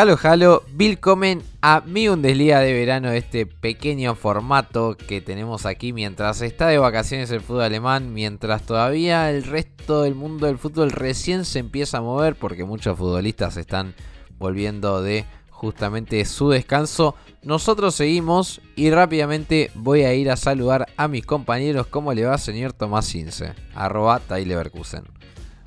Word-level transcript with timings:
Halo 0.00 0.16
Halo, 0.22 0.62
willkommen 0.76 1.42
a 1.60 1.80
mi 1.80 2.06
Bundesliga 2.06 2.60
de 2.60 2.72
verano, 2.72 3.10
este 3.10 3.46
pequeño 3.46 4.14
formato 4.14 4.96
que 4.96 5.20
tenemos 5.20 5.66
aquí 5.66 5.92
mientras 5.92 6.40
está 6.40 6.68
de 6.68 6.78
vacaciones 6.78 7.32
el 7.32 7.40
fútbol 7.40 7.62
alemán, 7.62 8.14
mientras 8.14 8.62
todavía 8.62 9.28
el 9.28 9.42
resto 9.42 10.02
del 10.02 10.14
mundo 10.14 10.46
del 10.46 10.56
fútbol 10.56 10.92
recién 10.92 11.44
se 11.44 11.58
empieza 11.58 11.98
a 11.98 12.02
mover 12.02 12.36
porque 12.36 12.62
muchos 12.62 12.96
futbolistas 12.96 13.56
están 13.56 13.96
volviendo 14.38 15.02
de 15.02 15.24
justamente 15.50 16.24
su 16.26 16.50
descanso. 16.50 17.16
Nosotros 17.42 17.96
seguimos 17.96 18.60
y 18.76 18.92
rápidamente 18.92 19.72
voy 19.74 20.04
a 20.04 20.14
ir 20.14 20.30
a 20.30 20.36
saludar 20.36 20.86
a 20.96 21.08
mis 21.08 21.26
compañeros. 21.26 21.88
¿Cómo 21.88 22.14
le 22.14 22.24
va, 22.24 22.38
señor 22.38 22.72
Tomás 22.72 23.08
Cince? 23.08 23.52
Arroba. 23.74 24.22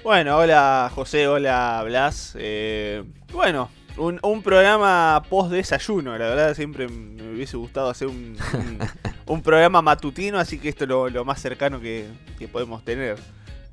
Bueno, 0.06 0.38
hola 0.38 0.90
José, 0.96 1.28
hola 1.28 1.84
Blas. 1.86 2.34
Eh, 2.40 3.04
bueno, 3.34 3.70
un, 3.98 4.42
programa 4.42 5.22
post 5.30 5.52
desayuno, 5.52 6.18
la 6.18 6.28
verdad 6.30 6.56
siempre 6.56 6.88
me 6.88 7.34
hubiese 7.34 7.58
gustado 7.58 7.90
hacer 7.90 8.08
un, 8.08 8.38
programa 9.44 9.82
matutino, 9.82 10.40
así 10.40 10.58
que 10.58 10.70
esto 10.70 10.84
es 11.08 11.14
lo, 11.14 11.26
más 11.26 11.42
cercano 11.42 11.80
que, 11.80 12.08
podemos 12.52 12.84
tener. 12.84 13.18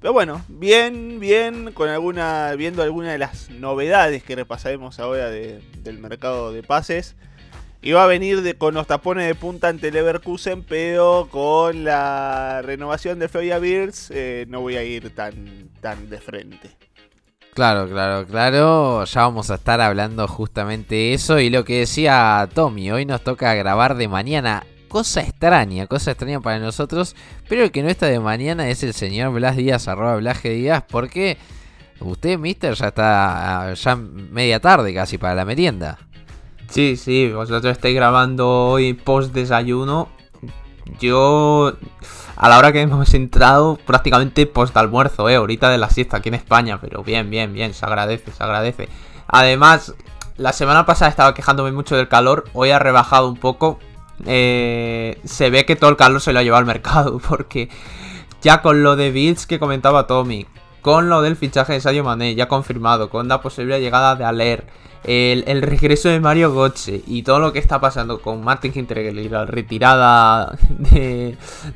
Pero 0.00 0.12
bueno, 0.12 0.44
bien, 0.48 1.18
bien, 1.18 1.72
con 1.72 1.88
alguna, 1.88 2.54
viendo 2.56 2.82
algunas 2.82 3.12
de 3.12 3.18
las 3.18 3.50
novedades 3.50 4.22
que 4.22 4.36
repasaremos 4.36 5.00
ahora 5.00 5.30
del 5.30 5.98
mercado 5.98 6.52
de 6.52 6.62
pases. 6.62 7.16
Iba 7.80 8.02
a 8.02 8.06
venir 8.06 8.42
de, 8.42 8.54
con 8.54 8.74
los 8.74 8.88
tapones 8.88 9.26
de 9.26 9.36
punta 9.36 9.68
ante 9.68 9.92
Leverkusen, 9.92 10.64
pero 10.64 11.28
con 11.30 11.84
la 11.84 12.60
renovación 12.62 13.20
de 13.20 13.28
Floya 13.28 13.60
Beers 13.60 14.10
eh, 14.12 14.46
no 14.48 14.60
voy 14.60 14.76
a 14.76 14.82
ir 14.82 15.14
tan, 15.14 15.68
tan 15.80 16.10
de 16.10 16.18
frente. 16.18 16.87
Claro, 17.58 17.88
claro, 17.88 18.24
claro. 18.24 19.04
Ya 19.04 19.22
vamos 19.22 19.50
a 19.50 19.56
estar 19.56 19.80
hablando 19.80 20.28
justamente 20.28 21.12
eso. 21.12 21.40
Y 21.40 21.50
lo 21.50 21.64
que 21.64 21.80
decía 21.80 22.48
Tommy, 22.54 22.92
hoy 22.92 23.04
nos 23.04 23.22
toca 23.22 23.52
grabar 23.54 23.96
de 23.96 24.06
mañana. 24.06 24.62
Cosa 24.86 25.22
extraña, 25.22 25.88
cosa 25.88 26.12
extraña 26.12 26.40
para 26.40 26.60
nosotros. 26.60 27.16
Pero 27.48 27.64
el 27.64 27.72
que 27.72 27.82
no 27.82 27.88
está 27.88 28.06
de 28.06 28.20
mañana 28.20 28.68
es 28.68 28.84
el 28.84 28.94
señor 28.94 29.32
Blas 29.32 29.56
Díaz, 29.56 29.88
arroba 29.88 30.14
Blas 30.18 30.40
Díaz. 30.40 30.84
Porque 30.88 31.36
usted, 31.98 32.38
mister, 32.38 32.74
ya 32.74 32.86
está 32.86 33.74
ya 33.74 33.96
media 33.96 34.60
tarde 34.60 34.94
casi 34.94 35.18
para 35.18 35.34
la 35.34 35.44
merienda. 35.44 35.98
Sí, 36.70 36.94
sí, 36.94 37.28
vosotros 37.32 37.72
estáis 37.72 37.96
grabando 37.96 38.68
hoy 38.68 38.94
post 38.94 39.34
desayuno. 39.34 40.08
Yo 40.98 41.74
a 42.36 42.48
la 42.48 42.58
hora 42.58 42.72
que 42.72 42.80
hemos 42.80 43.12
entrado, 43.14 43.78
prácticamente 43.84 44.46
post 44.46 44.76
almuerzo, 44.76 45.28
eh, 45.28 45.36
ahorita 45.36 45.70
de 45.70 45.78
la 45.78 45.90
siesta 45.90 46.18
aquí 46.18 46.28
en 46.28 46.36
España, 46.36 46.80
pero 46.80 47.02
bien, 47.02 47.30
bien, 47.30 47.52
bien, 47.52 47.74
se 47.74 47.84
agradece, 47.84 48.30
se 48.30 48.42
agradece. 48.42 48.88
Además, 49.26 49.94
la 50.36 50.52
semana 50.52 50.86
pasada 50.86 51.10
estaba 51.10 51.34
quejándome 51.34 51.72
mucho 51.72 51.96
del 51.96 52.08
calor, 52.08 52.44
hoy 52.52 52.70
ha 52.70 52.78
rebajado 52.78 53.28
un 53.28 53.36
poco. 53.36 53.80
Eh, 54.24 55.20
se 55.24 55.50
ve 55.50 55.66
que 55.66 55.76
todo 55.76 55.90
el 55.90 55.96
calor 55.96 56.20
se 56.20 56.32
lo 56.32 56.38
ha 56.38 56.42
llevado 56.42 56.60
al 56.60 56.66
mercado, 56.66 57.18
porque 57.28 57.68
ya 58.40 58.62
con 58.62 58.84
lo 58.84 58.94
de 58.94 59.10
Bills 59.10 59.46
que 59.46 59.58
comentaba 59.58 60.06
Tommy, 60.06 60.46
con 60.88 61.10
lo 61.10 61.20
del 61.20 61.36
fichaje 61.36 61.74
de 61.74 61.82
Sadio 61.82 62.02
Mané 62.02 62.34
ya 62.34 62.48
confirmado, 62.48 63.10
con 63.10 63.28
la 63.28 63.42
posible 63.42 63.78
llegada 63.78 64.16
de 64.16 64.24
Aler, 64.24 64.64
el, 65.04 65.60
regreso 65.60 66.08
de 66.08 66.18
Mario 66.18 66.50
Götze 66.54 67.02
y 67.06 67.24
todo 67.24 67.40
lo 67.40 67.52
que 67.52 67.58
está 67.58 67.78
pasando 67.78 68.22
con 68.22 68.42
Martin 68.42 68.72
Hinteregger 68.74 69.30
la 69.30 69.44
retirada 69.44 70.56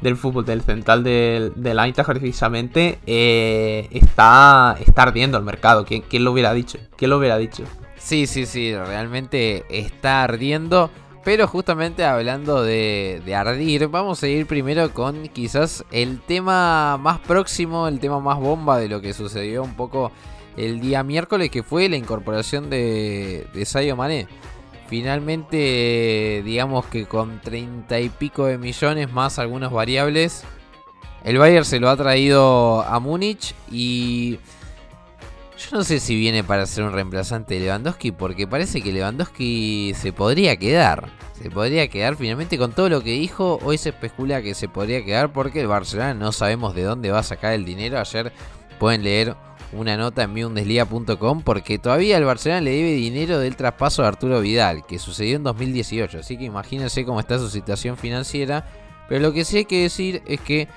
del 0.01 0.17
fútbol 0.17 0.47
del 0.47 0.63
central 0.63 1.05
del, 1.05 1.53
del 1.57 1.79
Eintracht 1.79 2.09
precisamente, 2.09 3.01
eh, 3.07 3.87
está, 3.91 4.79
está 4.81 5.03
ardiendo 5.03 5.37
el 5.37 5.45
mercado. 5.45 5.85
¿Quién, 5.85 6.01
¿Quién 6.09 6.25
lo 6.25 6.33
hubiera 6.33 6.55
dicho? 6.55 6.79
¿Quién 6.97 7.11
lo 7.11 7.19
hubiera 7.19 7.37
dicho? 7.37 7.65
Sí, 7.99 8.27
sí, 8.27 8.47
sí, 8.47 8.75
realmente 8.75 9.67
está 9.69 10.23
ardiendo. 10.23 10.91
Pero 11.25 11.47
justamente 11.47 12.05
hablando 12.05 12.63
de, 12.63 13.23
de, 13.25 13.35
ardir, 13.37 13.87
vamos 13.87 14.23
a 14.23 14.29
ir 14.29 14.47
primero 14.47 14.93
con 14.93 15.29
quizás 15.29 15.85
el 15.93 16.21
tema 16.21 16.99
más 16.99 17.21
próximo, 17.21 17.87
el 17.87 18.01
tema 18.01 18.19
más 18.19 18.41
bomba 18.41 18.79
de 18.79 18.89
lo 18.89 19.01
que 19.01 19.15
sucedió 19.15 19.63
un 19.63 19.75
poco 19.75 20.11
el 20.57 20.81
día 20.81 21.05
miércoles, 21.05 21.51
que 21.51 21.63
fue 21.63 21.89
la 21.89 21.97
incorporación 21.97 22.71
de, 22.71 23.47
de 23.55 23.65
Sayo 23.65 23.95
Mané. 23.95 24.27
Finalmente, 24.89 26.43
digamos 26.45 26.87
que 26.87 27.07
con 27.07 27.41
treinta 27.41 28.01
y 28.01 28.09
pico 28.09 28.47
de 28.47 28.59
millones 28.59 29.11
más 29.13 29.39
algunas 29.39 29.71
variables, 29.71 30.45
el 31.25 31.39
Bayern 31.39 31.65
se 31.65 31.79
lo 31.79 31.89
ha 31.89 31.97
traído 31.97 32.83
a 32.83 32.99
Múnich 32.99 33.55
y 33.71 34.39
yo 35.63 35.77
no 35.77 35.85
sé 35.85 36.01
si 36.01 36.17
viene 36.17 36.43
para 36.43 36.67
ser 36.67 36.85
un 36.85 36.93
reemplazante 36.93 37.55
de 37.55 37.61
Lewandowski 37.61 38.13
porque 38.13 38.47
parece 38.47 38.81
que 38.83 38.93
Lewandowski 38.93 39.93
se 39.95 40.13
podría 40.13 40.57
quedar. 40.57 41.09
Se 41.41 41.51
podría 41.51 41.89
quedar 41.89 42.17
finalmente 42.17 42.59
con 42.59 42.73
todo 42.73 42.89
lo 42.89 43.03
que 43.03 43.13
dijo. 43.13 43.59
Hoy 43.63 43.79
se 43.79 43.91
especula 43.91 44.43
que 44.43 44.55
se 44.55 44.69
podría 44.69 45.05
quedar 45.05 45.33
porque 45.33 45.61
el 45.61 45.67
Barcelona 45.67 46.15
no 46.15 46.33
sabemos 46.33 46.75
de 46.75 46.83
dónde 46.83 47.11
va 47.11 47.21
a 47.21 47.25
sacar 47.25 47.53
el 47.53 47.65
dinero. 47.65 47.99
Ayer 47.99 48.33
pueden 48.79 49.03
leer 49.03 49.37
una 49.73 49.97
nota 49.97 50.25
en 50.25 50.33
miundesliga.com 50.33 51.43
porque 51.43 51.79
todavía 51.79 52.17
el 52.17 52.25
Barcelona 52.25 52.61
le 52.61 52.73
debe 52.73 52.93
dinero 52.93 53.39
del 53.39 53.57
traspaso 53.57 54.03
de 54.03 54.09
Arturo 54.09 54.41
Vidal, 54.41 54.85
que 54.87 54.99
sucedió 54.99 55.37
en 55.37 55.45
2018. 55.45 56.19
Así 56.19 56.37
que 56.37 56.45
imagínense 56.45 57.05
cómo 57.05 57.21
está 57.21 57.39
su 57.39 57.49
situación 57.49 57.97
financiera. 57.97 58.67
Pero 59.09 59.21
lo 59.21 59.33
que 59.33 59.45
sí 59.45 59.59
hay 59.59 59.65
que 59.65 59.83
decir 59.83 60.23
es 60.27 60.41
que 60.41 60.69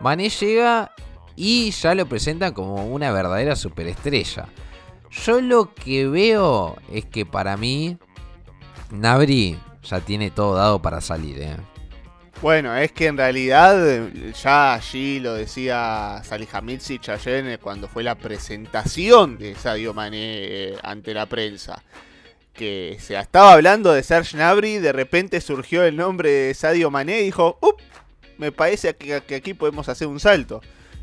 Mané 0.00 0.28
llega 0.28 0.92
y 1.36 1.70
ya 1.70 1.94
lo 1.94 2.06
presentan 2.06 2.52
como 2.52 2.86
una 2.86 3.12
verdadera 3.12 3.56
superestrella. 3.56 4.46
Yo 5.10 5.40
lo 5.40 5.74
que 5.74 6.08
veo 6.08 6.76
es 6.90 7.04
que 7.04 7.26
para 7.26 7.56
mí 7.56 7.98
Nabri 8.90 9.58
ya 9.82 10.00
tiene 10.00 10.30
todo 10.30 10.54
dado 10.54 10.80
para 10.80 11.00
salir. 11.00 11.38
¿eh? 11.40 11.56
Bueno, 12.42 12.76
es 12.76 12.90
que 12.90 13.06
en 13.06 13.16
realidad 13.16 14.08
ya 14.42 14.74
allí 14.74 15.20
lo 15.20 15.34
decía 15.34 16.20
Salihamidzic 16.24 17.08
ayer 17.10 17.60
cuando 17.60 17.86
fue 17.86 18.02
la 18.02 18.16
presentación 18.16 19.38
de 19.38 19.54
Sadio 19.54 19.94
Mané 19.94 20.18
eh, 20.18 20.78
ante 20.82 21.14
la 21.14 21.26
prensa. 21.26 21.82
Que 22.52 22.98
se 23.00 23.16
estaba 23.16 23.52
hablando 23.52 23.92
de 23.92 24.02
Serge 24.02 24.36
Gnabry, 24.36 24.78
de 24.78 24.92
repente 24.92 25.40
surgió 25.40 25.84
el 25.84 25.96
nombre 25.96 26.30
de 26.30 26.54
Sadio 26.54 26.90
Mané 26.90 27.20
y 27.20 27.24
dijo, 27.26 27.58
¡up! 27.62 27.76
Me 28.38 28.50
parece 28.50 28.94
que, 28.96 29.14
aquí 29.14 29.54
podemos 29.54 29.88
hacer 29.88 30.08
un 30.08 30.18
salto. 30.18 30.60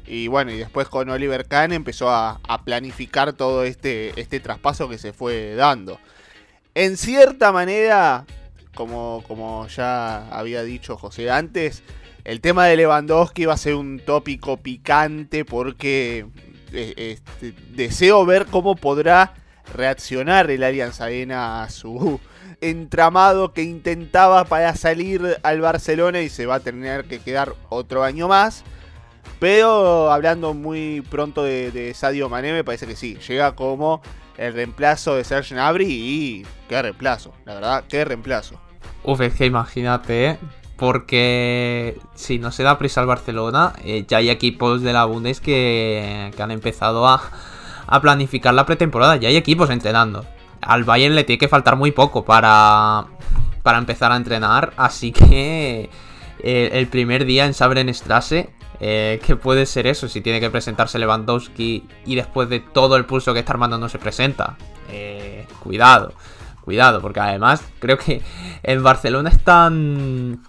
Y 0.09 0.27
bueno, 0.27 0.51
y 0.51 0.57
después 0.57 0.89
con 0.89 1.07
Oliver 1.09 1.45
Kahn 1.47 1.71
empezó 1.71 2.09
a, 2.09 2.39
planificar 2.65 3.33
todo 3.33 3.63
este, 3.63 4.19
este 4.19 4.39
traspaso 4.39 4.89
que 4.89 4.97
se 4.97 5.13
fue 5.13 5.53
dando. 5.53 5.99
En 6.73 6.97
cierta 6.97 7.51
manera, 7.51 8.25
como, 8.73 9.23
como 9.27 9.67
ya 9.67 10.27
había 10.29 10.63
dicho 10.63 10.97
José 10.97 11.29
antes, 11.29 11.83
el 12.23 12.41
tema 12.41 12.65
de 12.65 12.75
Lewandowski 12.75 13.45
va 13.45 13.53
a 13.53 13.57
ser 13.57 13.75
un 13.75 13.99
tópico 13.99 14.57
picante 14.57 15.45
porque 15.45 16.25
eh, 16.73 16.93
este, 16.97 17.53
deseo 17.71 18.25
ver 18.25 18.47
cómo 18.47 18.75
podrá 18.75 19.35
reaccionar 19.73 20.49
el 20.49 20.63
Allianz 20.63 21.01
Arena 21.01 21.61
a 21.61 21.69
su 21.69 22.19
entramado 22.61 23.53
que 23.53 23.61
intentaba 23.61 24.45
para 24.45 24.75
salir 24.75 25.37
al 25.43 25.61
Barcelona 25.61 26.21
y 26.21 26.29
se 26.29 26.47
va 26.47 26.55
a 26.55 26.59
tener 26.59 27.05
que 27.05 27.19
quedar 27.19 27.53
otro 27.69 28.03
año 28.03 28.27
más. 28.27 28.63
Pero 29.39 30.11
hablando 30.11 30.53
muy 30.53 31.01
pronto 31.09 31.43
de, 31.43 31.71
de 31.71 31.93
Sadio 31.93 32.29
Mané, 32.29 32.51
me 32.51 32.63
parece 32.63 32.85
que 32.85 32.95
sí, 32.95 33.17
llega 33.27 33.55
como 33.55 34.01
el 34.37 34.53
reemplazo 34.53 35.15
de 35.15 35.23
Serge 35.23 35.53
Gnabry 35.53 35.85
y 35.85 36.45
qué 36.67 36.81
reemplazo, 36.81 37.33
la 37.45 37.55
verdad, 37.55 37.83
qué 37.87 38.05
reemplazo. 38.05 38.59
Uf, 39.03 39.21
es 39.21 39.33
que 39.33 39.45
imagínate, 39.45 40.25
¿eh? 40.25 40.39
porque 40.79 41.99
si 42.15 42.39
no 42.39 42.51
se 42.51 42.63
da 42.63 42.77
prisa 42.79 43.01
al 43.01 43.07
Barcelona, 43.07 43.73
eh, 43.83 44.05
ya 44.07 44.17
hay 44.17 44.29
equipos 44.29 44.81
de 44.81 44.93
la 44.93 45.03
Bundes 45.03 45.41
que, 45.41 46.31
han 46.39 46.51
empezado 46.51 47.05
a, 47.05 47.21
planificar 48.01 48.53
la 48.53 48.65
pretemporada, 48.65 49.17
ya 49.17 49.27
hay 49.27 49.35
equipos 49.35 49.69
entrenando. 49.69 50.25
Al 50.61 50.85
Bayern 50.85 51.15
le 51.15 51.25
tiene 51.25 51.37
que 51.37 51.49
faltar 51.49 51.75
muy 51.75 51.91
poco 51.91 52.23
para, 52.23 53.05
para 53.61 53.77
empezar 53.77 54.13
a 54.13 54.15
entrenar, 54.15 54.73
así 54.77 55.11
que 55.11 55.89
eh, 56.39 56.69
el 56.73 56.87
primer 56.87 57.25
día 57.25 57.45
en 57.45 57.53
Sabrenstrasse, 57.53 58.49
eh, 58.79 59.19
que 59.25 59.35
puede 59.35 59.65
ser 59.65 59.87
eso, 59.87 60.07
si 60.07 60.21
tiene 60.21 60.39
que 60.39 60.49
presentarse 60.49 60.99
Lewandowski 60.99 61.87
y 62.05 62.15
después 62.15 62.49
de 62.49 62.59
todo 62.59 62.95
el 62.95 63.05
pulso 63.05 63.33
que 63.33 63.39
está 63.39 63.53
armando 63.53 63.77
no 63.77 63.89
se 63.89 63.99
presenta, 63.99 64.57
cuidado. 65.61 66.13
Cuidado, 66.61 67.01
porque 67.01 67.19
además 67.19 67.63
creo 67.79 67.97
que 67.97 68.21
en 68.61 68.83
Barcelona 68.83 69.29
están 69.29 70.39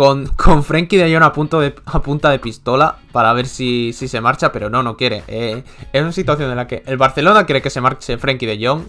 con, 0.00 0.28
con 0.28 0.64
Frenkie 0.64 0.96
de 0.96 1.12
Jong 1.12 1.22
a, 1.22 1.32
punto 1.32 1.60
de, 1.60 1.74
a 1.84 2.00
punta 2.00 2.30
de 2.30 2.38
pistola 2.38 2.96
para 3.12 3.34
ver 3.34 3.46
si, 3.46 3.92
se 3.92 4.20
marcha, 4.22 4.50
pero 4.50 4.70
no, 4.70 4.82
no 4.82 4.96
quiere. 4.96 5.24
Eh, 5.28 5.62
es 5.92 6.00
una 6.02 6.12
situación 6.12 6.50
en 6.50 6.56
la 6.56 6.66
que 6.66 6.82
el 6.86 6.96
Barcelona 6.96 7.44
quiere 7.44 7.60
que 7.60 7.68
se 7.68 7.82
marche 7.82 8.16
Frenkie 8.16 8.46
de 8.46 8.66
Jong. 8.66 8.84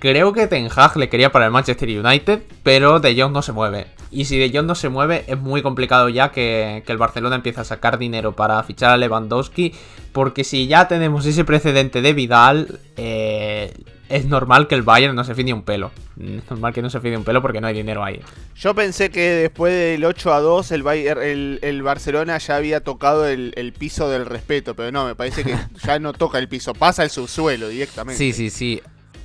Creo 0.00 0.32
que 0.32 0.48
Ten 0.48 0.68
Hag 0.74 0.96
le 0.96 1.08
quería 1.08 1.30
para 1.30 1.44
el 1.44 1.52
Manchester 1.52 1.88
United, 1.88 2.42
pero 2.64 2.98
De 2.98 3.14
Jong 3.14 3.32
no 3.32 3.40
se 3.42 3.52
mueve. 3.52 3.86
Y 4.12 4.26
si 4.26 4.38
De 4.38 4.50
Jong 4.54 4.66
no 4.66 4.74
se 4.74 4.90
mueve, 4.90 5.24
es 5.26 5.38
muy 5.38 5.62
complicado 5.62 6.10
ya 6.10 6.30
que, 6.30 6.84
el 6.86 6.98
Barcelona 6.98 7.36
empiece 7.36 7.62
a 7.62 7.64
sacar 7.64 7.98
dinero 7.98 8.36
para 8.36 8.62
fichar 8.62 8.90
a 8.90 8.96
Lewandowski. 8.98 9.72
Porque 10.12 10.44
si 10.44 10.66
ya 10.66 10.86
tenemos 10.86 11.24
ese 11.24 11.46
precedente 11.46 12.02
de 12.02 12.12
Vidal, 12.12 12.78
eh, 12.98 13.72
es 14.10 14.26
normal 14.26 14.68
que 14.68 14.74
el 14.74 14.82
Bayern 14.82 15.14
no 15.14 15.24
se 15.24 15.34
fide 15.34 15.54
un 15.54 15.62
pelo. 15.62 15.90
Es 16.20 16.50
normal 16.50 16.74
que 16.74 16.82
no 16.82 16.90
se 16.90 17.00
fide 17.00 17.16
un 17.16 17.24
pelo 17.24 17.40
porque 17.40 17.62
no 17.62 17.66
hay 17.68 17.74
dinero 17.74 18.04
ahí. 18.04 18.20
Yo 18.54 18.74
pensé 18.74 19.10
que 19.10 19.30
después 19.30 19.72
del 19.72 20.04
8 20.04 20.34
a 20.34 20.40
2 20.40 20.72
el, 20.72 20.82
Bayern, 20.82 21.22
el, 21.22 21.58
el 21.62 21.82
Barcelona 21.82 22.36
ya 22.36 22.56
había 22.56 22.80
tocado 22.80 23.26
el, 23.26 23.54
el, 23.56 23.72
piso 23.72 24.10
del 24.10 24.26
respeto, 24.26 24.76
pero 24.76 24.92
no, 24.92 25.06
me 25.06 25.14
parece 25.14 25.42
que 25.42 25.56
ya 25.86 25.98
no 25.98 26.12
toca 26.12 26.38
el 26.38 26.48
piso, 26.48 26.74
pasa 26.74 27.02
el 27.02 27.08
subsuelo 27.08 27.68
directamente. 27.68 28.18
Sí, 28.18 28.34
sí, 28.34 28.50
sí. 28.50 28.82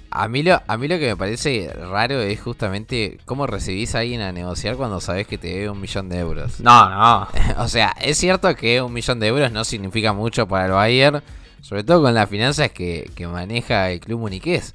A 0.09 0.27
mí, 0.27 0.41
lo, 0.41 0.61
a 0.65 0.77
mí 0.77 0.87
lo 0.87 0.97
que 0.97 1.07
me 1.07 1.17
parece 1.17 1.71
raro 1.73 2.21
es 2.21 2.39
justamente 2.41 3.17
cómo 3.25 3.45
recibís 3.45 3.93
a 3.93 3.99
alguien 3.99 4.21
a 4.21 4.31
negociar 4.31 4.75
cuando 4.77 5.01
sabes 5.01 5.27
que 5.27 5.37
te 5.37 5.47
debe 5.47 5.69
un 5.69 5.81
millón 5.81 6.09
de 6.09 6.19
euros. 6.19 6.59
No, 6.59 6.89
no. 6.89 7.27
o 7.57 7.67
sea, 7.67 7.93
es 8.01 8.17
cierto 8.17 8.55
que 8.55 8.81
un 8.81 8.93
millón 8.93 9.19
de 9.19 9.27
euros 9.27 9.51
no 9.51 9.63
significa 9.63 10.13
mucho 10.13 10.47
para 10.47 10.65
el 10.65 10.71
Bayern, 10.71 11.21
sobre 11.61 11.83
todo 11.83 12.01
con 12.01 12.13
las 12.13 12.29
finanzas 12.29 12.71
que, 12.71 13.11
que 13.15 13.27
maneja 13.27 13.91
el 13.91 13.99
club 13.99 14.21
muniqués. 14.21 14.73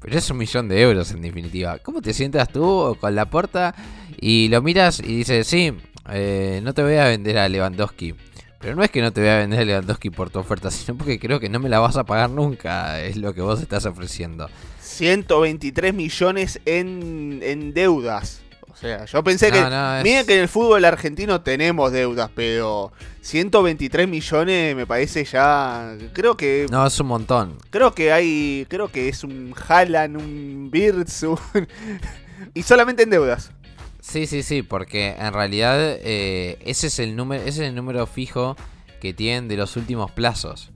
Pero 0.00 0.18
es 0.18 0.30
un 0.30 0.36
millón 0.36 0.68
de 0.68 0.82
euros 0.82 1.10
en 1.12 1.22
definitiva. 1.22 1.78
¿Cómo 1.78 2.02
te 2.02 2.12
sientas 2.12 2.48
tú 2.50 2.94
con 3.00 3.14
la 3.14 3.24
puerta 3.24 3.74
y 4.20 4.48
lo 4.48 4.60
miras 4.60 5.00
y 5.00 5.16
dices, 5.16 5.46
sí, 5.46 5.72
eh, 6.10 6.60
no 6.62 6.74
te 6.74 6.82
voy 6.82 6.96
a 6.96 7.04
vender 7.04 7.38
a 7.38 7.48
Lewandowski? 7.48 8.14
Pero 8.60 8.76
no 8.76 8.82
es 8.82 8.90
que 8.90 9.00
no 9.00 9.12
te 9.14 9.22
voy 9.22 9.30
a 9.30 9.38
vender 9.38 9.60
a 9.60 9.64
Lewandowski 9.64 10.10
por 10.10 10.28
tu 10.28 10.38
oferta, 10.40 10.70
sino 10.70 10.98
porque 10.98 11.18
creo 11.18 11.40
que 11.40 11.48
no 11.48 11.58
me 11.58 11.70
la 11.70 11.78
vas 11.78 11.96
a 11.96 12.04
pagar 12.04 12.28
nunca, 12.28 13.00
es 13.00 13.16
lo 13.16 13.32
que 13.32 13.40
vos 13.40 13.62
estás 13.62 13.86
ofreciendo. 13.86 14.50
123 14.94 15.92
millones 15.92 16.60
en, 16.64 17.40
en 17.42 17.74
deudas. 17.74 18.42
O 18.74 18.76
sea, 18.76 19.04
yo 19.04 19.22
pensé 19.22 19.52
que. 19.52 19.60
No, 19.60 20.02
Miren 20.02 20.26
que 20.26 20.34
en 20.34 20.40
el 20.40 20.48
fútbol 20.48 20.84
argentino 20.84 21.40
tenemos 21.42 21.92
deudas, 21.92 22.28
pero 22.34 22.92
123 23.20 24.08
millones 24.08 24.74
me 24.74 24.84
parece 24.84 25.24
ya. 25.24 25.96
Creo 26.12 26.36
que. 26.36 26.66
No, 26.70 26.84
es 26.84 26.98
un 26.98 27.06
montón. 27.06 27.56
Creo 27.70 27.94
que 27.94 28.12
hay. 28.12 28.66
Creo 28.68 28.88
que 28.88 29.08
es 29.08 29.22
un 29.22 29.54
Haaland, 29.68 30.16
un 30.16 30.70
Birds. 30.72 31.24
y 32.54 32.62
solamente 32.62 33.04
en 33.04 33.10
deudas. 33.10 33.52
Sí, 34.00 34.26
sí, 34.26 34.42
sí, 34.42 34.62
porque 34.62 35.16
en 35.18 35.32
realidad 35.32 35.78
eh, 35.78 36.58
ese, 36.60 36.88
es 36.88 36.98
el 36.98 37.16
número, 37.16 37.42
ese 37.42 37.62
es 37.62 37.68
el 37.68 37.74
número 37.74 38.06
fijo 38.06 38.56
que 39.00 39.14
tienen 39.14 39.48
de 39.48 39.56
los 39.56 39.76
últimos 39.76 40.10
plazos. 40.10 40.72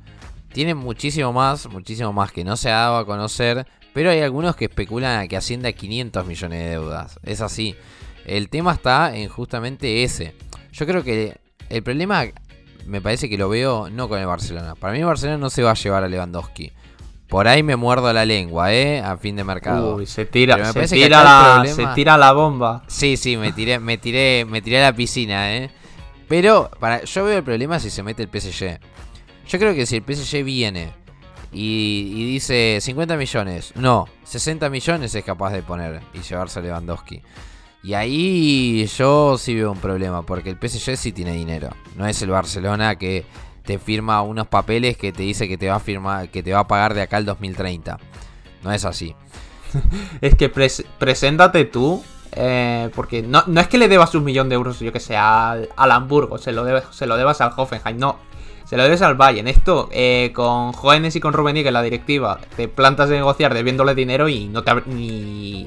Tienen 0.52 0.76
muchísimo 0.76 1.32
más, 1.32 1.68
muchísimo 1.68 2.12
más 2.12 2.32
que 2.32 2.44
no 2.44 2.56
se 2.56 2.70
ha 2.70 2.76
dado 2.76 2.98
a 2.98 3.06
conocer, 3.06 3.66
pero 3.98 4.12
hay 4.12 4.20
algunos 4.20 4.54
que 4.54 4.66
especulan 4.66 5.18
a 5.18 5.26
que 5.26 5.36
ascienda 5.36 5.70
a 5.70 5.72
500 5.72 6.24
millones 6.24 6.62
de 6.62 6.70
deudas. 6.70 7.18
Es 7.24 7.40
así. 7.40 7.74
El 8.26 8.48
tema 8.48 8.74
está 8.74 9.16
en 9.16 9.28
justamente 9.28 10.04
ese. 10.04 10.36
Yo 10.70 10.86
creo 10.86 11.02
que 11.02 11.36
el 11.68 11.82
problema 11.82 12.22
me 12.86 13.00
parece 13.00 13.28
que 13.28 13.36
lo 13.36 13.48
veo 13.48 13.90
no 13.90 14.08
con 14.08 14.20
el 14.20 14.26
Barcelona. 14.26 14.76
Para 14.76 14.92
mí 14.92 15.00
el 15.00 15.04
Barcelona 15.04 15.38
no 15.38 15.50
se 15.50 15.64
va 15.64 15.72
a 15.72 15.74
llevar 15.74 16.04
a 16.04 16.08
Lewandowski. 16.08 16.70
Por 17.26 17.48
ahí 17.48 17.64
me 17.64 17.74
muerdo 17.74 18.12
la 18.12 18.24
lengua, 18.24 18.72
¿eh? 18.72 19.00
A 19.00 19.16
fin 19.16 19.34
de 19.34 19.42
mercado. 19.42 19.96
Uy, 19.96 20.06
se 20.06 20.26
tira, 20.26 20.72
se 20.72 20.86
tira, 20.86 21.24
la, 21.24 21.66
se 21.66 21.84
tira 21.88 22.16
la 22.16 22.30
bomba. 22.30 22.84
Sí, 22.86 23.16
sí, 23.16 23.36
me 23.36 23.50
tiré, 23.50 23.80
me 23.80 23.98
tiré, 23.98 24.44
me 24.44 24.62
tiré 24.62 24.78
a 24.78 24.92
la 24.92 24.92
piscina, 24.92 25.56
¿eh? 25.56 25.72
Pero 26.28 26.70
para, 26.78 27.02
yo 27.02 27.24
veo 27.24 27.38
el 27.38 27.42
problema 27.42 27.80
si 27.80 27.90
se 27.90 28.04
mete 28.04 28.22
el 28.22 28.28
PSG. 28.28 28.78
Yo 29.48 29.58
creo 29.58 29.74
que 29.74 29.86
si 29.86 29.96
el 29.96 30.04
PSG 30.04 30.44
viene 30.44 30.92
y, 31.52 32.32
dice 32.32 32.78
50 32.80 33.16
millones, 33.16 33.72
no, 33.76 34.06
60 34.24 34.68
millones 34.70 35.14
es 35.14 35.24
capaz 35.24 35.52
de 35.52 35.62
poner 35.62 36.00
y 36.14 36.20
llevarse 36.20 36.58
a 36.58 36.62
Lewandowski. 36.62 37.22
Y 37.82 37.94
ahí 37.94 38.86
yo 38.86 39.38
sí 39.38 39.54
veo 39.54 39.72
un 39.72 39.78
problema, 39.78 40.22
porque 40.22 40.50
el 40.50 40.56
PSG 40.56 40.96
sí 40.96 41.12
tiene 41.12 41.32
dinero. 41.32 41.70
No 41.96 42.06
es 42.06 42.20
el 42.22 42.30
Barcelona 42.30 42.96
que 42.96 43.24
te 43.64 43.78
firma 43.78 44.20
unos 44.22 44.48
papeles 44.48 44.96
que 44.96 45.12
te 45.12 45.22
dice 45.22 45.48
que 45.48 45.56
te 45.56 45.68
va 45.68 45.76
a 45.76 45.80
firmar, 45.80 46.28
que 46.30 46.42
te 46.42 46.52
va 46.52 46.60
a 46.60 46.68
pagar 46.68 46.94
de 46.94 47.02
acá 47.02 47.18
al 47.18 47.24
2030. 47.24 47.98
No 48.62 48.72
es 48.72 48.84
así. 48.84 49.14
es 50.20 50.34
que 50.34 50.48
preséntate 50.48 51.64
tú. 51.64 52.02
Eh, 52.32 52.90
porque 52.94 53.22
no, 53.22 53.42
no, 53.46 53.60
es 53.60 53.68
que 53.68 53.78
le 53.78 53.88
debas 53.88 54.14
un 54.14 54.22
millón 54.22 54.48
de 54.48 54.54
euros, 54.54 54.78
yo 54.80 54.92
que 54.92 55.00
sé, 55.00 55.16
al, 55.16 55.68
Hamburgo, 55.76 56.36
se 56.36 56.52
lo, 56.52 56.62
debes, 56.62 56.84
se 56.90 57.06
lo 57.06 57.16
debas 57.16 57.40
al 57.40 57.52
Hoffenheim, 57.56 57.96
no, 57.96 58.18
se 58.68 58.76
lo 58.76 58.82
debes 58.82 59.00
al 59.00 59.14
Bayern. 59.14 59.48
Esto, 59.48 59.88
eh, 59.92 60.30
con 60.34 60.72
jóvenes 60.74 61.16
y 61.16 61.20
con 61.20 61.32
Rubenique, 61.32 61.70
la 61.70 61.80
directiva, 61.80 62.38
te 62.54 62.68
plantas 62.68 63.08
de 63.08 63.16
negociar 63.16 63.54
debiéndole 63.54 63.94
dinero 63.94 64.28
y 64.28 64.46
no 64.48 64.62
te 64.62 64.74
ni, 64.84 65.66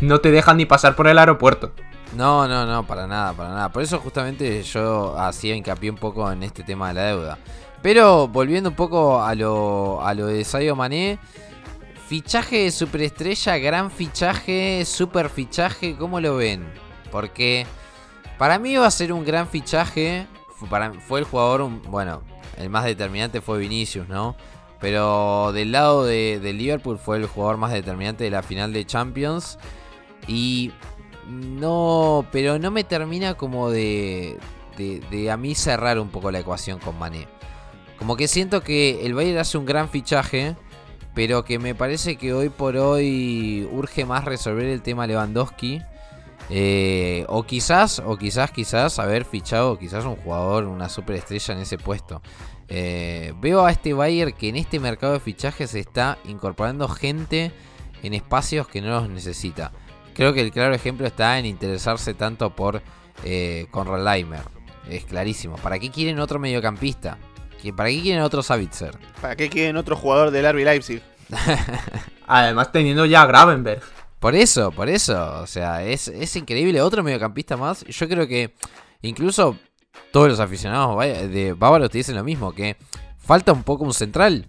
no 0.00 0.18
te 0.20 0.30
dejan 0.30 0.56
ni 0.56 0.64
pasar 0.64 0.96
por 0.96 1.06
el 1.06 1.18
aeropuerto. 1.18 1.72
No, 2.16 2.48
no, 2.48 2.64
no, 2.64 2.86
para 2.86 3.06
nada, 3.06 3.34
para 3.34 3.50
nada. 3.50 3.68
Por 3.68 3.82
eso 3.82 3.98
justamente 3.98 4.62
yo 4.62 5.14
hacía 5.18 5.54
hincapié 5.54 5.90
un 5.90 5.98
poco 5.98 6.32
en 6.32 6.42
este 6.42 6.62
tema 6.62 6.88
de 6.88 6.94
la 6.94 7.02
deuda. 7.02 7.38
Pero 7.82 8.26
volviendo 8.26 8.70
un 8.70 8.76
poco 8.76 9.22
a 9.22 9.34
lo, 9.34 10.00
a 10.02 10.14
lo 10.14 10.26
de 10.26 10.42
Sayo 10.42 10.74
Mané, 10.74 11.18
fichaje 12.08 12.60
de 12.60 12.70
superestrella, 12.70 13.58
gran 13.58 13.90
fichaje, 13.90 14.86
super 14.86 15.28
fichaje, 15.28 15.96
¿cómo 15.96 16.18
lo 16.18 16.36
ven? 16.36 16.64
Porque 17.10 17.66
para 18.38 18.58
mí 18.58 18.74
va 18.76 18.86
a 18.86 18.90
ser 18.90 19.12
un 19.12 19.22
gran 19.22 19.46
fichaje. 19.48 20.26
Fue 21.06 21.18
el 21.18 21.24
jugador, 21.24 21.68
bueno, 21.88 22.22
el 22.56 22.70
más 22.70 22.84
determinante 22.84 23.40
fue 23.40 23.58
Vinicius, 23.58 24.08
¿no? 24.08 24.36
Pero 24.80 25.52
del 25.52 25.72
lado 25.72 26.04
de, 26.04 26.40
de 26.40 26.52
Liverpool 26.52 26.98
fue 26.98 27.16
el 27.16 27.26
jugador 27.26 27.56
más 27.56 27.72
determinante 27.72 28.24
de 28.24 28.30
la 28.30 28.42
final 28.42 28.72
de 28.72 28.84
Champions. 28.84 29.58
Y 30.26 30.72
no, 31.28 32.26
pero 32.32 32.58
no 32.58 32.70
me 32.70 32.84
termina 32.84 33.34
como 33.34 33.70
de, 33.70 34.38
de, 34.76 35.30
a 35.30 35.36
mí 35.36 35.54
cerrar 35.54 35.98
un 35.98 36.08
poco 36.08 36.30
la 36.30 36.40
ecuación 36.40 36.78
con 36.78 36.98
Mané. 36.98 37.26
Como 37.98 38.16
que 38.16 38.28
siento 38.28 38.62
que 38.62 39.06
el 39.06 39.14
Bayern 39.14 39.38
hace 39.38 39.56
un 39.56 39.64
gran 39.64 39.88
fichaje, 39.88 40.56
pero 41.14 41.44
que 41.44 41.58
me 41.58 41.74
parece 41.74 42.16
que 42.16 42.34
hoy 42.34 42.48
por 42.48 42.76
hoy 42.76 43.68
urge 43.72 44.04
más 44.04 44.24
resolver 44.24 44.66
el 44.66 44.82
tema 44.82 45.06
Lewandowski. 45.06 45.80
Eh, 46.50 47.24
o 47.28 47.44
quizás, 47.44 48.02
o 48.04 48.16
quizás, 48.16 48.50
quizás 48.50 48.98
haber 48.98 49.24
fichado 49.24 49.78
quizás 49.78 50.04
un 50.04 50.16
jugador, 50.16 50.64
una 50.64 50.88
superestrella 50.88 51.54
en 51.54 51.60
ese 51.60 51.78
puesto. 51.78 52.22
Eh, 52.68 53.32
veo 53.40 53.64
a 53.64 53.70
este 53.70 53.92
Bayern 53.92 54.32
que 54.32 54.48
en 54.48 54.56
este 54.56 54.80
mercado 54.80 55.14
de 55.14 55.20
fichajes 55.20 55.74
está 55.74 56.18
incorporando 56.24 56.88
gente 56.88 57.52
en 58.02 58.14
espacios 58.14 58.68
que 58.68 58.80
no 58.80 58.88
los 58.88 59.08
necesita. 59.08 59.72
Creo 60.14 60.32
que 60.32 60.40
el 60.40 60.52
claro 60.52 60.74
ejemplo 60.74 61.06
está 61.06 61.38
en 61.38 61.46
interesarse 61.46 62.14
tanto 62.14 62.50
por 62.50 62.82
eh, 63.24 63.66
Conrad 63.70 64.04
Leimer. 64.04 64.42
Es 64.88 65.04
clarísimo. 65.04 65.56
¿Para 65.56 65.78
qué 65.78 65.90
quieren 65.90 66.20
otro 66.20 66.38
mediocampista? 66.38 67.18
¿Para 67.72 67.88
qué 67.88 68.02
quieren 68.02 68.22
otro 68.22 68.42
Savitzer? 68.42 68.96
¿Para 69.20 69.36
qué 69.36 69.48
quieren 69.48 69.76
otro 69.76 69.96
jugador 69.96 70.30
del 70.30 70.52
RB 70.52 70.64
Leipzig? 70.64 71.02
Además 72.26 72.70
teniendo 72.70 73.06
ya 73.06 73.22
a 73.22 73.26
Gravenberg. 73.26 73.82
Por 74.24 74.34
eso, 74.34 74.70
por 74.70 74.88
eso. 74.88 75.42
O 75.42 75.46
sea, 75.46 75.84
es, 75.84 76.08
es 76.08 76.34
increíble. 76.34 76.80
Otro 76.80 77.02
mediocampista 77.02 77.58
más. 77.58 77.84
Yo 77.84 78.08
creo 78.08 78.26
que 78.26 78.54
incluso 79.02 79.58
todos 80.12 80.28
los 80.28 80.40
aficionados 80.40 80.98
de 80.98 81.52
Bávaro 81.52 81.90
te 81.90 81.98
dicen 81.98 82.14
lo 82.14 82.24
mismo. 82.24 82.54
Que 82.54 82.78
falta 83.18 83.52
un 83.52 83.62
poco 83.64 83.84
un 83.84 83.92
central. 83.92 84.48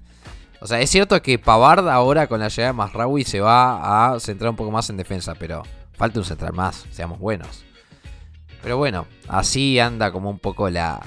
O 0.62 0.66
sea, 0.66 0.80
es 0.80 0.90
cierto 0.90 1.22
que 1.22 1.40
Pavard 1.40 1.90
ahora 1.90 2.28
con 2.28 2.40
la 2.40 2.48
llegada 2.48 2.72
de 2.72 2.78
Masraoui 2.78 3.26
se 3.26 3.42
va 3.42 4.14
a 4.14 4.20
centrar 4.22 4.52
un 4.52 4.56
poco 4.56 4.72
más 4.72 4.90
en 4.90 4.96
defensa, 4.96 5.36
pero 5.36 5.64
falta 5.92 6.20
un 6.20 6.26
central 6.26 6.54
más, 6.54 6.86
seamos 6.92 7.20
buenos. 7.20 7.66
Pero 8.64 8.78
bueno, 8.78 9.08
así 9.28 9.78
anda 9.78 10.10
como 10.14 10.30
un 10.30 10.40
poco 10.40 10.70
la, 10.70 11.02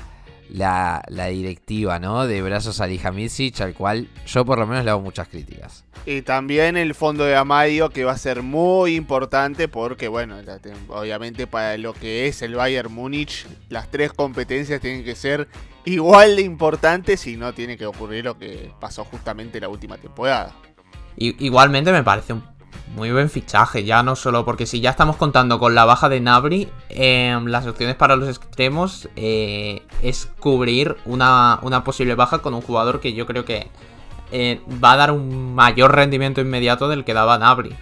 la, 0.50 1.02
directiva, 1.30 1.98
¿no? 1.98 2.26
De 2.26 2.42
brazos 2.42 2.80
a 2.80 2.86
Lihamidzic, 2.86 3.60
al 3.60 3.74
cual 3.74 4.08
yo 4.26 4.44
por 4.44 4.58
lo 4.58 4.66
menos 4.66 4.84
le 4.84 4.90
hago 4.90 5.00
muchas 5.00 5.28
críticas. 5.28 5.84
Y 6.06 6.22
también 6.22 6.76
el 6.76 6.94
fondo 6.94 7.24
de 7.24 7.36
Amadio, 7.36 7.90
que 7.90 8.04
va 8.04 8.12
a 8.12 8.18
ser 8.18 8.42
muy 8.42 8.94
importante 8.94 9.68
porque, 9.68 10.08
bueno, 10.08 10.36
obviamente 10.88 11.46
para 11.46 11.76
lo 11.76 11.92
que 11.92 12.28
es 12.28 12.42
el 12.42 12.54
Bayern 12.54 12.92
Múnich, 12.92 13.46
las 13.68 13.90
tres 13.90 14.12
competencias 14.12 14.80
tienen 14.80 15.04
que 15.04 15.14
ser 15.14 15.48
igual 15.84 16.36
de 16.36 16.42
importantes 16.42 17.26
y 17.26 17.36
no 17.36 17.52
tiene 17.52 17.76
que 17.76 17.86
ocurrir 17.86 18.24
lo 18.24 18.38
que 18.38 18.72
pasó 18.80 19.04
justamente 19.04 19.60
la 19.60 19.68
última 19.68 19.96
temporada. 19.98 20.54
igualmente 21.16 21.92
me 21.92 22.02
parece 22.02 22.32
un 22.32 22.57
muy 22.94 23.12
buen 23.12 23.30
fichaje, 23.30 23.84
ya 23.84 24.02
no 24.02 24.16
solo 24.16 24.44
porque 24.44 24.66
si 24.66 24.80
ya 24.80 24.90
estamos 24.90 25.16
contando 25.16 25.58
con 25.58 25.74
la 25.74 25.84
baja 25.84 26.08
de 26.08 26.20
Nabri, 26.20 26.68
em, 26.88 27.46
las 27.46 27.66
opciones 27.66 27.96
para 27.96 28.16
los 28.16 28.28
extremos 28.28 29.08
eh, 29.16 29.82
es 30.02 30.30
cubrir 30.40 30.96
una, 31.04 31.60
posible 31.84 32.14
baja 32.14 32.38
con 32.38 32.54
un 32.54 32.60
jugador 32.60 33.00
que 33.00 33.12
yo 33.12 33.26
creo 33.26 33.44
que 33.44 33.68
eh, 34.32 34.60
va 34.82 34.92
a 34.92 34.96
dar 34.96 35.12
un 35.12 35.54
mayor 35.54 35.94
rendimiento 35.94 36.40
inmediato 36.40 36.88
del 36.88 37.04
que 37.04 37.14
daba 37.14 37.38
Nabri. 37.38 37.74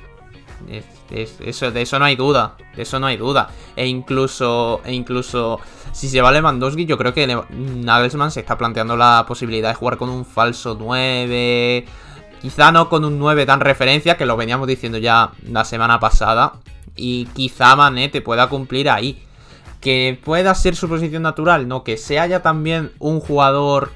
eso, 1.11 1.71
de 1.71 1.83
eso 1.83 1.99
no 1.99 2.05
hay 2.05 2.17
duda, 2.17 2.57
de 2.75 2.83
eso 2.83 2.99
no 2.99 3.07
hay 3.07 3.17
duda. 3.17 3.49
E 3.75 3.87
incluso, 3.87 4.81
e 4.85 4.93
incluso 4.93 5.61
si 5.93 6.09
se 6.09 6.21
va 6.21 6.31
Lewandowski, 6.31 6.85
yo 6.85 6.99
creo 6.99 7.15
que 7.15 7.27
Nagelsmann 7.27 8.31
se 8.31 8.41
está 8.41 8.59
planteando 8.59 8.97
la 8.97 9.25
posibilidad 9.27 9.71
de 9.71 9.75
jugar 9.75 9.97
con 9.97 10.11
un 10.11 10.25
falso 10.25 10.77
9 10.79 11.87
Quizá 12.47 12.71
no 12.71 12.89
con 12.89 13.05
un 13.05 13.19
9 13.19 13.45
tan 13.45 13.59
referencia, 13.59 14.17
que 14.17 14.25
lo 14.25 14.37
veníamos 14.37 14.69
diciendo 14.69 14.99
ya 14.99 15.33
la 15.51 15.65
semana 15.65 15.99
pasada. 15.99 16.53
Y 16.95 17.25
quizá 17.35 17.75
Mané 17.75 18.09
te 18.09 18.21
pueda 18.21 18.49
cumplir 18.49 18.89
ahí. 18.89 19.21
Que 19.81 20.17
pueda 20.25 20.55
ser 20.55 20.77
su 20.77 20.89
posición 20.89 21.25
natural, 21.25 21.67
no, 21.67 21.83
que 21.83 21.97
sea 21.97 22.25
ya 22.29 22.43
también 22.43 22.93
un 23.01 23.19
jugador 23.19 23.91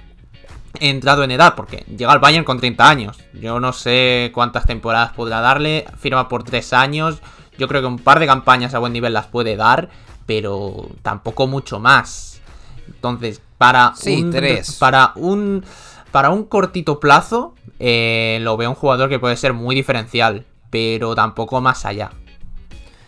entrado 0.81 1.23
en 1.23 1.31
edad, 1.31 1.55
porque 1.55 1.85
llega 1.97 2.11
al 2.11 2.19
Bayern 2.19 2.45
con 2.45 2.59
30 2.59 2.89
años. 2.89 3.19
Yo 3.35 3.61
no 3.61 3.73
sé 3.73 4.33
cuántas 4.35 4.67
temporadas 4.67 5.13
podrá 5.13 5.41
darle, 5.41 5.87
firma 5.97 6.29
por 6.29 6.43
3 6.43 6.73
años. 6.73 7.21
Yo 7.57 7.69
creo 7.69 7.83
que 7.83 7.87
un 7.87 8.01
par 8.01 8.19
de 8.19 8.27
campañas 8.27 8.75
a 8.75 8.81
buen 8.81 8.93
nivel 8.93 9.13
las 9.13 9.29
puede 9.29 9.55
dar, 9.55 9.91
pero 10.27 10.89
tampoco 11.03 11.47
mucho 11.47 11.79
más. 11.79 12.41
Entonces, 12.89 13.41
para 13.59 13.93
un, 14.07 14.35
para 14.81 15.13
un 15.15 15.65
para 16.11 16.31
un 16.31 16.45
cortito 16.45 17.01
plazo 17.01 17.55
eh, 17.81 18.39
lo 18.43 18.59
veo 18.59 18.69
un 18.69 18.77
jugador 18.77 19.09
que 19.09 19.19
puede 19.19 19.37
ser 19.37 19.55
muy 19.55 19.75
diferencial, 19.75 20.45
pero 20.69 21.15
tampoco 21.15 21.61
más 21.63 21.87
allá. 21.87 22.11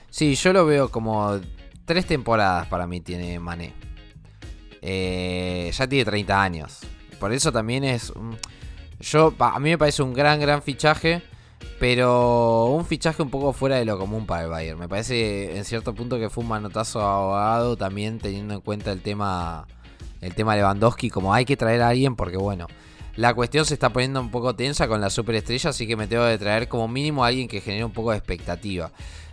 Sí, 0.09 0.35
yo 0.35 0.53
lo 0.55 0.65
veo 0.65 0.89
como 0.89 1.39
tres 1.85 2.07
temporadas 2.07 2.67
para 2.69 2.87
mí 2.87 3.01
tiene 3.03 3.39
Mané. 3.39 3.75
Eh, 4.81 5.71
ya 5.73 5.87
tiene 5.87 6.07
30 6.07 6.43
años. 6.43 6.81
Por 7.21 7.33
eso 7.33 7.53
también 7.53 7.85
es. 7.85 8.13
Yo, 8.99 9.35
a 9.39 9.61
mí 9.61 9.71
me 9.71 9.79
parece 9.79 10.03
un 10.03 10.15
gran, 10.15 10.41
gran 10.41 10.63
fichaje. 10.63 11.23
Pero 11.79 12.67
un 12.67 12.87
fichaje 12.87 13.23
un 13.23 13.31
poco 13.31 13.53
fuera 13.53 13.77
de 13.77 13.85
lo 13.85 13.99
común 13.99 14.25
para 14.25 14.45
el 14.45 14.51
Bayern. 14.51 14.79
Me 14.79 14.89
parece 14.89 15.57
en 15.57 15.65
cierto 15.65 15.95
punto 15.95 16.19
que 16.19 16.31
fue 16.31 16.43
un 16.43 16.49
manotazo 16.49 17.01
abogado 17.01 17.77
también 17.77 18.19
teniendo 18.19 18.55
en 18.55 18.61
cuenta 18.61 18.93
el 18.93 19.01
tema 19.01 19.67
el 20.21 20.35
tema 20.35 20.55
Lewandowski 20.55 21.11
como 21.11 21.35
hay 21.35 21.45
que 21.45 21.57
traer 21.57 21.83
a 21.83 21.89
alguien 21.89 22.15
porque 22.15 22.37
bueno, 22.37 22.69
la 23.17 23.35
cuestión 23.35 23.65
se 23.65 23.75
está 23.75 23.91
poniendo 23.91 24.21
un 24.21 24.31
poco 24.31 24.55
tensa 24.55 24.89
con 24.89 25.01
la 25.01 25.11
superestrella, 25.11 25.71
así 25.71 25.87
que 25.87 25.97
me 25.97 26.07
tengo 26.07 26.27
que 26.27 26.39
traer 26.39 26.69
como 26.69 26.89
mínimo 26.89 27.25
a 27.25 27.29
alguien 27.29 27.49
que 27.49 27.61
genere 27.61 27.85
un 27.85 27.93
poco 27.93 28.11
de 28.11 28.19
expectativa. 28.19 28.91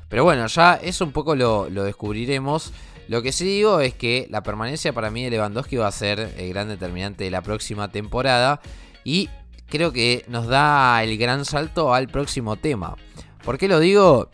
Pero 0.09 0.23
bueno, 0.23 0.47
ya 0.47 0.75
eso 0.75 1.05
un 1.05 1.11
poco 1.11 1.35
lo, 1.35 1.69
lo 1.69 1.83
descubriremos. 1.83 2.73
Lo 3.07 3.21
que 3.21 3.31
sí 3.31 3.45
digo 3.45 3.79
es 3.79 3.93
que 3.93 4.27
la 4.29 4.43
permanencia 4.43 4.93
para 4.93 5.11
mí 5.11 5.23
de 5.23 5.31
Lewandowski 5.31 5.77
va 5.77 5.87
a 5.87 5.91
ser 5.91 6.33
el 6.37 6.49
gran 6.49 6.67
determinante 6.67 7.23
de 7.23 7.31
la 7.31 7.41
próxima 7.41 7.89
temporada. 7.91 8.59
Y 9.03 9.29
creo 9.67 9.91
que 9.91 10.25
nos 10.27 10.47
da 10.47 11.03
el 11.03 11.17
gran 11.17 11.45
salto 11.45 11.93
al 11.93 12.07
próximo 12.07 12.55
tema. 12.55 12.95
¿Por 13.43 13.57
qué 13.57 13.67
lo 13.67 13.79
digo? 13.79 14.29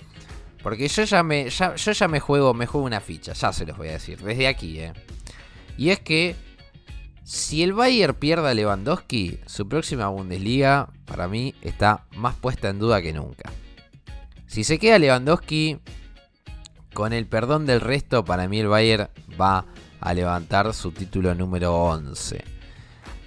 Porque 0.63 0.87
yo 0.87 1.03
ya 1.03 1.21
me, 1.21 1.49
yo 1.49 1.75
ya 1.75 2.07
me 2.07 2.19
juego, 2.19 2.53
me 2.53 2.65
juego 2.65 2.87
una 2.87 2.99
ficha, 2.99 3.33
ya 3.33 3.53
se 3.53 3.65
los 3.65 3.77
voy 3.77 3.89
a 3.89 3.93
decir, 3.93 4.19
desde 4.21 4.47
aquí, 4.47 4.79
¿eh? 4.79 4.93
Y 5.77 5.89
es 5.89 5.99
que 5.99 6.35
si 7.25 7.63
el 7.63 7.73
Bayern 7.73 8.13
pierde 8.13 8.47
a 8.47 8.53
Lewandowski, 8.53 9.39
su 9.47 9.67
próxima 9.67 10.09
Bundesliga, 10.09 10.89
para 11.05 11.27
mí, 11.27 11.55
está 11.63 12.05
más 12.15 12.35
puesta 12.35 12.69
en 12.69 12.77
duda 12.77 13.01
que 13.01 13.13
nunca. 13.13 13.51
Si 14.45 14.63
se 14.63 14.77
queda 14.77 14.99
Lewandowski, 14.99 15.79
con 16.93 17.13
el 17.13 17.25
perdón 17.25 17.65
del 17.65 17.81
resto, 17.81 18.23
para 18.23 18.47
mí 18.47 18.59
el 18.59 18.67
Bayern 18.67 19.09
va 19.41 19.65
a 19.99 20.13
levantar 20.13 20.71
su 20.75 20.91
título 20.91 21.33
número 21.33 21.75
11. 21.75 22.43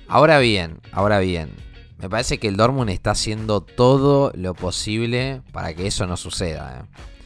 Ahora 0.07 0.39
bien, 0.39 0.81
ahora 0.93 1.19
bien, 1.19 1.51
me 1.99 2.09
parece 2.09 2.39
que 2.39 2.47
el 2.47 2.57
Dortmund 2.57 2.91
está 2.91 3.11
haciendo 3.11 3.63
todo 3.63 4.31
lo 4.37 4.55
posible 4.55 5.43
para 5.51 5.75
que 5.75 5.89
eso 5.89 6.07
no 6.07 6.17
suceda. 6.17 6.79
¿eh? 6.79 7.18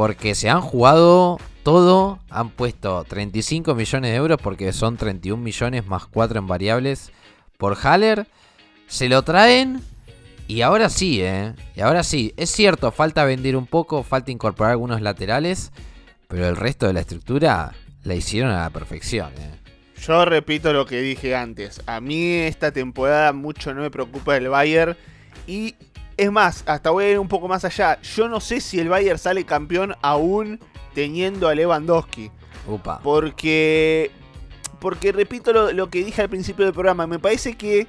Porque 0.00 0.34
se 0.34 0.48
han 0.48 0.62
jugado 0.62 1.36
todo, 1.62 2.20
han 2.30 2.48
puesto 2.48 3.04
35 3.04 3.74
millones 3.74 4.10
de 4.10 4.16
euros 4.16 4.38
porque 4.42 4.72
son 4.72 4.96
31 4.96 5.42
millones 5.42 5.86
más 5.86 6.06
4 6.06 6.38
en 6.38 6.46
variables 6.46 7.12
por 7.58 7.76
Haller. 7.76 8.26
Se 8.86 9.10
lo 9.10 9.20
traen 9.24 9.82
y 10.48 10.62
ahora 10.62 10.88
sí, 10.88 11.20
¿eh? 11.20 11.52
Y 11.76 11.82
ahora 11.82 12.02
sí, 12.02 12.32
es 12.38 12.48
cierto, 12.48 12.90
falta 12.92 13.26
vender 13.26 13.56
un 13.56 13.66
poco, 13.66 14.02
falta 14.02 14.30
incorporar 14.30 14.70
algunos 14.70 15.02
laterales, 15.02 15.70
pero 16.28 16.48
el 16.48 16.56
resto 16.56 16.86
de 16.86 16.94
la 16.94 17.00
estructura 17.00 17.74
la 18.02 18.14
hicieron 18.14 18.52
a 18.52 18.62
la 18.62 18.70
perfección, 18.70 19.30
¿eh? 19.36 19.50
Yo 20.00 20.24
repito 20.24 20.72
lo 20.72 20.86
que 20.86 21.02
dije 21.02 21.36
antes. 21.36 21.82
A 21.84 22.00
mí 22.00 22.36
esta 22.36 22.72
temporada 22.72 23.34
mucho 23.34 23.74
no 23.74 23.82
me 23.82 23.90
preocupa 23.90 24.34
el 24.38 24.48
Bayern. 24.48 24.96
Y 25.46 25.74
es 26.20 26.30
más, 26.30 26.64
hasta 26.66 26.90
voy 26.90 27.04
a 27.04 27.10
ir 27.12 27.18
un 27.18 27.28
poco 27.28 27.48
más 27.48 27.64
allá. 27.64 27.98
Yo 28.02 28.28
no 28.28 28.40
sé 28.40 28.60
si 28.60 28.78
el 28.78 28.90
Bayern 28.90 29.18
sale 29.18 29.46
campeón 29.46 29.94
aún 30.02 30.60
teniendo 30.94 31.48
a 31.48 31.54
Lewandowski. 31.54 32.30
Upa. 32.68 33.00
Porque, 33.02 34.10
porque 34.80 35.12
repito 35.12 35.50
lo, 35.54 35.72
lo 35.72 35.88
que 35.88 36.04
dije 36.04 36.20
al 36.20 36.28
principio 36.28 36.66
del 36.66 36.74
programa. 36.74 37.06
Me 37.06 37.18
parece 37.18 37.56
que 37.56 37.86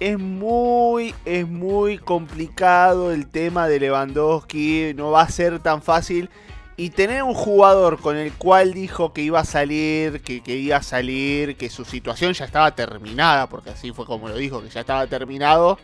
es 0.00 0.18
muy, 0.18 1.14
es 1.24 1.48
muy 1.48 1.96
complicado 1.96 3.10
el 3.10 3.26
tema 3.26 3.68
de 3.68 3.80
Lewandowski. 3.80 4.92
No 4.94 5.10
va 5.12 5.22
a 5.22 5.30
ser 5.30 5.58
tan 5.60 5.80
fácil. 5.80 6.28
Y 6.76 6.90
tener 6.90 7.22
un 7.22 7.32
jugador 7.32 7.98
con 8.02 8.18
el 8.18 8.34
cual 8.34 8.74
dijo 8.74 9.14
que 9.14 9.22
iba 9.22 9.40
a 9.40 9.46
salir, 9.46 10.20
que, 10.20 10.42
que 10.42 10.56
iba 10.56 10.76
a 10.76 10.82
salir, 10.82 11.56
que 11.56 11.70
su 11.70 11.86
situación 11.86 12.34
ya 12.34 12.44
estaba 12.44 12.74
terminada, 12.74 13.48
porque 13.48 13.70
así 13.70 13.92
fue 13.92 14.04
como 14.04 14.28
lo 14.28 14.36
dijo, 14.36 14.62
que 14.62 14.68
ya 14.68 14.80
estaba 14.80 15.06
terminado. 15.06 15.78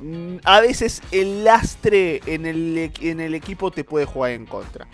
Mm, 0.00 0.36
a 0.44 0.60
veces 0.60 1.02
el 1.10 1.44
lastre 1.44 2.20
en 2.26 2.46
el, 2.46 2.92
en 3.00 3.20
el 3.20 3.34
equipo 3.34 3.70
te 3.70 3.84
puede 3.84 4.04
jugar 4.04 4.32
en 4.32 4.46
contra. 4.46 4.86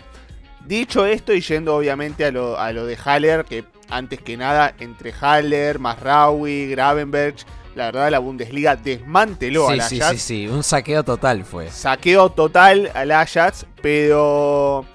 Dicho 0.65 1.05
esto, 1.05 1.33
y 1.33 1.41
yendo 1.41 1.75
obviamente 1.75 2.25
a 2.25 2.31
lo, 2.31 2.59
a 2.59 2.71
lo 2.71 2.85
de 2.85 2.95
Haller, 3.03 3.45
que 3.45 3.63
antes 3.89 4.21
que 4.21 4.37
nada, 4.37 4.75
entre 4.79 5.13
Haller, 5.19 5.79
Masraui, 5.79 6.67
Gravenberg, 6.69 7.35
la 7.75 7.85
verdad 7.85 8.11
la 8.11 8.19
Bundesliga 8.19 8.75
desmanteló 8.75 9.69
al 9.69 9.79
Ajax. 9.79 9.89
Sí, 9.89 9.99
sí, 9.99 10.17
sí, 10.17 10.47
un 10.47 10.63
saqueo 10.63 11.03
total 11.03 11.43
fue. 11.43 11.69
Saqueo 11.69 12.29
total 12.29 12.91
al 12.93 13.11
Ajax, 13.11 13.65
pero 13.81 14.85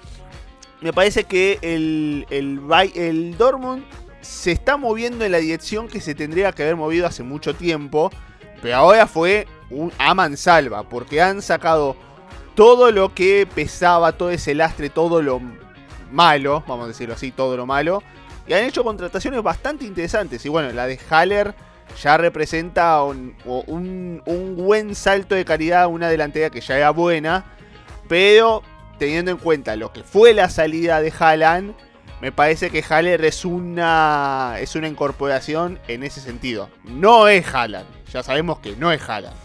me 0.81 0.93
parece 0.93 1.23
que 1.25 1.59
el, 1.61 2.25
el, 2.29 2.61
el 2.95 3.37
Dortmund 3.37 3.83
se 4.21 4.51
está 4.51 4.77
moviendo 4.77 5.25
en 5.25 5.31
la 5.31 5.39
dirección 5.39 5.87
que 5.87 5.99
se 5.99 6.15
tendría 6.15 6.51
que 6.51 6.63
haber 6.63 6.75
movido 6.75 7.05
hace 7.05 7.23
mucho 7.23 7.55
tiempo, 7.55 8.11
pero 8.61 8.75
ahora 8.77 9.07
fue 9.07 9.47
un 9.69 9.91
a 9.97 10.13
mansalva, 10.13 10.83
porque 10.83 11.21
han 11.21 11.41
sacado 11.41 11.95
todo 12.55 12.91
lo 12.91 13.13
que 13.13 13.47
pesaba, 13.53 14.13
todo 14.13 14.31
ese 14.31 14.55
lastre, 14.55 14.89
todo 14.89 15.21
lo 15.21 15.41
malo, 16.11 16.63
vamos 16.67 16.85
a 16.85 16.87
decirlo 16.87 17.15
así, 17.15 17.31
todo 17.31 17.57
lo 17.57 17.65
malo. 17.65 18.01
Y 18.47 18.53
han 18.53 18.63
hecho 18.63 18.83
contrataciones 18.83 19.41
bastante 19.43 19.85
interesantes. 19.85 20.45
Y 20.45 20.49
bueno, 20.49 20.71
la 20.71 20.87
de 20.87 20.99
Haller 21.09 21.53
ya 22.01 22.17
representa 22.17 23.03
un, 23.03 23.35
buen 24.57 24.95
salto 24.95 25.35
de 25.35 25.45
calidad, 25.45 25.87
una 25.87 26.09
delantera 26.09 26.49
que 26.49 26.61
ya 26.61 26.77
era 26.77 26.91
buena. 26.91 27.45
Pero 28.07 28.61
teniendo 28.99 29.31
en 29.31 29.37
cuenta 29.37 29.75
lo 29.75 29.91
que 29.91 30.03
fue 30.03 30.33
la 30.33 30.49
salida 30.49 31.01
de 31.01 31.11
Haaland, 31.17 31.73
me 32.21 32.31
parece 32.31 32.69
que 32.69 32.83
Haller 32.87 33.25
es 33.25 33.43
una, 33.43 34.55
es 34.59 34.75
una 34.75 34.87
incorporación 34.87 35.79
en 35.87 36.03
ese 36.03 36.21
sentido. 36.21 36.69
No 36.83 37.27
es 37.27 37.53
Haaland, 37.53 37.87
ya 38.11 38.23
sabemos 38.23 38.59
que 38.59 38.75
no 38.75 38.91
es 38.91 39.01
Haaland 39.09 39.44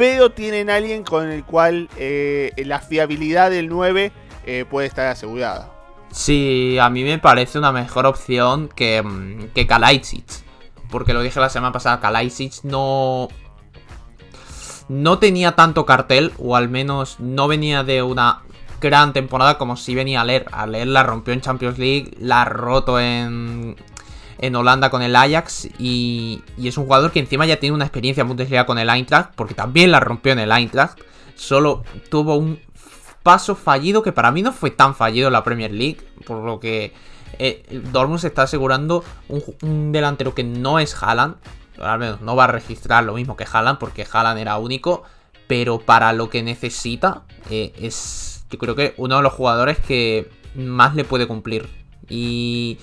pero 0.00 0.30
tienen 0.30 0.70
alguien 0.70 1.04
con 1.04 1.30
el 1.30 1.44
cual 1.44 1.90
eh, 1.98 2.52
la 2.64 2.80
fiabilidad 2.80 3.50
del 3.50 3.68
9 3.68 4.10
eh, 4.46 4.64
puede 4.64 4.86
estar 4.86 5.06
asegurada. 5.08 5.74
Sí, 6.10 6.78
a 6.80 6.88
mí 6.88 7.04
me 7.04 7.18
parece 7.18 7.58
una 7.58 7.70
mejor 7.70 8.06
opción 8.06 8.70
que, 8.74 9.02
mm, 9.02 9.48
que. 9.52 9.68
Porque 10.88 11.12
lo 11.12 11.20
dije 11.20 11.38
la 11.38 11.50
semana 11.50 11.72
pasada, 11.72 12.00
Kalajdzic 12.00 12.62
no... 12.62 13.28
No 14.88 15.18
tenía 15.18 15.52
tanto 15.52 15.84
cartel, 15.84 16.32
o 16.38 16.56
al 16.56 16.70
menos 16.70 17.20
no 17.20 17.46
venía 17.46 17.84
de 17.84 18.02
una 18.02 18.40
gran 18.80 19.12
temporada 19.12 19.58
como 19.58 19.76
si 19.76 19.94
venía 19.94 20.22
a 20.22 20.24
leer. 20.24 20.46
A 20.50 20.66
leer 20.66 20.86
la 20.86 21.02
rompió 21.02 21.34
en 21.34 21.42
Champions 21.42 21.78
League, 21.78 22.16
la 22.18 22.40
ha 22.40 22.44
roto 22.46 22.98
en, 22.98 23.76
en 24.40 24.56
Holanda 24.56 24.90
con 24.90 25.02
el 25.02 25.14
Ajax 25.14 25.68
y, 25.78 26.42
es 26.62 26.76
un 26.78 26.84
jugador 26.84 27.12
que 27.12 27.20
encima 27.20 27.46
ya 27.46 27.60
tiene 27.60 27.74
una 27.74 27.84
experiencia 27.84 28.22
en 28.22 28.28
Bundesliga 28.28 28.66
con 28.66 28.78
el 28.78 28.88
Eintracht, 28.88 29.34
porque 29.34 29.54
también 29.54 29.90
la 29.90 30.00
rompió 30.00 30.32
en 30.32 30.38
el 30.38 30.50
Eintracht, 30.50 30.98
solo 31.36 31.84
tuvo 32.08 32.36
un 32.36 32.58
paso 33.22 33.54
fallido 33.54 34.02
que 34.02 34.12
para 34.12 34.30
mí 34.30 34.42
no 34.42 34.52
fue 34.52 34.70
tan 34.70 34.94
fallido 34.94 35.28
en 35.28 35.34
la 35.34 35.44
Premier 35.44 35.70
League, 35.70 35.98
por 36.26 36.42
lo 36.42 36.58
que 36.58 36.92
eh, 37.38 37.64
Dortmund 37.92 38.20
se 38.20 38.28
está 38.28 38.42
asegurando 38.42 39.04
un, 39.28 39.92
delantero 39.92 40.34
que 40.34 40.42
no 40.42 40.78
es 40.78 41.00
Haaland, 41.00 41.36
al 41.78 41.98
menos 41.98 42.20
no 42.20 42.34
va 42.34 42.44
a 42.44 42.48
registrar 42.48 43.04
lo 43.04 43.14
mismo 43.14 43.36
que 43.36 43.46
Haaland, 43.50 43.78
porque 43.78 44.06
Haaland 44.10 44.38
era 44.38 44.56
único, 44.56 45.02
pero 45.46 45.80
para 45.80 46.12
lo 46.12 46.30
que 46.30 46.42
necesita 46.42 47.22
eh, 47.50 47.72
es 47.78 48.30
yo 48.50 48.58
creo 48.58 48.74
que 48.74 48.94
uno 48.96 49.16
de 49.16 49.22
los 49.22 49.32
jugadores 49.32 49.78
que 49.78 50.28
más 50.54 50.94
le 50.94 51.04
puede 51.04 51.26
cumplir. 51.26 51.68
Y 52.08 52.78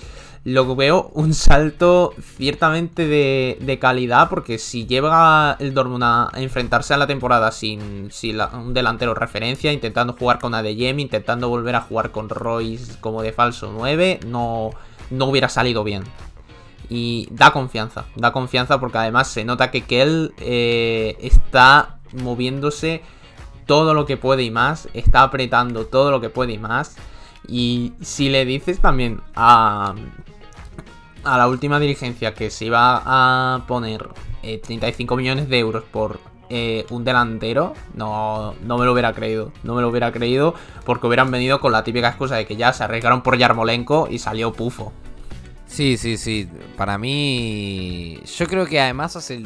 lo 0.52 0.74
veo 0.74 1.10
un 1.14 1.34
salto 1.34 2.14
ciertamente 2.36 3.06
de, 3.06 3.78
calidad, 3.78 4.30
porque 4.30 4.58
si 4.58 4.86
lleva 4.86 5.56
el 5.58 5.74
Dortmund 5.74 6.04
a 6.04 6.30
enfrentarse 6.36 6.94
a 6.94 6.96
la 6.96 7.06
temporada 7.06 7.52
sin, 7.52 8.10
un 8.54 8.74
delantero 8.74 9.14
referencia, 9.14 9.72
intentando 9.72 10.14
jugar 10.14 10.38
con 10.38 10.54
Adeyemi, 10.54 11.02
intentando 11.02 11.48
volver 11.48 11.76
a 11.76 11.82
jugar 11.82 12.12
con 12.12 12.28
Royce 12.28 12.98
como 13.00 13.22
de 13.22 13.32
falso 13.32 13.70
9, 13.76 14.20
no, 14.26 14.70
no 15.10 15.26
hubiera 15.26 15.48
salido 15.48 15.84
bien. 15.84 16.04
Y 16.88 17.28
da 17.30 17.50
confianza, 17.52 18.06
da 18.16 18.32
confianza 18.32 18.80
porque 18.80 18.98
además 18.98 19.28
se 19.28 19.44
nota 19.44 19.70
que 19.70 19.82
Kell 19.82 20.32
eh, 20.38 21.18
está 21.20 21.98
moviéndose 22.14 23.02
todo 23.66 23.92
lo 23.92 24.06
que 24.06 24.16
puede 24.16 24.44
y 24.44 24.50
más, 24.50 24.88
está 24.94 25.22
apretando 25.22 25.84
todo 25.84 26.10
lo 26.10 26.22
que 26.22 26.30
puede 26.30 26.54
y 26.54 26.58
más. 26.58 26.96
Y 27.46 27.92
si 28.00 28.30
le 28.30 28.46
dices 28.46 28.80
también 28.80 29.20
a, 29.34 29.94
a 31.24 31.38
la 31.38 31.48
última 31.48 31.78
dirigencia 31.80 32.34
que 32.34 32.50
se 32.50 32.66
iba 32.66 33.02
a 33.04 33.66
poner 33.66 34.08
35 34.42 35.16
millones 35.16 35.48
de 35.48 35.58
euros 35.58 35.84
por 35.84 36.20
eh, 36.50 36.86
un 36.88 37.04
delantero, 37.04 37.74
no, 37.94 38.54
no 38.62 38.78
me 38.78 38.86
lo 38.86 38.92
hubiera 38.92 39.12
creído. 39.12 39.52
No 39.62 39.74
me 39.74 39.82
lo 39.82 39.88
hubiera 39.88 40.12
creído 40.12 40.54
porque 40.84 41.06
hubieran 41.06 41.30
venido 41.30 41.60
con 41.60 41.72
la 41.72 41.84
típica 41.84 42.08
excusa 42.08 42.36
de 42.36 42.46
que 42.46 42.56
ya 42.56 42.72
se 42.72 42.84
arriesgaron 42.84 43.22
por 43.22 43.36
Yarmolenko 43.36 44.08
y 44.10 44.18
salió 44.18 44.52
pufo. 44.52 44.92
Sí, 45.66 45.98
sí, 45.98 46.16
sí. 46.16 46.48
Para 46.76 46.96
mí, 46.96 48.18
yo 48.24 48.46
creo 48.46 48.66
que 48.66 48.80
además 48.80 49.16
hace 49.16 49.42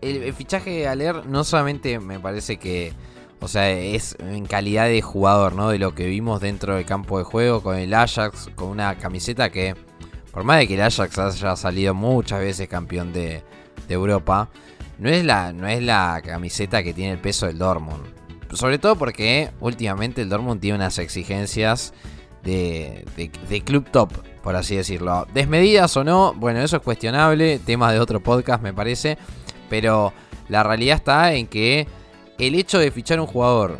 el, 0.00 0.32
fichaje 0.32 0.70
de 0.70 0.88
Aler 0.88 1.26
no 1.26 1.44
solamente 1.44 2.00
me 2.00 2.18
parece 2.18 2.56
que, 2.56 2.94
o 3.40 3.48
sea, 3.48 3.70
es 3.70 4.16
en 4.18 4.46
calidad 4.46 4.86
de 4.86 5.02
jugador, 5.02 5.54
¿no? 5.54 5.68
De 5.68 5.78
lo 5.78 5.94
que 5.94 6.06
vimos 6.06 6.40
dentro 6.40 6.76
del 6.76 6.86
campo 6.86 7.18
de 7.18 7.24
juego 7.24 7.62
con 7.62 7.76
el 7.76 7.92
Ajax, 7.92 8.50
con 8.54 8.68
una 8.68 8.96
camiseta 8.96 9.50
que, 9.50 9.76
por 10.32 10.44
más 10.44 10.58
de 10.58 10.66
que 10.66 10.74
el 10.74 10.82
Ajax 10.82 11.18
haya 11.18 11.56
salido 11.56 11.94
muchas 11.94 12.40
veces 12.40 12.68
campeón 12.68 13.12
de, 13.12 13.42
de 13.86 13.94
Europa, 13.94 14.48
no 14.98 15.08
es 15.08 15.24
la, 15.24 15.52
no 15.52 15.66
es 15.68 15.82
la 15.82 16.20
camiseta 16.24 16.82
que 16.82 16.94
tiene 16.94 17.12
el 17.12 17.18
peso 17.18 17.46
del 17.46 17.58
Dortmund. 17.58 18.04
Sobre 18.52 18.78
todo 18.78 18.96
porque 18.96 19.50
últimamente 19.60 20.22
el 20.22 20.28
Dortmund 20.28 20.60
tiene 20.60 20.76
unas 20.76 20.98
exigencias 20.98 21.94
de, 22.42 23.04
club 23.64 23.88
top, 23.90 24.12
por 24.42 24.56
así 24.56 24.76
decirlo. 24.76 25.26
Desmedidas 25.32 25.96
o 25.96 26.04
no, 26.04 26.34
bueno, 26.34 26.60
eso 26.60 26.76
es 26.76 26.82
cuestionable, 26.82 27.58
tema 27.58 27.92
de 27.92 28.00
otro 28.00 28.20
podcast 28.20 28.62
me 28.62 28.74
parece. 28.74 29.18
Pero 29.70 30.12
la 30.48 30.62
realidad 30.62 30.96
está 30.96 31.32
en 31.34 31.46
que 31.46 31.86
el 32.38 32.54
hecho 32.54 32.78
de 32.78 32.90
fichar 32.90 33.20
un 33.20 33.26
jugador 33.26 33.78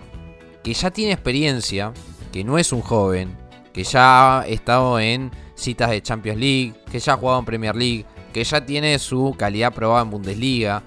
que 0.63 0.73
ya 0.73 0.91
tiene 0.91 1.13
experiencia, 1.13 1.93
que 2.33 2.45
no 2.45 2.57
es 2.57 2.73
un 2.73 2.81
joven, 2.81 3.37
que 3.73 3.85
ya 3.85 4.41
ha 4.41 4.47
estado 4.47 4.99
en 5.01 5.31
citas 5.63 5.91
de 5.91 6.03
Champions 6.03 6.39
League, 6.39 6.75
que 6.91 6.99
ya 6.99 7.15
ha 7.15 7.17
jugado 7.17 7.39
en 7.39 7.45
Premier 7.45 7.77
League, 7.77 8.05
que 8.33 8.45
ya 8.45 8.65
tiene 8.65 8.99
su 8.99 9.35
calidad 9.39 9.73
probada 9.73 10.03
en 10.03 10.11
Bundesliga, 10.11 10.83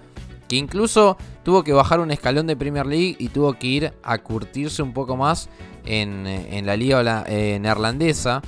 que 0.48 0.55
incluso 0.55 1.17
tuvo 1.44 1.63
que 1.63 1.74
bajar 1.74 2.00
un 2.00 2.12
escalón 2.12 2.48
de 2.48 2.55
Premier 2.55 2.86
League 2.86 3.15
y 3.20 3.29
tuvo 3.29 3.53
que 3.53 3.67
ir 3.67 3.94
a 4.03 4.17
curtirse 4.17 4.82
un 4.82 4.94
poco 4.94 5.15
más 5.15 5.50
en, 5.86 6.65
la 6.65 6.75
liga 6.75 7.24
eh, 7.27 7.58
neerlandesa. 7.60 8.41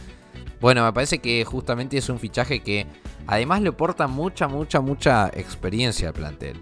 Bueno, 0.60 0.84
me 0.84 0.94
parece 0.94 1.20
que 1.20 1.44
justamente 1.46 1.98
es 1.98 2.10
un 2.10 2.20
fichaje 2.20 2.62
que 2.62 2.88
además 3.28 3.62
le 3.62 3.70
aporta 3.70 4.08
mucha, 4.08 4.48
mucha, 4.48 4.82
mucha 4.82 5.28
experiencia 5.28 6.10
al 6.10 6.14
plantel. 6.14 6.58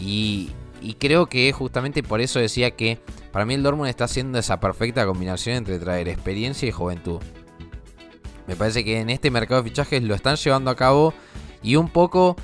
Y, 0.00 0.50
creo 0.98 1.26
que 1.26 1.50
justamente 1.52 2.02
por 2.02 2.20
eso 2.20 2.38
decía 2.38 2.72
que 2.72 2.98
para 3.32 3.46
mí 3.46 3.54
el 3.54 3.62
Dortmund 3.62 3.88
está 3.88 4.04
haciendo 4.04 4.38
esa 4.38 4.60
perfecta 4.60 5.06
combinación 5.06 5.56
entre 5.56 5.78
traer 5.78 6.08
experiencia 6.08 6.68
y 6.68 6.72
juventud. 6.72 7.20
Me 8.46 8.56
parece 8.56 8.84
que 8.84 9.00
en 9.00 9.10
este 9.10 9.30
mercado 9.30 9.62
de 9.62 9.68
fichajes 9.70 10.02
lo 10.02 10.14
están 10.14 10.36
llevando 10.36 10.70
a 10.70 10.76
cabo 10.76 11.14
y 11.62 11.76
un 11.76 11.88
poco 11.88 12.36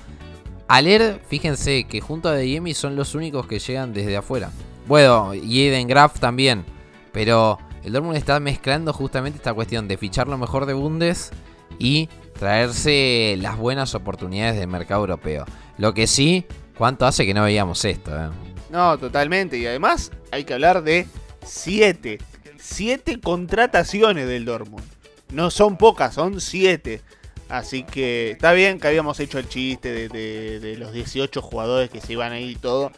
a 0.68 0.80
leer, 0.80 1.20
fíjense 1.28 1.84
que 1.84 2.00
junto 2.00 2.28
a 2.28 2.34
Deyemi 2.34 2.74
son 2.74 2.96
los 2.96 3.14
únicos 3.14 3.46
que 3.46 3.58
llegan 3.58 3.92
desde 3.92 4.16
afuera. 4.16 4.50
Bueno, 4.86 5.34
y 5.34 5.66
Eden 5.66 5.88
Graf 5.88 6.20
también. 6.20 6.64
Pero 7.12 7.58
el 7.82 7.92
Dortmund 7.92 8.16
está 8.16 8.38
mezclando 8.40 8.92
justamente 8.92 9.38
esta 9.38 9.52
cuestión 9.52 9.88
de 9.88 9.96
fichar 9.96 10.28
lo 10.28 10.38
mejor 10.38 10.66
de 10.66 10.74
Bundes 10.74 11.30
y 11.78 12.08
traerse 12.38 13.36
las 13.40 13.56
buenas 13.56 13.94
oportunidades 13.94 14.58
del 14.58 14.68
mercado 14.68 15.00
europeo. 15.00 15.44
Lo 15.76 15.92
que 15.92 16.06
sí, 16.06 16.46
¿cuánto 16.76 17.06
hace 17.06 17.26
que 17.26 17.34
no 17.34 17.44
veíamos 17.44 17.84
esto? 17.84 18.16
Eh? 18.16 18.28
No, 18.70 18.96
totalmente. 18.98 19.58
Y 19.58 19.66
además 19.66 20.12
hay 20.30 20.44
que 20.44 20.54
hablar 20.54 20.82
de 20.82 21.06
siete. 21.44 22.18
Siete 22.58 23.20
contrataciones 23.20 24.28
del 24.28 24.44
Dortmund. 24.44 24.84
No 25.32 25.50
son 25.50 25.76
pocas, 25.76 26.14
son 26.14 26.40
siete. 26.40 27.02
Así 27.50 27.82
que 27.82 28.30
está 28.30 28.52
bien 28.52 28.78
que 28.78 28.86
habíamos 28.86 29.18
hecho 29.18 29.38
el 29.40 29.48
chiste 29.48 30.08
de, 30.08 30.76
los 30.78 30.92
18 30.92 31.42
jugadores 31.42 31.90
que 31.90 32.00
se 32.00 32.12
iban 32.12 32.32
ahí 32.32 32.50
y 32.50 32.54
todo. 32.54 32.92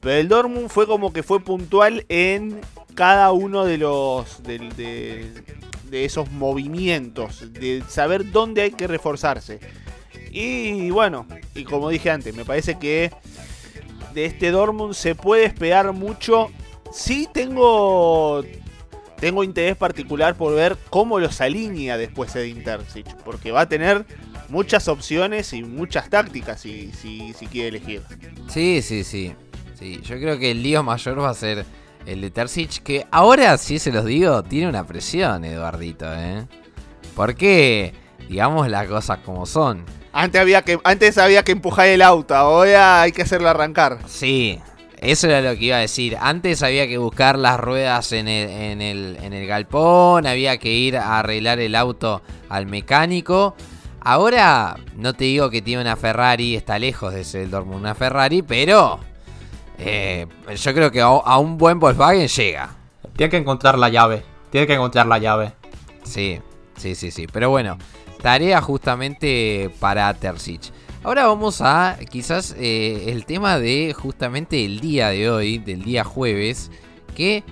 Pero 0.00 0.20
el 0.20 0.28
Dortmund 0.28 0.68
fue 0.68 0.86
como 0.86 1.14
que 1.14 1.22
fue 1.22 1.40
puntual 1.40 2.04
en 2.10 2.60
cada 2.94 3.32
uno 3.32 3.64
de 3.64 3.78
los 3.78 4.42
de, 4.42 5.32
esos 5.90 6.30
movimientos, 6.30 7.52
de 7.54 7.82
saber 7.88 8.30
dónde 8.30 8.62
hay 8.62 8.72
que 8.72 8.86
reforzarse. 8.86 9.60
Y 10.30 10.90
bueno, 10.90 11.26
y 11.54 11.64
como 11.64 11.88
dije 11.88 12.10
antes, 12.10 12.34
me 12.34 12.44
parece 12.44 12.78
que 12.78 13.10
de 14.12 14.26
este 14.26 14.50
Dortmund 14.50 14.92
se 14.92 15.14
puede 15.14 15.46
esperar 15.46 15.92
mucho. 15.92 16.50
Sí 16.92 17.28
tengo 17.32 18.44
tengo 19.18 19.44
interés 19.44 19.76
particular 19.76 20.36
por 20.36 20.54
ver 20.54 20.76
cómo 20.90 21.18
los 21.18 21.40
alinea 21.40 21.96
después 21.96 22.34
de 22.34 22.48
Intercic, 22.48 23.06
porque 23.24 23.50
va 23.50 23.62
a 23.62 23.68
tener 23.68 24.04
muchas 24.48 24.88
opciones 24.88 25.52
y 25.52 25.62
muchas 25.62 26.10
tácticas 26.10 26.60
si, 26.60 26.92
si, 26.92 27.46
quiere 27.46 27.68
elegir. 27.68 28.02
Sí, 28.48 28.82
sí, 28.82 29.04
sí, 29.04 29.34
sí. 29.78 30.00
Yo 30.02 30.16
creo 30.16 30.38
que 30.38 30.50
el 30.50 30.62
lío 30.62 30.82
mayor 30.82 31.20
va 31.20 31.30
a 31.30 31.34
ser 31.34 31.64
el 32.04 32.20
de 32.20 32.30
Terzic, 32.30 32.82
que 32.82 33.06
ahora 33.10 33.56
sí 33.58 33.78
se 33.78 33.90
los 33.90 34.04
digo, 34.04 34.42
tiene 34.42 34.68
una 34.68 34.86
presión, 34.86 35.44
Eduardito, 35.44 36.06
¿eh? 36.14 36.46
Porque, 37.14 37.94
digamos 38.28 38.68
las 38.68 38.86
cosas 38.86 39.18
como 39.24 39.46
son. 39.46 39.84
Antes 40.12 40.40
había 40.40 40.62
que, 40.62 40.78
antes 40.84 41.18
había 41.18 41.42
que 41.42 41.52
empujar 41.52 41.88
el 41.88 42.02
auto, 42.02 42.34
ahora 42.34 43.02
hay 43.02 43.12
que 43.12 43.22
hacerlo 43.22 43.48
arrancar. 43.48 43.98
Sí, 44.06 44.60
eso 44.98 45.28
era 45.28 45.40
lo 45.42 45.58
que 45.58 45.66
iba 45.66 45.76
a 45.76 45.80
decir. 45.80 46.16
Antes 46.20 46.62
había 46.62 46.86
que 46.86 46.98
buscar 46.98 47.38
las 47.38 47.60
ruedas 47.60 48.12
en 48.12 48.28
el, 48.28 49.46
galpón, 49.46 50.26
había 50.26 50.58
que 50.58 50.72
ir 50.72 50.96
a 50.96 51.18
arreglar 51.18 51.58
el 51.60 51.74
auto 51.74 52.22
al 52.48 52.66
mecánico. 52.66 53.54
Ahora 54.00 54.76
no 54.96 55.14
te 55.14 55.24
digo 55.24 55.50
que 55.50 55.62
tiene 55.62 55.82
una 55.82 55.96
Ferrari, 55.96 56.56
está 56.56 56.78
lejos 56.78 57.12
de 57.12 57.24
ser 57.24 57.42
el 57.42 57.50
Dortmund 57.50 57.80
una 57.80 57.94
Ferrari, 57.94 58.42
pero 58.42 59.00
eh, 59.78 60.26
yo 60.56 60.74
creo 60.74 60.90
que 60.90 61.00
a, 61.00 61.38
un 61.38 61.58
buen 61.58 61.78
Volkswagen 61.78 62.28
llega. 62.28 62.70
Tiene 63.16 63.30
que 63.30 63.36
encontrar 63.36 63.78
la 63.78 63.88
llave, 63.88 64.22
tiene 64.50 64.66
que 64.66 64.74
encontrar 64.74 65.06
la 65.06 65.18
llave. 65.18 65.52
Sí, 66.04 66.40
sí, 66.76 66.94
sí, 66.94 67.10
sí. 67.10 67.26
Pero 67.26 67.50
bueno, 67.50 67.78
tarea 68.22 68.60
justamente 68.62 69.70
para 69.80 70.12
Terzic. 70.14 70.72
Ahora 71.06 71.28
vamos 71.28 71.60
a 71.60 71.96
quizás 72.10 72.56
eh, 72.58 73.12
el 73.12 73.26
tema 73.26 73.60
de 73.60 73.94
justamente 73.96 74.64
el 74.64 74.80
día 74.80 75.10
de 75.10 75.30
hoy, 75.30 75.58
del 75.58 75.84
día 75.84 76.02
jueves, 76.02 76.72
que 77.14 77.44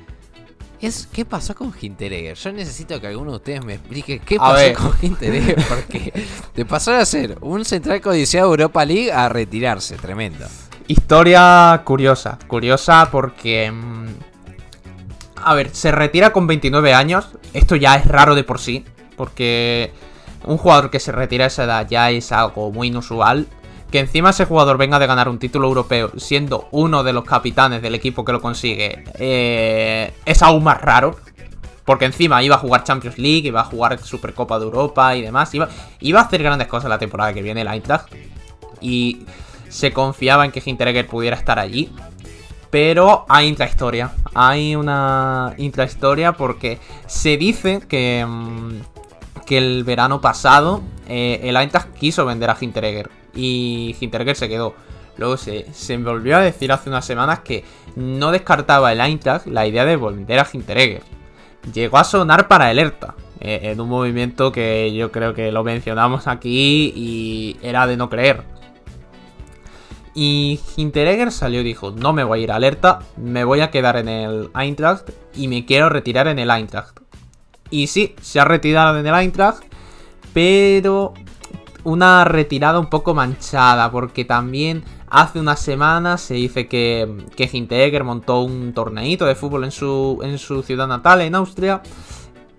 es 0.81 1.07
qué 1.13 1.25
pasó 1.25 1.55
con 1.55 1.73
Hinteregger. 1.81 2.37
Yo 2.37 2.51
necesito 2.51 3.01
que 3.01 3.07
alguno 3.07 3.31
de 3.31 3.37
ustedes 3.37 3.65
me 3.65 3.75
explique 3.75 4.19
qué 4.19 4.39
pasó 4.39 4.75
con 4.75 4.97
Hinteregger, 5.01 5.65
porque 5.69 6.13
de 6.53 6.65
pasar 6.65 6.97
a 6.97 7.07
ser 7.07 7.39
un 7.43 7.65
central 7.65 8.01
codiciado 8.01 8.49
de 8.49 8.55
Europa 8.55 8.85
League 8.85 9.13
a 9.13 9.29
retirarse, 9.29 9.95
tremendo. 9.99 10.47
Historia 10.89 11.81
curiosa, 11.85 12.41
curiosa 12.49 13.09
porque... 13.13 13.71
Mm, 13.71 14.09
a 15.37 15.55
ver, 15.55 15.71
se 15.73 15.93
retira 15.93 16.33
con 16.33 16.49
29 16.49 16.93
años, 16.93 17.29
esto 17.53 17.77
ya 17.77 17.95
es 17.95 18.05
raro 18.05 18.35
de 18.35 18.43
por 18.43 18.59
sí, 18.59 18.85
porque 19.17 19.93
un 20.47 20.59
jugador 20.59 20.91
que 20.91 21.01
se 21.01 21.13
retira 21.13 21.45
a 21.45 21.49
esa 21.49 21.65
edad 21.65 21.87
ya 21.89 22.11
es 22.11 22.33
algo 22.33 22.71
muy 22.71 22.89
inusual. 22.89 23.47
Que 23.91 24.01
encima 24.01 24.31
ese 24.31 24.45
jugador 24.45 24.77
venga 24.77 24.99
de 24.99 25.07
ganar 25.07 25.29
un 25.29 25.39
título 25.39 25.69
europeo 25.69 26.11
siendo 26.17 26.69
uno 26.73 27.05
de 27.05 27.13
los 27.13 27.25
capitanes 27.25 27.81
del 27.81 27.95
equipo 27.95 28.25
que 28.25 28.33
lo 28.33 28.41
consigue 28.41 29.05
eh, 29.19 30.13
es 30.25 30.43
aún 30.43 30.65
más 30.65 30.81
raro. 30.81 31.17
Porque 31.85 32.07
encima 32.07 32.43
iba 32.43 32.57
a 32.57 32.59
jugar 32.59 32.83
Champions 32.83 33.19
League, 33.19 33.47
iba 33.47 33.61
a 33.61 33.65
jugar 33.65 33.99
Supercopa 33.99 34.59
de 34.59 34.65
Europa 34.65 35.15
y 35.15 35.23
demás. 35.23 35.55
Iba, 35.55 35.69
iba 36.01 36.21
a 36.21 36.25
hacer 36.25 36.43
grandes 36.43 36.67
cosas 36.67 36.89
la 36.89 36.99
temporada 36.99 37.33
que 37.35 37.43
viene 37.43 37.61
el 37.61 37.69
Eintracht. 37.69 38.09
Y 38.81 39.27
se 39.69 39.93
confiaba 39.93 40.45
en 40.45 40.51
que 40.51 40.63
Hinteregger 40.65 41.07
pudiera 41.07 41.37
estar 41.37 41.59
allí. 41.59 41.93
Pero 42.71 43.27
hay 43.29 43.49
intrahistoria. 43.49 44.13
Hay 44.35 44.75
una 44.75 45.55
intrahistoria 45.59 46.33
porque 46.33 46.81
se 47.07 47.37
dice 47.37 47.81
que... 47.87 48.27
Que 49.47 49.59
el 49.59 49.85
verano 49.85 50.21
pasado 50.21 50.83
eh, 51.09 51.41
el 51.45 51.57
Eintracht 51.57 51.93
quiso 51.95 52.25
vender 52.25 52.51
a 52.51 52.57
Hinteregger 52.59 53.11
y 53.35 53.97
Hinteregger 54.01 54.37
se 54.37 54.49
quedó. 54.49 54.75
Luego 55.17 55.37
se, 55.37 55.73
se 55.73 55.97
volvió 55.97 56.37
a 56.37 56.41
decir 56.41 56.73
hace 56.73 56.89
unas 56.89 57.05
semanas 57.05 57.41
que 57.41 57.65
no 57.97 58.33
descartaba 58.33 58.93
el 58.93 59.01
Eintracht 59.01 59.47
la 59.47 59.67
idea 59.67 59.85
de 59.85 59.97
vender 59.97 60.41
a 60.41 60.49
Hinteregger. 60.51 61.03
Llegó 61.73 61.99
a 61.99 62.05
sonar 62.05 62.49
para 62.49 62.71
el 62.71 62.79
ERTA, 62.79 63.15
eh, 63.41 63.61
en 63.63 63.81
un 63.81 63.89
movimiento 63.89 64.53
que 64.53 64.93
yo 64.93 65.11
creo 65.13 65.35
que 65.35 65.53
lo 65.53 65.65
mencionamos 65.65 66.27
aquí 66.27 66.93
y 66.95 67.57
era 67.63 67.87
de 67.87 67.97
no 67.97 68.09
creer. 68.09 68.43
Y 70.15 70.61
Hinteregger 70.77 71.33
salió 71.33 71.61
y 71.61 71.65
dijo, 71.65 71.91
no 71.91 72.13
me 72.13 72.23
voy 72.23 72.41
a 72.41 72.43
ir 72.45 72.53
a 72.53 72.57
alerta, 72.57 73.01
me 73.17 73.45
voy 73.45 73.61
a 73.61 73.71
quedar 73.71 73.97
en 73.97 74.09
el 74.09 74.51
Eintracht 74.55 75.11
y 75.35 75.49
me 75.49 75.65
quiero 75.67 75.89
retirar 75.89 76.29
en 76.29 76.39
el 76.39 76.51
Eintracht. 76.51 77.01
Y 77.71 77.87
sí, 77.87 78.15
se 78.21 78.41
ha 78.41 78.45
retirado 78.45 78.99
en 78.99 79.07
el 79.07 79.15
Eintracht, 79.15 79.65
pero 80.33 81.15
una 81.85 82.25
retirada 82.25 82.79
un 82.79 82.89
poco 82.89 83.15
manchada, 83.15 83.91
porque 83.91 84.25
también 84.25 84.85
hace 85.09 85.39
unas 85.39 85.61
semanas 85.61 86.23
se 86.23 86.35
dice 86.35 86.67
que, 86.67 87.25
que 87.37 87.49
Hinteregger 87.51 88.05
montó 88.05 88.41
un 88.41 88.73
torneito 88.73 89.27
de 89.27 89.35
fútbol 89.35 89.65
en 89.65 89.71
su, 89.71 90.19
en 90.23 90.39
su 90.39 90.63
ciudad 90.63 90.89
natal, 90.89 91.21
en 91.21 91.35
Austria, 91.35 91.83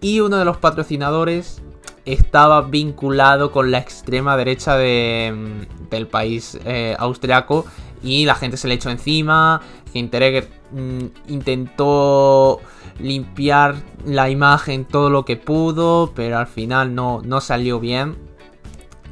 y 0.01 0.19
uno 0.19 0.37
de 0.37 0.45
los 0.45 0.57
patrocinadores 0.57 1.61
estaba 2.05 2.61
vinculado 2.61 3.51
con 3.51 3.71
la 3.71 3.79
extrema 3.79 4.37
derecha 4.37 4.77
de, 4.77 5.65
del 5.89 6.07
país 6.07 6.57
eh, 6.65 6.95
austriaco 6.99 7.65
y 8.05 8.25
la 8.25 8.35
gente 8.35 8.55
se 8.55 8.67
le 8.67 8.75
echó 8.75 8.89
encima. 8.89 9.61
Hinteregger 9.93 10.47
mm, 10.71 11.05
intentó 11.29 12.61
limpiar 12.99 13.75
la 14.05 14.29
imagen 14.29 14.85
todo 14.85 15.09
lo 15.09 15.25
que 15.25 15.35
pudo, 15.35 16.13
pero 16.15 16.37
al 16.37 16.47
final 16.47 16.93
no, 16.93 17.21
no 17.23 17.41
salió 17.41 17.79
bien. 17.79 18.15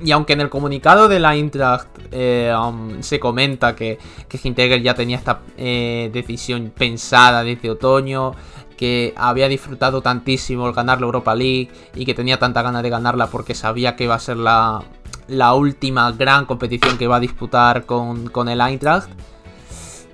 Y 0.03 0.11
aunque 0.11 0.33
en 0.33 0.41
el 0.41 0.49
comunicado 0.49 1.07
de 1.07 1.19
la 1.19 1.35
Eintracht 1.35 1.87
eh, 2.11 2.53
um, 2.55 3.01
se 3.01 3.19
comenta 3.19 3.75
que, 3.75 3.97
que 4.27 4.81
ya 4.81 4.93
tenía 4.95 5.17
esta 5.17 5.41
eh, 5.57 6.09
decisión 6.13 6.71
pensada 6.75 7.43
desde 7.43 7.69
otoño, 7.69 8.33
que 8.77 9.13
había 9.15 9.47
disfrutado 9.47 10.01
tantísimo 10.01 10.67
el 10.67 10.73
ganar 10.73 10.99
la 10.99 11.05
Europa 11.05 11.33
League 11.35 11.69
y 11.95 12.05
que 12.05 12.13
tenía 12.13 12.37
tanta 12.37 12.61
ganas 12.61 12.83
de 12.83 12.89
ganarla 12.89 13.27
porque 13.27 13.55
sabía 13.55 13.95
que 13.95 14.05
iba 14.05 14.15
a 14.15 14.19
ser 14.19 14.37
la, 14.37 14.83
la 15.27 15.53
última 15.53 16.11
gran 16.11 16.45
competición 16.45 16.97
que 16.97 17.07
va 17.07 17.17
a 17.17 17.19
disputar 17.19 17.85
con, 17.85 18.29
con 18.29 18.49
el 18.49 18.61
Eintracht. 18.61 19.09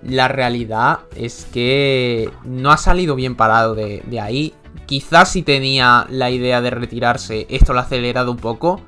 La 0.03 0.27
realidad 0.27 0.99
es 1.15 1.45
que 1.51 2.29
no 2.45 2.71
ha 2.71 2.77
salido 2.77 3.15
bien 3.15 3.35
parado 3.35 3.75
de, 3.75 4.01
de 4.05 4.19
ahí. 4.19 4.53
Quizás 4.85 5.31
si 5.31 5.43
tenía 5.43 6.07
la 6.09 6.31
idea 6.31 6.61
de 6.61 6.69
retirarse, 6.69 7.45
esto 7.49 7.73
lo 7.73 7.79
ha 7.79 7.83
acelerado 7.83 8.31
un 8.31 8.37
poco 8.37 8.81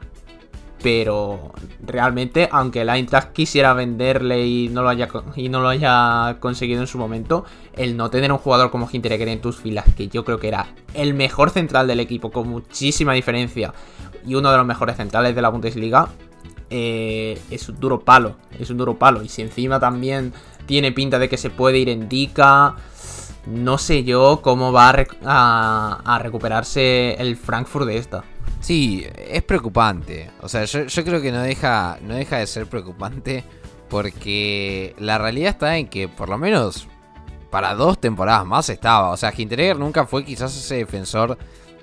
pero 0.84 1.52
realmente, 1.86 2.50
aunque 2.52 2.82
el 2.82 2.89
Eintracht 2.89 3.34
quisiera 3.34 3.74
venderle 3.74 4.46
y 4.46 4.70
no 4.70 4.82
lo 4.82 4.89
haya, 4.89 5.08
y 5.36 5.50
no 5.50 5.62
lo 5.62 5.70
haya 5.70 6.38
conseguido 6.39 6.82
en 6.82 6.88
su 6.88 6.98
momento, 6.98 7.46
el 7.74 7.98
no 7.98 8.10
tener 8.10 8.32
un 8.32 8.38
jugador 8.38 8.72
como 8.72 8.89
Hinteregger 8.91 9.28
en 9.28 9.41
tus 9.41 9.58
filas, 9.58 9.86
que 9.96 10.08
yo 10.08 10.26
creo 10.26 10.39
que 10.39 10.48
era 10.48 10.67
el 10.94 11.13
mejor 11.13 11.50
central 11.50 11.88
del 11.88 12.00
equipo 12.00 12.32
con 12.32 12.48
muchísima 12.48 13.13
diferencia 13.13 13.74
y 14.26 14.36
uno 14.36 14.52
de 14.52 14.58
los 14.58 14.65
mejores 14.65 14.98
centrales 14.98 15.36
de 15.36 15.41
la 15.41 15.50
Bundesliga, 15.50 16.10
eh, 16.70 17.41
es 17.50 17.67
un 17.70 17.80
duro 17.80 18.00
palo, 18.00 18.38
es 18.58 18.70
un 18.70 18.78
duro 18.78 18.98
palo. 18.98 19.22
Y 19.24 19.30
si 19.30 19.41
encima 19.41 19.80
también 19.80 20.34
tiene 20.65 20.91
pinta 20.91 21.20
de 21.20 21.30
que 21.30 21.38
se 21.38 21.50
puede 21.50 21.80
ir 21.80 21.89
en 21.89 22.08
Dica, 22.08 22.76
no 23.46 23.78
sé 23.78 24.04
yo 24.04 24.41
cómo 24.41 24.72
va 24.72 24.89
a 24.89 26.20
recuperarse 26.22 27.15
el 27.15 27.36
Frankfurt 27.36 27.88
de 27.88 27.98
esta. 27.98 28.24
Sí, 28.62 29.06
es 29.17 29.43
preocupante. 29.43 30.30
O 30.41 30.47
sea, 30.47 30.65
yo, 30.65 30.86
creo 31.04 31.21
que 31.21 31.32
no 31.32 31.41
deja, 31.41 31.97
no 32.02 32.15
deja 32.15 32.38
de 32.38 32.47
ser 32.47 32.67
preocupante 32.67 33.43
porque 33.89 34.95
la 35.00 35.17
realidad 35.17 35.52
está 35.52 35.78
en 35.78 35.88
que 35.88 36.08
por 36.08 36.30
lo 36.30 36.38
menos 36.38 36.88
para 37.50 37.74
dos 37.74 38.00
temporadas 38.00 38.45
más 38.45 38.69
estaba. 38.69 39.10
O 39.10 39.17
sea, 39.17 39.34
Hinteregger 39.36 39.78
nunca 39.78 40.06
fue 40.06 40.24
quizás 40.24 40.56
ese 40.56 40.76
defensor 40.76 41.38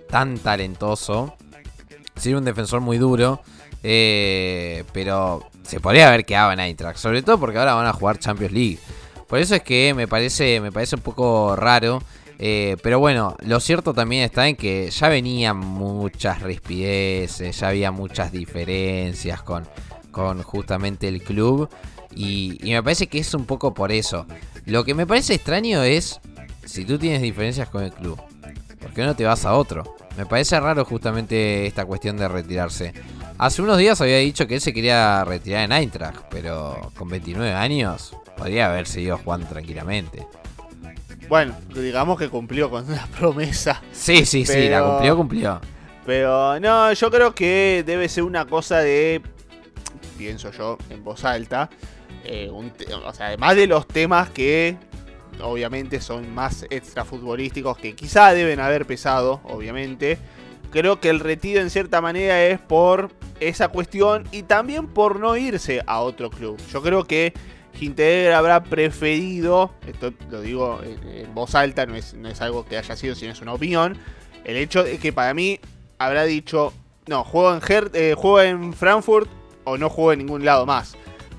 tan 0.08 0.38
talentoso. 0.38 1.36
Sí, 2.16 2.32
un 2.32 2.44
defensor 2.44 2.80
muy 2.80 2.96
duro. 2.96 3.42
Eh, 3.82 4.84
pero 4.92 5.48
se 5.62 5.80
podría 5.80 6.08
haber 6.08 6.24
quedado 6.24 6.52
en 6.52 6.60
Eintracht. 6.60 6.98
Sobre 6.98 7.22
todo 7.22 7.38
porque 7.38 7.58
ahora 7.58 7.74
van 7.74 7.86
a 7.86 7.92
jugar 7.92 8.18
Champions 8.18 8.52
League. 8.52 8.78
Por 9.26 9.40
eso 9.40 9.56
es 9.56 9.62
que 9.62 9.92
me 9.94 10.08
parece, 10.08 10.60
me 10.60 10.72
parece 10.72 10.96
un 10.96 11.02
poco 11.02 11.54
raro 11.54 12.02
eh, 12.38 12.76
pero 12.82 13.00
bueno, 13.00 13.36
lo 13.40 13.58
cierto 13.58 13.92
también 13.92 14.22
está 14.22 14.46
en 14.46 14.54
que 14.54 14.90
ya 14.90 15.08
venían 15.08 15.56
muchas 15.56 16.40
rispideces, 16.42 17.58
ya 17.58 17.68
había 17.68 17.90
muchas 17.90 18.30
diferencias 18.30 19.42
con, 19.42 19.66
con 20.12 20.42
justamente 20.42 21.08
el 21.08 21.22
club. 21.22 21.68
Y, 22.14 22.58
me 22.62 22.82
parece 22.82 23.08
que 23.08 23.18
es 23.18 23.34
un 23.34 23.44
poco 23.44 23.74
por 23.74 23.92
eso. 23.92 24.26
Lo 24.66 24.84
que 24.84 24.94
me 24.94 25.06
parece 25.06 25.34
extraño 25.34 25.82
es 25.82 26.20
si 26.64 26.84
tú 26.84 26.98
tienes 26.98 27.22
diferencias 27.22 27.68
con 27.68 27.82
el 27.82 27.92
club, 27.92 28.20
¿por 28.80 28.92
qué 28.92 29.04
no 29.04 29.16
te 29.16 29.24
vas 29.24 29.44
a 29.44 29.54
otro? 29.54 29.96
Me 30.16 30.26
parece 30.26 30.58
raro 30.58 30.84
justamente 30.84 31.66
esta 31.66 31.84
cuestión 31.84 32.16
de 32.16 32.28
retirarse. 32.28 32.92
Hace 33.38 33.62
unos 33.62 33.78
días 33.78 34.00
había 34.00 34.18
dicho 34.18 34.46
que 34.46 34.56
él 34.56 34.60
se 34.60 34.72
quería 34.72 35.24
retirar 35.24 35.62
en 35.64 35.72
Eintracht, 35.72 36.22
pero 36.28 36.90
con 36.96 37.08
29 37.08 37.52
años 37.52 38.16
podría 38.36 38.66
haber 38.66 38.86
seguido 38.86 39.18
jugando 39.18 39.46
tranquilamente. 39.46 40.26
Bueno, 41.28 41.54
digamos 41.74 42.18
que 42.18 42.28
cumplió 42.28 42.70
con 42.70 42.90
la 42.90 43.06
promesa. 43.18 43.82
Sí, 43.92 44.24
sí, 44.24 44.46
sí, 44.46 44.68
la 44.68 44.82
cumplió, 44.82 45.16
cumplió. 45.16 45.60
Pero 46.06 46.58
no, 46.58 46.92
yo 46.92 47.10
creo 47.10 47.34
que 47.34 47.84
debe 47.86 48.08
ser 48.08 48.24
una 48.24 48.46
cosa 48.46 48.78
de, 48.78 49.20
pienso 50.16 50.50
yo, 50.52 50.78
en 50.88 51.04
voz 51.04 51.24
alta. 51.24 51.68
Eh, 52.24 52.50
o 52.50 53.12
sea, 53.12 53.26
además 53.26 53.56
de 53.56 53.66
los 53.66 53.86
temas 53.86 54.30
que 54.30 54.76
obviamente 55.42 56.00
son 56.00 56.34
más 56.34 56.66
extrafutbolísticos 56.70 57.76
que 57.78 57.94
quizá 57.94 58.32
deben 58.32 58.60
haber 58.60 58.86
pesado, 58.86 59.40
obviamente. 59.44 60.18
Creo 60.70 61.00
que 61.00 61.10
el 61.10 61.20
retiro 61.20 61.60
en 61.60 61.70
cierta 61.70 62.00
manera 62.00 62.42
es 62.44 62.58
por 62.58 63.10
esa 63.40 63.68
cuestión 63.68 64.24
y 64.32 64.42
también 64.42 64.86
por 64.86 65.18
no 65.20 65.36
irse 65.36 65.82
a 65.86 66.00
otro 66.00 66.30
club. 66.30 66.58
Yo 66.70 66.82
creo 66.82 67.04
que 67.04 67.32
Hinteregger 67.80 68.32
habrá 68.32 68.62
preferido, 68.62 69.72
esto 69.86 70.12
lo 70.30 70.40
digo 70.40 70.80
en, 70.82 71.34
voz 71.34 71.54
alta, 71.54 71.86
no 71.86 71.94
es, 71.94 72.14
algo 72.40 72.64
que 72.66 72.76
haya 72.76 72.96
sido, 72.96 73.14
sino 73.14 73.32
es 73.32 73.40
una 73.40 73.54
opinión, 73.54 73.96
el 74.44 74.56
hecho 74.56 74.84
de 74.84 74.98
que 74.98 75.12
para 75.12 75.34
mí 75.34 75.60
habrá 75.98 76.24
dicho, 76.24 76.72
no, 77.06 77.24
juego 77.24 77.54
en, 77.54 77.62
eh, 77.94 78.14
juego 78.16 78.40
en 78.40 78.72
Frankfurt 78.72 79.28
o 79.64 79.76
no 79.76 79.90
juego 79.90 80.12
en 80.12 80.20
ningún 80.20 80.44
lado 80.44 80.66
más. 80.66 80.96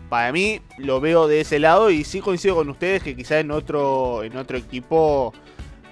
Para 0.09 0.31
mí 0.31 0.61
lo 0.77 0.99
veo 0.99 1.27
de 1.27 1.41
ese 1.41 1.59
lado 1.59 1.91
y 1.91 2.03
sí 2.03 2.19
coincido 2.19 2.55
con 2.55 2.69
ustedes 2.69 3.03
que 3.03 3.15
quizás 3.15 3.41
en 3.41 3.51
otro, 3.51 4.23
en 4.23 4.35
otro 4.37 4.57
equipo 4.57 5.33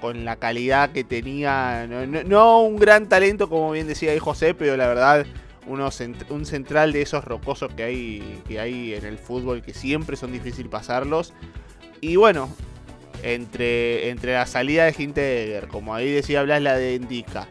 con 0.02 0.26
la 0.26 0.36
calidad 0.36 0.92
que 0.92 1.04
tenía, 1.04 1.88
no 1.88 2.62
un 2.62 2.78
gran 2.78 3.10
talento 3.10 3.50
como 3.50 3.72
bien 3.72 3.88
decía 3.88 4.12
ahí 4.12 4.20
José, 4.20 4.54
pero 4.54 4.78
la 4.78 4.88
verdad 4.88 5.26
un 5.68 6.46
central 6.46 6.94
de 6.94 7.02
esos 7.02 7.24
rocosos 7.24 7.74
que 7.74 7.84
hay, 7.84 8.42
que 8.48 8.60
hay 8.60 8.94
en 8.94 9.06
el 9.06 9.18
fútbol 9.18 9.62
que 9.62 9.74
siempre 9.74 10.16
son 10.16 10.32
difíciles 10.32 10.72
pasarlos. 10.72 11.34
Y 12.02 12.16
bueno, 12.16 12.50
entre, 13.24 14.10
entre 14.10 14.34
la 14.34 14.46
salida 14.46 14.86
de 14.86 14.96
Hinteregger, 14.98 15.68
como 15.68 15.94
ahí 15.94 16.12
decía 16.12 16.44
Blas, 16.44 16.62
la 16.62 16.76
de 16.76 16.96
Indica, 16.96 17.48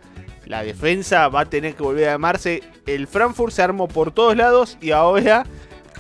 la 0.47 0.63
defensa 0.63 1.29
va 1.29 1.41
a 1.41 1.45
tener 1.47 1.75
que 1.75 1.83
volver 1.83 2.09
a 2.09 2.15
armarse. 2.15 2.63
El 2.87 3.07
Frankfurt 3.07 3.53
se 3.53 3.63
armó 3.63 3.89
por 3.89 4.13
todos 4.13 4.37
lados 4.37 4.79
y 4.81 4.93
ahora, 4.93 5.45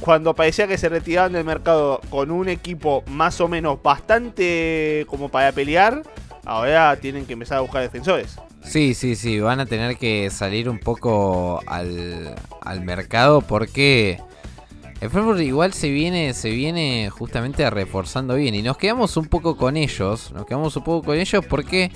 cuando 0.01 0.35
parecía 0.35 0.69
que 0.69 0.79
se 0.79 0.89
retiraban 0.89 1.33
del 1.33 1.45
mercado 1.45 2.01
con 2.11 2.31
un 2.31 2.49
equipo 2.49 3.03
más 3.09 3.41
o 3.41 3.49
menos 3.49 3.83
bastante 3.83 5.05
como 5.09 5.29
para 5.29 5.51
pelear, 5.51 6.03
ahora 6.45 6.97
tienen 6.97 7.27
que 7.27 7.33
empezar 7.33 7.59
a 7.59 7.63
buscar 7.63 7.83
defensores. 7.83 8.39
Sí, 8.67 8.95
sí, 8.95 9.15
sí, 9.15 9.41
van 9.41 9.61
a 9.61 9.67
tener 9.67 9.97
que 9.97 10.29
salir 10.31 10.69
un 10.69 10.79
poco 10.79 11.61
al, 11.67 12.35
al 12.61 12.81
mercado 12.81 13.41
porque 13.41 14.21
el 15.01 15.09
Frankfurt 15.09 15.41
igual 15.41 15.73
se 15.73 15.89
viene, 15.91 16.35
se 16.35 16.51
viene 16.51 17.09
justamente 17.11 17.69
reforzando 17.71 18.35
bien 18.35 18.55
y 18.55 18.63
nos 18.63 18.77
quedamos 18.77 19.17
un 19.17 19.27
poco 19.27 19.57
con 19.57 19.77
ellos, 19.77 20.33
nos 20.33 20.47
quedamos 20.47 20.77
un 20.77 20.85
poco 20.85 21.07
con 21.07 21.17
ellos 21.17 21.45
porque 21.49 21.93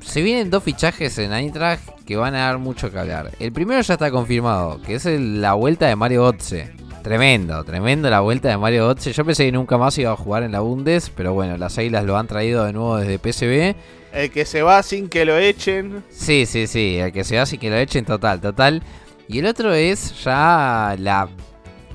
se 0.00 0.20
vienen 0.20 0.50
dos 0.50 0.64
fichajes 0.64 1.16
en 1.18 1.32
Eintracht 1.32 1.82
que 2.04 2.16
van 2.16 2.34
a 2.34 2.46
dar 2.46 2.58
mucho 2.58 2.90
que 2.90 2.98
hablar. 2.98 3.30
El 3.38 3.52
primero 3.52 3.80
ya 3.80 3.94
está 3.94 4.10
confirmado, 4.10 4.82
que 4.82 4.96
es 4.96 5.04
la 5.04 5.54
vuelta 5.54 5.86
de 5.86 5.96
Mario 5.96 6.24
Otze. 6.24 6.72
Tremendo, 7.02 7.62
tremendo 7.64 8.10
la 8.10 8.20
vuelta 8.20 8.48
de 8.48 8.56
Mario 8.56 8.88
Otze. 8.88 9.12
Yo 9.12 9.24
pensé 9.24 9.44
que 9.44 9.52
nunca 9.52 9.78
más 9.78 9.96
iba 9.98 10.12
a 10.12 10.16
jugar 10.16 10.42
en 10.42 10.52
la 10.52 10.60
Bundes, 10.60 11.10
pero 11.10 11.34
bueno, 11.34 11.56
las 11.56 11.78
Águilas 11.78 12.04
lo 12.04 12.16
han 12.16 12.26
traído 12.26 12.64
de 12.64 12.72
nuevo 12.72 12.96
desde 12.96 13.18
PSV 13.18 13.76
el 14.12 14.30
que 14.30 14.44
se 14.44 14.62
va 14.62 14.82
sin 14.82 15.08
que 15.08 15.24
lo 15.24 15.36
echen. 15.36 16.04
Sí, 16.10 16.46
sí, 16.46 16.66
sí, 16.66 16.98
el 16.98 17.12
que 17.12 17.24
se 17.24 17.36
va 17.36 17.46
sin 17.46 17.58
que 17.58 17.70
lo 17.70 17.76
echen, 17.76 18.04
total, 18.04 18.40
total. 18.40 18.82
Y 19.28 19.38
el 19.38 19.46
otro 19.46 19.72
es 19.72 20.22
ya 20.22 20.94
la 20.98 21.28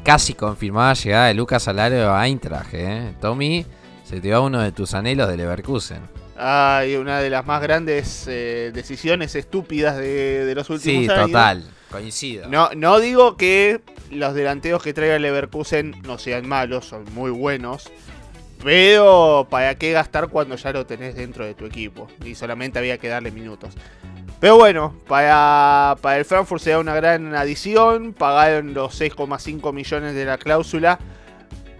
casi 0.04 0.34
confirmada 0.34 0.94
llegada 0.94 1.28
de 1.28 1.34
Lucas 1.34 1.64
Salario 1.64 2.14
a 2.14 2.26
Eintracht, 2.28 2.74
¿eh? 2.74 3.14
Tommy, 3.22 3.66
se 4.04 4.22
te 4.22 4.32
va 4.32 4.40
uno 4.40 4.62
de 4.62 4.72
tus 4.72 4.94
anhelos 4.94 5.30
de 5.30 5.38
Leverkusen. 5.38 6.02
Ay, 6.38 6.96
una 6.96 7.20
de 7.20 7.30
las 7.30 7.46
más 7.46 7.62
grandes 7.62 8.26
eh, 8.28 8.72
decisiones 8.74 9.36
estúpidas 9.36 9.98
de, 9.98 10.54
los 10.56 10.70
últimos 10.70 11.10
años. 11.10 11.26
Sí, 11.26 11.32
total, 11.32 11.64
coincido. 11.92 12.48
No, 12.48 12.70
no 12.76 13.00
digo 13.00 13.38
que 13.38 13.82
los 14.12 14.34
delanteros 14.34 14.82
que 14.84 14.94
traiga 14.94 15.20
Leverkusen 15.20 15.96
no 16.04 16.18
sean 16.18 16.48
malos, 16.48 16.86
son 16.86 17.06
muy 17.14 17.32
buenos. 17.32 17.92
Pero, 18.64 19.48
¿para 19.50 19.76
qué 19.76 19.92
gastar 19.92 20.28
cuando 20.30 20.56
ya 20.56 20.72
lo 20.72 20.86
tenés 20.86 21.16
dentro 21.16 21.46
de 21.46 21.54
tu 21.54 21.66
equipo? 21.66 22.08
Y 22.24 22.36
solamente 22.36 22.80
había 22.80 22.98
que 22.98 23.08
darle 23.08 23.32
minutos. 23.32 23.76
Pero 24.40 24.58
bueno, 24.58 24.94
para, 25.08 25.96
para 26.02 26.18
el 26.18 26.26
Frankfurt 26.26 26.64
da 26.64 26.80
una 26.80 26.94
gran 26.94 27.34
adición. 27.36 28.14
Pagaron 28.14 28.74
los 28.74 29.00
6,5 29.00 29.74
millones 29.74 30.14
de 30.16 30.26
la 30.26 30.38
cláusula 30.38 31.00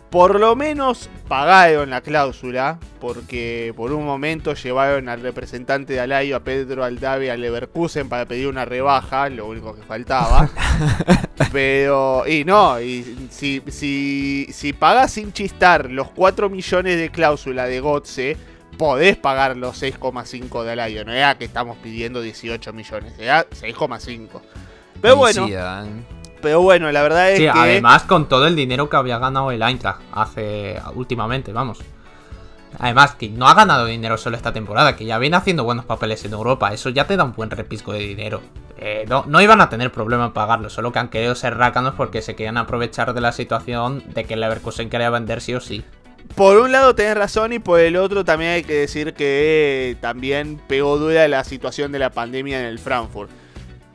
por 0.10 0.40
lo 0.40 0.56
menos 0.56 1.10
pagaron 1.28 1.90
la 1.90 2.02
cláusula, 2.02 2.80
porque 3.02 3.74
por 3.76 3.92
un 3.92 4.06
momento 4.06 4.54
llevaron 4.54 5.10
al 5.10 5.22
representante 5.22 5.94
de 5.94 6.00
Alayo, 6.00 6.38
a 6.38 6.40
Pedro 6.42 6.84
Aldave, 6.84 7.30
a 7.30 7.38
Leverkusen 7.38 8.08
para 8.08 8.26
pedir 8.26 8.48
una 8.48 8.66
rebaja, 8.66 9.30
lo 9.30 9.48
único 9.48 9.76
que 9.76 9.82
faltaba. 9.82 10.50
Pero, 11.52 12.26
y 12.28 12.46
no, 12.46 12.80
y 12.80 13.28
si, 13.30 13.62
si, 13.68 14.48
si 14.52 14.74
pagas 14.74 15.12
sin 15.14 15.34
chistar 15.34 15.92
los 15.92 16.10
4 16.12 16.50
millones 16.50 16.98
de 16.98 17.10
cláusula 17.10 17.66
de 17.66 17.80
Gotze, 17.80 18.38
podés 18.78 19.18
pagar 19.18 19.58
los 19.58 19.82
6,5 19.82 20.64
de 20.64 20.72
Alayo. 20.72 21.04
No 21.04 21.12
era 21.12 21.38
que 21.38 21.46
estamos 21.46 21.78
pidiendo 21.78 22.22
18 22.22 22.74
millones, 22.74 23.14
era 23.20 23.48
6,5. 23.50 24.42
Pero 25.02 25.16
bueno, 25.16 25.42
Coincidan. 25.42 26.06
Pero 26.48 26.62
bueno, 26.62 26.90
la 26.94 27.02
verdad 27.02 27.30
es 27.34 27.40
Sí, 27.40 27.44
que 27.44 27.50
además 27.50 28.04
con 28.04 28.30
todo 28.30 28.48
el 28.48 28.56
dinero 28.56 28.88
que 28.90 28.96
había 28.96 29.20
ganado 29.20 29.52
el 29.52 29.62
Eintracht 29.62 30.00
hace 30.14 30.82
últimamente, 30.96 31.52
vamos. 31.52 31.80
Además, 32.80 33.16
que 33.16 33.28
no 33.28 33.50
ha 33.50 33.54
ganado 33.54 33.86
dinero 33.86 34.18
solo 34.18 34.38
esta 34.38 34.54
temporada, 34.54 34.96
que 34.96 35.04
ya 35.04 35.18
viene 35.18 35.36
haciendo 35.36 35.66
buenos 35.66 35.84
papeles 35.84 36.24
en 36.24 36.32
Europa. 36.32 36.72
Eso 36.72 36.88
ya 36.88 37.06
te 37.06 37.18
da 37.18 37.26
un 37.26 37.34
buen 37.34 37.50
repisco 37.50 37.92
de 37.92 38.00
dinero. 38.00 38.40
Eh, 38.78 39.04
no, 39.10 39.26
no 39.28 39.42
iban 39.42 39.60
a 39.60 39.68
tener 39.68 39.92
problema 39.92 40.28
en 40.28 40.32
pagarlo, 40.32 40.70
solo 40.70 40.94
que 40.94 41.00
han 41.00 41.10
querido 41.10 41.36
ser 41.36 41.58
rácanos 41.58 41.96
porque 41.98 42.22
se 42.22 42.38
querían 42.38 42.56
aprovechar 42.56 43.14
de 43.14 43.20
la 43.20 43.34
situación 43.34 44.06
de 44.14 44.24
que 44.24 44.36
el 44.36 44.40
Leverkusen 44.40 44.90
quería 44.90 45.10
vender 45.10 45.42
sí 45.42 45.54
o 45.54 45.60
sí. 45.60 45.84
por 46.36 46.58
un 46.60 46.72
lado 46.72 46.96
tenés 46.96 47.18
razón 47.18 47.52
y 47.52 47.60
por 47.60 47.82
el 47.82 47.98
otro 47.98 48.24
también 48.24 48.52
hay 48.52 48.64
que 48.64 48.76
decir 48.76 49.16
que 49.16 49.90
eh, 49.92 49.96
también 50.00 50.62
pegó 50.70 50.98
dura 50.98 51.28
la 51.28 51.44
situación 51.44 51.92
de 51.92 52.00
la 52.00 52.12
pandemia 52.12 52.62
en 52.62 52.68
el 52.68 52.80
Frankfurt. 52.80 53.32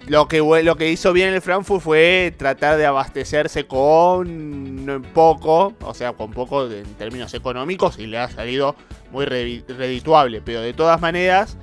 Lo 0.09 0.27
que, 0.27 0.39
lo 0.39 0.77
que 0.77 0.91
hizo 0.91 1.13
bien 1.13 1.33
el 1.33 1.41
Frankfurt 1.41 1.81
fue 1.83 2.35
tratar 2.37 2.77
de 2.77 2.87
abastecerse 2.87 3.67
con 3.67 5.05
poco, 5.15 5.75
o 5.81 5.95
sea, 5.95 6.13
con 6.13 6.33
poco 6.33 6.69
en 6.71 6.85
términos 6.95 7.33
económicos 7.35 7.99
y 7.99 8.07
le 8.07 8.19
ha 8.19 8.29
salido 8.29 8.75
muy 9.13 9.25
redituable. 9.27 10.43
Pero 10.43 10.61
de 10.61 10.73
todas 10.73 11.01
maneras, 11.01 11.57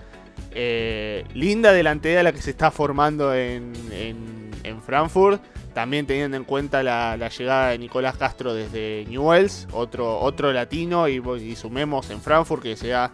eh, 0.52 1.26
linda 1.34 1.74
delantera 1.74 2.24
la 2.24 2.32
que 2.32 2.42
se 2.42 2.52
está 2.52 2.72
formando 2.72 3.34
en, 3.34 3.74
en- 3.92 4.40
Frankfurt. 4.86 5.42
También 5.74 6.08
teniendo 6.08 6.36
en 6.36 6.44
cuenta 6.46 6.82
la, 6.82 7.16
la 7.16 7.30
llegada 7.30 7.70
de 7.70 7.78
Nicolás 7.78 8.18
Castro 8.18 8.54
desde 8.56 9.06
Newells, 9.08 9.68
otro, 9.72 10.20
otro 10.20 10.52
latino, 10.52 11.08
y, 11.08 11.22
y 11.42 11.56
sumemos 11.56 12.10
en 12.10 12.20
Frankfurt 12.22 12.64
que 12.64 12.76
sea 12.76 13.12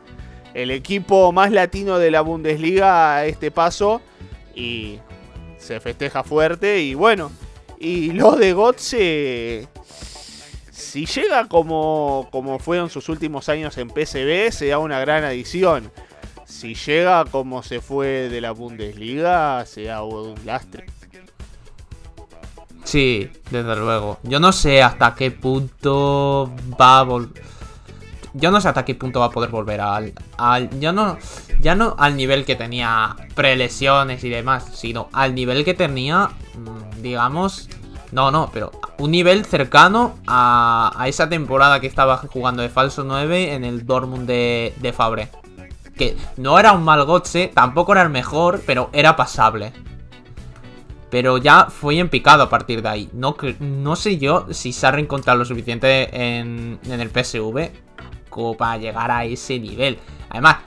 el 0.53 0.71
equipo 0.71 1.31
más 1.33 1.51
latino 1.51 1.97
de 1.99 2.11
la 2.11 2.21
Bundesliga 2.21 3.17
a 3.17 3.25
este 3.25 3.51
paso. 3.51 4.01
Y 4.55 4.99
se 5.65 5.79
festeja 5.79 6.23
fuerte. 6.23 6.81
Y 6.81 6.93
bueno, 6.93 7.31
y 7.79 8.11
lo 8.11 8.35
de 8.35 8.53
Gotze, 8.53 9.67
si 10.71 11.05
llega 11.05 11.47
como, 11.47 12.29
como 12.31 12.59
fueron 12.59 12.89
sus 12.89 13.09
últimos 13.09 13.49
años 13.49 13.77
en 13.77 13.89
PSV, 13.89 14.51
será 14.51 14.79
una 14.79 14.99
gran 14.99 15.23
adición. 15.23 15.91
Si 16.45 16.75
llega 16.75 17.25
como 17.25 17.63
se 17.63 17.81
fue 17.81 18.29
de 18.29 18.39
la 18.39 18.51
Bundesliga, 18.51 19.65
será 19.65 20.03
un 20.03 20.35
lastre. 20.45 20.85
Sí, 22.83 23.31
desde 23.49 23.75
luego. 23.75 24.19
Yo 24.23 24.39
no 24.39 24.51
sé 24.51 24.83
hasta 24.83 25.15
qué 25.15 25.31
punto 25.31 26.53
va 26.79 26.99
a 26.99 27.03
volver. 27.03 27.43
Yo 28.33 28.51
no 28.51 28.61
sé 28.61 28.67
hasta 28.67 28.85
qué 28.85 28.93
punto 28.95 29.21
va 29.21 29.27
a 29.27 29.31
poder 29.31 29.49
volver 29.49 29.81
al, 29.81 30.13
al. 30.37 30.79
Yo 30.79 30.93
no. 30.93 31.17
Ya 31.65 31.73
no 31.73 31.95
al 31.97 32.15
nivel 32.15 32.45
que 32.45 32.55
tenía 32.55 33.15
prelesiones 33.33 34.23
y 34.23 34.29
demás, 34.29 34.69
sino 34.75 35.09
al 35.11 35.33
nivel 35.33 35.65
que 35.65 35.73
tenía, 35.73 36.29
mm, 36.53 37.01
digamos. 37.01 37.69
No, 38.11 38.29
no, 38.29 38.51
pero 38.53 38.71
un 38.99 39.09
nivel 39.09 39.45
cercano 39.45 40.13
a, 40.27 40.93
a 40.95 41.07
esa 41.07 41.27
temporada 41.27 41.79
que 41.79 41.87
estaba 41.87 42.17
jugando 42.17 42.61
de 42.61 42.69
falso 42.69 43.03
9 43.03 43.55
en 43.55 43.63
el 43.63 43.83
Dortmund 43.83 44.27
de, 44.27 44.75
de 44.77 44.93
Fabre. 44.93 45.29
Que 45.97 46.15
no 46.37 46.59
era 46.59 46.71
un 46.71 46.83
mal 46.83 47.03
Gotze, 47.03 47.47
tampoco 47.51 47.93
era 47.93 48.03
el 48.03 48.09
mejor, 48.09 48.61
pero 48.67 48.91
era 48.93 49.15
pasable. 49.15 49.73
Pero 51.09 51.39
ya 51.39 51.65
fue 51.71 51.97
en 51.97 52.09
picado 52.09 52.43
a 52.43 52.49
partir 52.49 52.83
de 52.83 52.89
ahí. 52.89 53.09
No, 53.11 53.35
no 53.59 53.95
sé 53.95 54.19
yo 54.19 54.45
si 54.51 54.71
se 54.71 54.85
ha 54.85 54.91
reencontrado 54.91 55.39
lo 55.39 55.45
suficiente 55.45 56.09
en, 56.13 56.79
en 56.85 57.01
el 57.01 57.09
PSV 57.09 57.71
como 58.29 58.55
para 58.55 58.77
llegar 58.77 59.09
a 59.09 59.25
ese 59.25 59.57
nivel. 59.57 59.97
Además, 60.29 60.57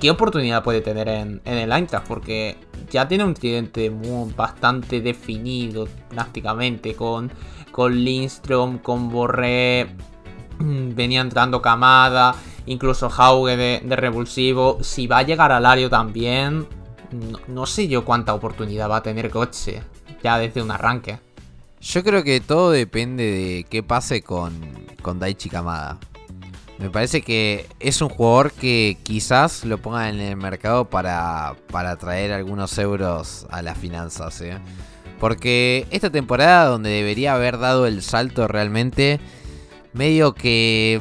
¿qué 0.00 0.10
oportunidad 0.10 0.62
puede 0.62 0.80
tener 0.80 1.08
en, 1.08 1.40
en 1.44 1.58
el 1.58 1.72
Eintracht? 1.72 2.06
Porque 2.06 2.56
ya 2.90 3.08
tiene 3.08 3.24
un 3.24 3.34
tridente 3.34 3.90
muy, 3.90 4.32
bastante 4.32 5.00
definido 5.00 5.88
prácticamente 6.08 6.94
con, 6.94 7.30
con 7.70 7.94
Lindstrom, 7.94 8.78
con 8.78 9.10
Borré. 9.10 9.88
Venía 10.58 11.20
entrando 11.20 11.62
Kamada, 11.62 12.34
incluso 12.66 13.10
Hauge 13.14 13.56
de, 13.56 13.96
revulsivo. 13.96 14.78
Si 14.82 15.06
va 15.06 15.18
a 15.18 15.22
llegar 15.22 15.52
al 15.52 15.62
Lario 15.62 15.90
también, 15.90 16.66
no, 17.46 17.66
sé 17.66 17.88
yo 17.88 18.04
cuánta 18.04 18.34
oportunidad 18.34 18.90
va 18.90 18.98
a 18.98 19.02
tener 19.02 19.30
Gotze 19.30 19.82
ya 20.22 20.38
desde 20.38 20.62
un 20.62 20.70
arranque. 20.70 21.18
Yo 21.80 22.02
creo 22.02 22.24
que 22.24 22.40
todo 22.40 22.72
depende 22.72 23.22
de 23.22 23.66
qué 23.70 23.84
pase 23.84 24.22
con, 24.22 24.52
con 25.00 25.20
Daichi 25.20 25.48
Kamada. 25.48 25.98
Me 26.78 26.90
parece 26.90 27.22
que 27.22 27.66
es 27.80 28.00
un 28.00 28.08
jugador 28.08 28.52
que 28.52 28.96
quizás 29.02 29.64
lo 29.64 29.78
pongan 29.78 30.14
en 30.14 30.20
el 30.20 30.36
mercado 30.36 30.84
para, 30.84 31.56
para 31.72 31.96
traer 31.96 32.32
algunos 32.32 32.78
euros 32.78 33.46
a 33.50 33.62
las 33.62 33.76
finanzas. 33.76 34.40
¿eh? 34.40 34.58
Porque 35.18 35.88
esta 35.90 36.10
temporada 36.10 36.66
donde 36.66 36.90
debería 36.90 37.34
haber 37.34 37.58
dado 37.58 37.86
el 37.86 38.00
salto 38.02 38.46
realmente, 38.46 39.18
medio 39.92 40.34
que 40.34 41.00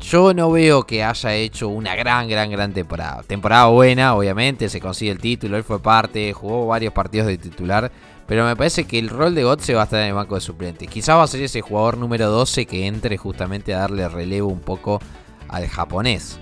yo 0.00 0.32
no 0.32 0.52
veo 0.52 0.84
que 0.84 1.02
haya 1.02 1.34
hecho 1.34 1.68
una 1.68 1.96
gran, 1.96 2.28
gran, 2.28 2.48
gran 2.50 2.72
temporada. 2.72 3.24
Temporada 3.24 3.66
buena, 3.66 4.14
obviamente, 4.14 4.68
se 4.68 4.80
consigue 4.80 5.10
el 5.10 5.18
título, 5.18 5.56
él 5.56 5.64
fue 5.64 5.80
parte, 5.80 6.32
jugó 6.32 6.68
varios 6.68 6.92
partidos 6.92 7.26
de 7.26 7.38
titular. 7.38 7.90
Pero 8.26 8.44
me 8.44 8.56
parece 8.56 8.84
que 8.84 8.98
el 8.98 9.08
rol 9.08 9.34
de 9.34 9.44
Gotze 9.44 9.74
va 9.74 9.82
a 9.82 9.84
estar 9.84 10.00
en 10.00 10.08
el 10.08 10.14
banco 10.14 10.34
de 10.34 10.40
suplentes. 10.40 10.88
Quizás 10.88 11.16
va 11.16 11.22
a 11.22 11.26
ser 11.28 11.42
ese 11.42 11.60
jugador 11.60 11.96
número 11.98 12.28
12 12.28 12.66
que 12.66 12.86
entre 12.86 13.16
justamente 13.16 13.72
a 13.74 13.78
darle 13.78 14.08
relevo 14.08 14.48
un 14.48 14.60
poco 14.60 15.00
al 15.48 15.68
japonés. 15.68 16.38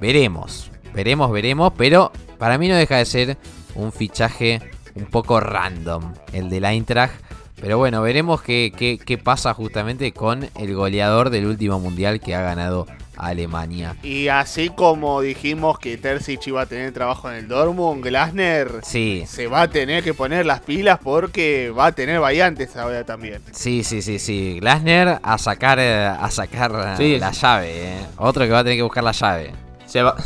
Veremos, 0.00 0.70
veremos, 0.94 1.30
veremos. 1.32 1.72
Pero 1.76 2.12
para 2.38 2.58
mí 2.58 2.68
no 2.68 2.76
deja 2.76 2.96
de 2.98 3.04
ser 3.06 3.38
un 3.74 3.92
fichaje 3.92 4.60
un 4.94 5.06
poco 5.06 5.40
random 5.40 6.12
el 6.32 6.48
del 6.48 6.64
Eintracht. 6.64 7.14
Pero 7.60 7.78
bueno, 7.78 8.02
veremos 8.02 8.42
qué, 8.42 8.72
qué- 8.76 8.98
qué 8.98 9.16
pasa 9.18 9.54
justamente 9.54 10.12
con 10.12 10.48
el 10.54 10.74
goleador 10.74 11.30
del 11.30 11.46
último 11.46 11.80
mundial 11.80 12.20
que 12.20 12.34
ha 12.34 12.42
ganado 12.42 12.86
Alemania. 13.16 13.96
Y 14.02 14.28
así 14.28 14.68
como 14.70 15.20
dijimos 15.20 15.78
que 15.78 15.96
Terzic 15.96 16.46
iba 16.46 16.62
a 16.62 16.66
tener 16.66 16.92
trabajo 16.92 17.28
en 17.30 17.36
el 17.36 17.48
Dortmund, 17.48 18.04
Glasner 18.04 18.80
Sí, 18.82 19.24
se 19.26 19.46
va 19.46 19.62
a 19.62 19.68
tener 19.68 20.02
que 20.04 20.14
poner 20.14 20.46
las 20.46 20.60
pilas 20.60 20.98
porque 21.02 21.70
va 21.70 21.86
a 21.86 21.92
tener 21.92 22.20
variantes 22.20 22.76
ahora 22.76 23.04
también. 23.04 23.42
Sí, 23.52 23.82
sí, 23.84 24.02
sí, 24.02 24.18
sí. 24.18 24.58
Glasner 24.60 25.18
a 25.22 25.38
sacar, 25.38 25.78
eh, 25.80 26.06
a 26.06 26.30
sacar 26.30 26.72
eh, 26.72 26.96
Sí, 26.96 27.18
la 27.18 27.32
sí. 27.32 27.40
llave. 27.40 27.70
eh. 27.72 28.06
Otro 28.16 28.44
que 28.44 28.50
va 28.50 28.60
a 28.60 28.64
tener 28.64 28.78
que 28.78 28.82
buscar 28.82 29.04
la 29.04 29.12
llave. 29.12 29.52
Se 29.86 30.02
va, 30.02 30.16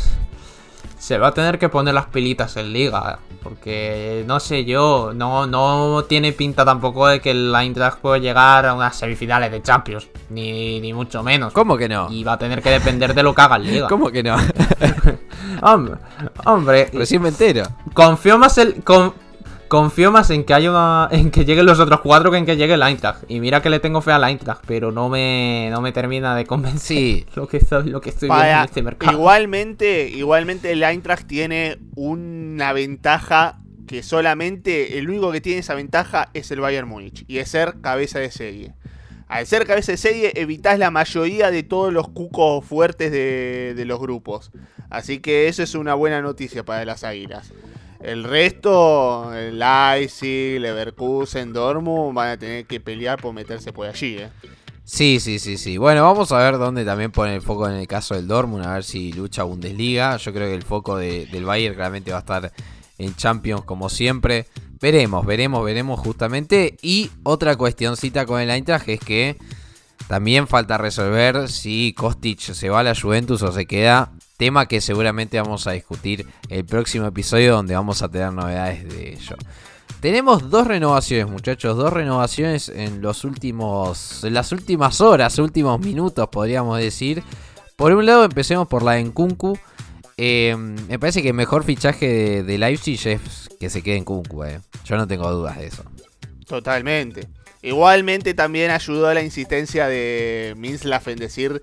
se 1.11 1.17
va 1.17 1.27
a 1.27 1.33
tener 1.33 1.59
que 1.59 1.67
poner 1.67 1.93
las 1.93 2.05
pilitas 2.05 2.55
en 2.55 2.71
liga. 2.71 3.19
Porque 3.43 4.23
no 4.27 4.39
sé 4.39 4.63
yo, 4.63 5.11
no, 5.13 5.45
no 5.45 6.05
tiene 6.07 6.31
pinta 6.31 6.63
tampoco 6.63 7.07
de 7.07 7.19
que 7.19 7.31
el 7.31 7.53
Eintracht 7.53 7.97
pueda 7.97 8.17
llegar 8.17 8.65
a 8.65 8.73
unas 8.73 8.95
semifinales 8.95 9.51
de 9.51 9.61
Champions. 9.61 10.07
Ni, 10.29 10.79
ni 10.79 10.93
mucho 10.93 11.21
menos. 11.21 11.51
¿Cómo 11.51 11.75
que 11.75 11.89
no? 11.89 12.07
Y 12.09 12.23
va 12.23 12.33
a 12.33 12.37
tener 12.37 12.61
que 12.61 12.69
depender 12.69 13.13
de 13.13 13.23
lo 13.23 13.35
que 13.35 13.41
haga 13.41 13.57
en 13.57 13.63
liga. 13.63 13.87
¿Cómo 13.89 14.09
que 14.09 14.23
no? 14.23 14.37
Hombre, 15.63 15.95
hombre, 16.45 16.89
Recién 16.93 17.21
me 17.21 17.29
entero. 17.29 17.63
confío 17.93 18.37
más 18.37 18.57
el. 18.57 18.83
con- 18.83 19.13
confío 19.71 20.11
más 20.11 20.29
en 20.31 20.43
que 20.43 20.53
haya 20.53 20.69
una. 20.69 21.07
en 21.11 21.31
que 21.31 21.45
lleguen 21.45 21.65
los 21.65 21.79
otros 21.79 22.01
cuatro 22.01 22.29
que 22.29 22.37
en 22.37 22.45
que 22.45 22.57
llegue 22.57 22.73
el 22.73 22.83
Eintracht. 22.83 23.23
Y 23.29 23.39
mira 23.39 23.61
que 23.61 23.69
le 23.69 23.79
tengo 23.79 24.01
fe 24.01 24.11
al 24.11 24.25
Eintracht, 24.25 24.65
pero 24.67 24.91
no 24.91 25.07
me. 25.07 25.69
no 25.71 25.79
me 25.79 25.93
termina 25.93 26.35
de 26.35 26.45
convencer 26.45 26.97
Sí. 26.97 27.25
lo 27.35 27.47
que 27.47 27.57
estoy, 27.57 27.89
lo 27.89 28.01
que 28.01 28.09
estoy 28.09 28.27
viendo 28.27 28.45
en 28.45 28.65
este 28.65 28.81
mercado. 28.83 29.13
igualmente, 29.13 30.09
igualmente 30.09 30.73
el 30.73 30.83
Eintracht 30.83 31.25
tiene 31.25 31.79
una 31.95 32.73
ventaja 32.73 33.61
que 33.87 34.03
solamente 34.03 34.97
el 34.97 35.09
único 35.09 35.31
que 35.31 35.39
tiene 35.39 35.59
esa 35.59 35.73
ventaja 35.73 36.29
es 36.33 36.51
el 36.51 36.59
Bayern 36.59 36.87
Múnich 36.87 37.23
y 37.29 37.37
es 37.37 37.49
ser 37.49 37.75
cabeza 37.79 38.19
de 38.19 38.29
serie. 38.29 38.73
Al 39.29 39.47
ser 39.47 39.65
cabeza 39.65 39.93
de 39.93 39.97
serie 39.97 40.33
evitas 40.35 40.77
la 40.79 40.91
mayoría 40.91 41.49
de 41.49 41.63
todos 41.63 41.93
los 41.93 42.09
cucos 42.09 42.65
fuertes 42.65 43.09
de, 43.13 43.73
de 43.73 43.85
los 43.85 44.01
grupos. 44.01 44.51
Así 44.89 45.19
que 45.19 45.47
eso 45.47 45.63
es 45.63 45.75
una 45.75 45.93
buena 45.93 46.21
noticia 46.21 46.65
para 46.65 46.83
las 46.83 47.05
Águilas. 47.05 47.53
El 48.03 48.23
resto, 48.23 49.33
el 49.33 49.59
Leipzig, 49.59 50.59
Leverkusen, 50.59 51.53
Dortmund 51.53 52.15
van 52.15 52.29
a 52.29 52.37
tener 52.37 52.65
que 52.65 52.79
pelear 52.79 53.21
por 53.21 53.33
meterse 53.33 53.71
por 53.71 53.87
allí. 53.87 54.17
¿eh? 54.17 54.29
Sí, 54.83 55.19
sí, 55.19 55.37
sí, 55.39 55.57
sí. 55.57 55.77
Bueno, 55.77 56.03
vamos 56.03 56.31
a 56.31 56.37
ver 56.39 56.57
dónde 56.57 56.83
también 56.83 57.11
pone 57.11 57.35
el 57.35 57.41
foco 57.41 57.69
en 57.69 57.75
el 57.75 57.87
caso 57.87 58.15
del 58.15 58.27
Dortmund, 58.27 58.65
a 58.65 58.73
ver 58.73 58.83
si 58.83 59.13
lucha 59.13 59.43
Bundesliga. 59.43 60.17
Yo 60.17 60.33
creo 60.33 60.47
que 60.47 60.55
el 60.55 60.63
foco 60.63 60.97
de- 60.97 61.27
del 61.27 61.45
Bayern 61.45 61.75
claramente 61.75 62.11
va 62.11 62.17
a 62.17 62.21
estar 62.21 62.51
en 62.97 63.15
Champions 63.15 63.63
como 63.65 63.87
siempre. 63.89 64.47
Veremos, 64.81 65.25
veremos, 65.25 65.63
veremos 65.63 65.99
justamente. 65.99 66.77
Y 66.81 67.11
otra 67.23 67.55
cuestioncita 67.55 68.25
con 68.25 68.41
el 68.41 68.49
Eintracht 68.49 68.89
es 68.89 68.99
que 68.99 69.37
también 70.07 70.47
falta 70.47 70.77
resolver 70.79 71.47
si 71.49 71.93
Kostic 71.95 72.39
se 72.39 72.69
va 72.69 72.79
a 72.79 72.83
la 72.83 72.95
Juventus 72.99 73.43
o 73.43 73.51
se 73.51 73.67
queda. 73.67 74.11
Tema 74.41 74.65
que 74.65 74.81
seguramente 74.81 75.39
vamos 75.39 75.67
a 75.67 75.73
discutir 75.73 76.25
el 76.49 76.65
próximo 76.65 77.05
episodio 77.05 77.53
donde 77.53 77.75
vamos 77.75 78.01
a 78.01 78.09
tener 78.09 78.33
novedades 78.33 78.89
de 78.89 79.13
ello. 79.13 79.35
Tenemos 79.99 80.49
dos 80.49 80.65
renovaciones, 80.65 81.31
muchachos, 81.31 81.77
dos 81.77 81.93
renovaciones 81.93 82.67
en 82.67 83.03
los 83.03 83.23
últimos 83.23 84.23
en 84.23 84.33
las 84.33 84.51
últimas 84.51 84.99
horas, 84.99 85.37
últimos 85.37 85.79
minutos, 85.79 86.27
podríamos 86.29 86.79
decir. 86.79 87.21
Por 87.75 87.91
un 87.91 88.07
lado, 88.07 88.23
empecemos 88.23 88.67
por 88.67 88.81
la 88.81 88.93
de 88.93 89.03
Nkunku. 89.03 89.59
Eh, 90.17 90.55
me 90.57 90.97
parece 90.97 91.21
que 91.21 91.27
el 91.27 91.35
mejor 91.35 91.63
fichaje 91.63 92.07
de, 92.07 92.43
de 92.43 92.57
Leipzig 92.57 92.99
es 93.09 93.47
que 93.59 93.69
se 93.69 93.83
quede 93.83 93.97
en 93.97 94.05
Kunku, 94.05 94.43
eh. 94.45 94.59
Yo 94.85 94.97
no 94.97 95.05
tengo 95.07 95.31
dudas 95.31 95.59
de 95.59 95.67
eso. 95.67 95.83
Totalmente. 96.47 97.27
Igualmente 97.61 98.33
también 98.33 98.71
ayudó 98.71 99.07
a 99.07 99.13
la 99.13 99.21
insistencia 99.21 99.85
de 99.85 100.55
Minslav 100.57 101.07
en 101.09 101.19
decir 101.19 101.61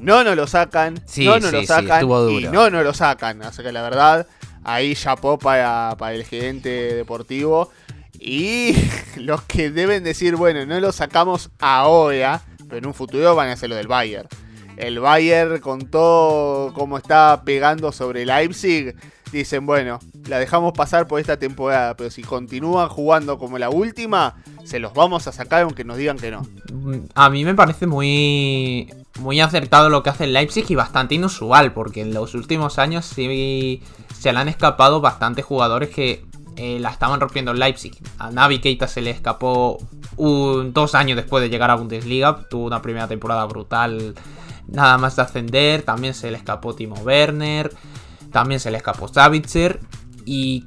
no 0.00 0.24
nos 0.24 0.36
lo 0.36 0.46
sacan, 0.46 1.02
Sí, 1.06 1.24
no 1.24 1.38
nos 1.38 1.50
sí, 1.50 1.56
lo 1.56 1.60
sí, 1.60 1.66
sacan 1.66 2.04
y 2.04 2.44
no 2.44 2.70
nos 2.70 2.84
lo 2.84 2.94
sacan. 2.94 3.42
Así 3.42 3.62
que 3.62 3.72
la 3.72 3.82
verdad, 3.82 4.26
ahí 4.64 4.94
chapó 4.94 5.38
para, 5.38 5.94
para 5.98 6.14
el 6.14 6.24
gerente 6.24 6.94
deportivo. 6.94 7.70
Y 8.18 8.74
los 9.16 9.42
que 9.42 9.70
deben 9.70 10.04
decir, 10.04 10.36
bueno, 10.36 10.64
no 10.64 10.78
lo 10.80 10.92
sacamos 10.92 11.50
ahora, 11.58 12.42
pero 12.68 12.78
en 12.78 12.86
un 12.86 12.94
futuro 12.94 13.34
van 13.34 13.48
a 13.48 13.52
hacer 13.52 13.68
lo 13.68 13.76
del 13.76 13.88
Bayern. 13.88 14.28
El 14.76 15.00
Bayern 15.00 15.60
con 15.60 15.90
todo 15.90 16.72
como 16.72 16.96
está 16.96 17.42
pegando 17.44 17.92
sobre 17.92 18.24
Leipzig, 18.24 18.94
dicen, 19.30 19.66
bueno, 19.66 19.98
la 20.26 20.38
dejamos 20.38 20.72
pasar 20.72 21.06
por 21.06 21.20
esta 21.20 21.36
temporada, 21.38 21.94
pero 21.96 22.10
si 22.10 22.22
continúan 22.22 22.88
jugando 22.88 23.38
como 23.38 23.58
la 23.58 23.68
última, 23.68 24.36
se 24.64 24.78
los 24.78 24.94
vamos 24.94 25.26
a 25.26 25.32
sacar 25.32 25.62
aunque 25.62 25.84
nos 25.84 25.98
digan 25.98 26.16
que 26.18 26.30
no. 26.30 26.46
Mm, 26.72 27.06
A 27.14 27.28
mí 27.28 27.44
me 27.44 27.54
parece 27.54 27.86
muy 27.86 28.88
muy 29.20 29.40
acertado 29.40 29.88
lo 29.90 30.02
que 30.02 30.10
hace 30.10 30.24
el 30.24 30.32
Leipzig 30.32 30.64
y 30.68 30.74
bastante 30.74 31.14
inusual, 31.14 31.72
porque 31.72 32.00
en 32.00 32.14
los 32.14 32.34
últimos 32.34 32.78
años 32.78 33.04
sí 33.04 33.82
se 34.18 34.32
le 34.32 34.38
han 34.38 34.48
escapado 34.48 35.00
bastantes 35.00 35.44
jugadores 35.44 35.90
que 35.90 36.24
eh, 36.56 36.78
la 36.80 36.90
estaban 36.90 37.20
rompiendo 37.20 37.50
en 37.52 37.58
Leipzig. 37.58 37.96
A 38.18 38.30
Navi 38.30 38.60
Keita 38.60 38.86
se 38.88 39.00
le 39.00 39.10
escapó 39.10 39.78
un- 40.16 40.72
dos 40.72 40.94
años 40.94 41.16
después 41.16 41.42
de 41.42 41.48
llegar 41.50 41.70
a 41.70 41.76
Bundesliga, 41.76 42.46
tuvo 42.48 42.66
una 42.66 42.82
primera 42.82 43.08
temporada 43.08 43.44
brutal 43.46 44.14
nada 44.68 44.96
más 44.98 45.16
de 45.16 45.22
ascender, 45.22 45.82
también 45.82 46.14
se 46.14 46.30
le 46.30 46.36
escapó 46.36 46.74
Timo 46.74 46.94
Werner, 46.96 47.72
también 48.32 48.60
se 48.60 48.70
le 48.70 48.76
escapó 48.78 49.08
Savitzer 49.08 49.80
y 50.24 50.64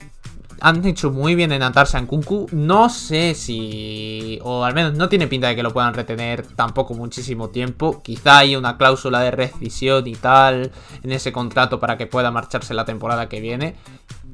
han 0.61 0.85
hecho 0.85 1.11
muy 1.11 1.35
bien 1.35 1.51
en 1.51 1.63
atarse 1.63 1.97
a 1.97 2.01
Nkunku. 2.01 2.47
No 2.51 2.89
sé 2.89 3.35
si. 3.35 4.39
O 4.43 4.63
al 4.63 4.73
menos 4.73 4.93
no 4.93 5.09
tiene 5.09 5.27
pinta 5.27 5.47
de 5.47 5.55
que 5.55 5.63
lo 5.63 5.73
puedan 5.73 5.93
retener 5.93 6.45
tampoco 6.55 6.93
muchísimo 6.93 7.49
tiempo. 7.49 8.01
Quizá 8.01 8.39
hay 8.39 8.55
una 8.55 8.77
cláusula 8.77 9.19
de 9.19 9.31
rescisión 9.31 10.07
y 10.07 10.15
tal 10.15 10.71
en 11.03 11.11
ese 11.11 11.31
contrato 11.31 11.79
para 11.79 11.97
que 11.97 12.07
pueda 12.07 12.31
marcharse 12.31 12.73
la 12.73 12.85
temporada 12.85 13.29
que 13.29 13.41
viene. 13.41 13.75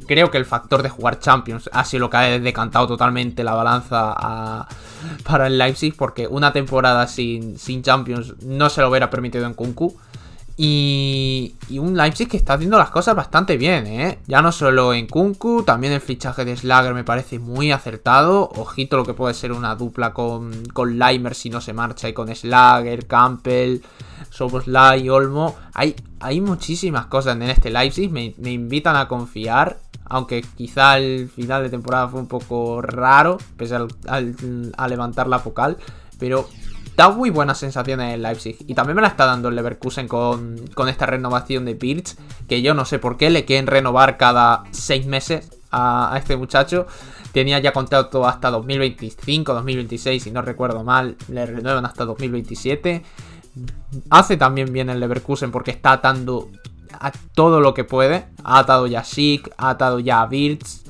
Creo 0.08 0.32
que 0.32 0.38
el 0.38 0.46
factor 0.46 0.84
de 0.84 0.90
jugar 0.90 1.20
Champions 1.20 1.70
ha 1.72 1.84
sido 1.86 2.02
lo 2.02 2.10
que 2.10 2.18
ha 2.18 2.40
decantado 2.40 2.88
totalmente 2.88 3.44
la 3.44 3.54
balanza 3.54 4.68
para 5.24 5.48
el 5.48 5.58
Leipzig. 5.58 5.96
Porque 5.96 6.28
una 6.28 6.52
temporada 6.54 7.08
sin, 7.08 7.58
sin 7.58 7.82
Champions 7.82 8.36
no 8.44 8.70
se 8.70 8.82
lo 8.82 8.90
hubiera 8.90 9.10
permitido 9.10 9.46
en 9.46 9.54
Kunku. 9.54 9.98
Y, 10.64 11.56
y 11.70 11.80
un 11.80 11.98
Leipzig 11.98 12.28
que 12.30 12.38
está 12.38 12.54
haciendo 12.54 12.78
las 12.78 12.92
cosas 12.92 13.16
bastante 13.16 13.58
bien, 13.58 13.88
¿eh? 13.88 14.20
Ya 14.28 14.44
no 14.44 14.52
solo 14.52 14.94
en 14.94 15.08
Kunku, 15.08 15.64
también 15.64 15.92
el 15.92 16.02
fichaje 16.02 16.46
de 16.46 16.56
Slager 16.56 16.94
me 16.94 17.04
parece 17.04 17.40
muy 17.40 17.72
acertado. 17.72 18.48
Ojito 18.56 18.96
lo 18.96 19.04
que 19.04 19.16
puede 19.16 19.34
ser 19.34 19.54
una 19.54 19.74
dupla 19.76 20.14
con, 20.14 20.52
con 20.68 21.00
Leimer 21.00 21.34
si 21.34 21.50
no 21.50 21.62
se 21.62 21.74
marcha 21.74 22.08
y 22.10 22.14
con 22.14 22.28
Slager, 22.36 23.08
Campbell, 23.08 23.80
Soboslai, 24.30 25.10
Olmo. 25.10 25.56
Hay, 25.74 25.96
hay 26.20 26.42
muchísimas 26.42 27.08
cosas 27.08 27.38
en 27.38 27.42
este 27.42 27.72
Leipzig, 27.72 28.12
me, 28.12 28.36
me 28.38 28.52
invitan 28.52 28.96
a 28.98 29.08
confiar. 29.08 29.80
Aunque 30.06 30.44
quizá 30.44 31.00
el 31.00 31.28
final 31.28 31.64
de 31.64 31.72
temporada 31.72 32.08
fue 32.08 32.20
un 32.20 32.28
poco 32.28 32.84
raro, 32.84 33.40
pese 33.58 33.76
al, 33.78 33.88
al- 34.08 34.72
a 34.78 34.88
levantar 34.88 35.28
la 35.28 35.40
focal. 35.40 35.78
Pero 36.20 36.48
da 37.02 37.10
muy 37.10 37.32
buenas 37.32 37.58
sensaciones 37.58 38.14
el 38.14 38.22
Leipzig. 38.22 38.58
Y 38.68 38.76
también 38.76 38.96
me 38.96 39.02
la 39.02 39.08
está 39.08 39.26
dando 39.26 39.50
el 39.50 39.56
Leverkusen 39.56 40.08
con, 40.08 40.56
con 40.76 40.88
esta 40.88 41.08
renovación 41.08 41.66
de 41.66 41.74
Pirch. 41.74 42.16
Que 42.48 42.62
yo 42.62 42.76
no 42.76 42.86
sé 42.86 43.00
por 43.00 43.18
qué 43.18 43.32
le 43.32 43.44
quieren 43.44 43.66
renovar 43.66 44.18
cada 44.18 44.66
seis 44.70 45.08
meses 45.08 45.50
a, 45.72 46.14
este 46.16 46.38
muchacho. 46.38 46.86
Tenía 47.32 47.58
ya 47.58 47.74
contrato 47.74 48.28
hasta 48.28 48.52
2025, 48.52 49.52
2026, 49.52 50.22
si 50.22 50.30
no 50.30 50.44
recuerdo 50.44 50.84
mal. 50.84 51.18
Le 51.28 51.44
renuevan 51.48 51.86
hasta 51.86 52.06
2027. 52.06 53.02
Hace 54.12 54.38
también 54.38 54.72
bien 54.72 54.92
el 54.92 55.00
Leverkusen 55.00 55.52
porque 55.52 55.72
está 55.72 55.94
atando 55.94 56.50
a 56.92 57.12
todo 57.34 57.62
lo 57.62 57.74
que 57.74 57.84
puede. 57.84 58.28
Ha 58.44 58.60
atado 58.60 58.86
ya 58.86 59.00
a 59.00 59.04
Schick, 59.04 59.52
ha 59.58 59.72
atado 59.72 60.00
ya 60.00 60.22
a 60.22 60.28
Wirtz 60.28 60.84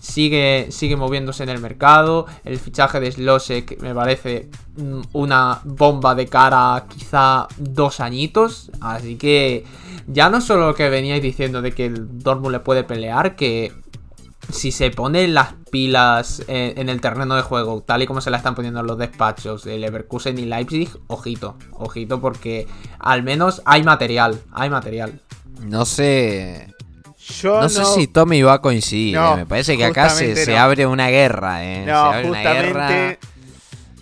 sigue, 0.00 0.68
sigue 0.70 0.96
moviéndose 0.96 1.44
en 1.44 1.50
el 1.50 1.60
mercado. 1.60 2.26
El 2.44 2.58
fichaje 2.58 2.98
de 2.98 3.12
Slosek 3.12 3.80
me 3.80 3.94
parece 3.94 4.50
mm, 4.76 5.00
una 5.12 5.60
bomba 5.64 6.14
de 6.14 6.26
cara 6.26 6.86
quizá 6.88 7.46
dos 7.56 8.00
añitos. 8.00 8.72
Así 8.80 9.16
que 9.16 9.64
ya 10.08 10.28
no 10.28 10.40
solo 10.40 10.68
lo 10.68 10.74
que 10.74 10.88
veníais 10.88 11.22
diciendo 11.22 11.62
de 11.62 11.72
que 11.72 11.86
el 11.86 12.18
Dortmund 12.18 12.52
le 12.52 12.60
puede 12.60 12.82
pelear, 12.82 13.36
que 13.36 13.72
si 14.48 14.72
se 14.72 14.90
ponen 14.90 15.34
las 15.34 15.54
pilas 15.70 16.42
eh, 16.48 16.74
en 16.76 16.88
el 16.88 17.00
terreno 17.00 17.36
de 17.36 17.42
juego, 17.42 17.82
tal 17.86 18.02
y 18.02 18.06
como 18.06 18.20
se 18.20 18.30
la 18.30 18.38
están 18.38 18.54
poniendo 18.54 18.80
en 18.80 18.86
los 18.86 18.98
despachos 18.98 19.64
de 19.64 19.78
Leverkusen 19.78 20.38
y 20.38 20.46
Leipzig, 20.46 20.90
ojito, 21.06 21.56
ojito, 21.72 22.20
porque 22.20 22.66
al 22.98 23.22
menos 23.22 23.62
hay 23.64 23.84
material, 23.84 24.40
hay 24.52 24.70
material. 24.70 25.20
No 25.62 25.84
sé. 25.84 26.74
Yo 27.42 27.60
No, 27.60 27.68
sé 27.68 27.84
si 27.84 28.06
Tommy 28.06 28.42
va 28.42 28.54
a 28.54 28.60
coincidir. 28.60 29.14
No, 29.14 29.34
eh. 29.34 29.36
Me 29.38 29.46
parece 29.46 29.76
que 29.76 29.84
acá 29.84 30.08
se, 30.10 30.26
justamente 30.26 30.44
se 30.44 30.56
abre 30.58 30.86
una 30.86 31.08
guerra, 31.08 31.64
eh. 31.64 31.80
se 31.84 31.90
No, 31.90 31.98
abre 31.98 32.30
una 32.30 32.42
guerra. 32.42 32.86
justamente. 32.86 33.18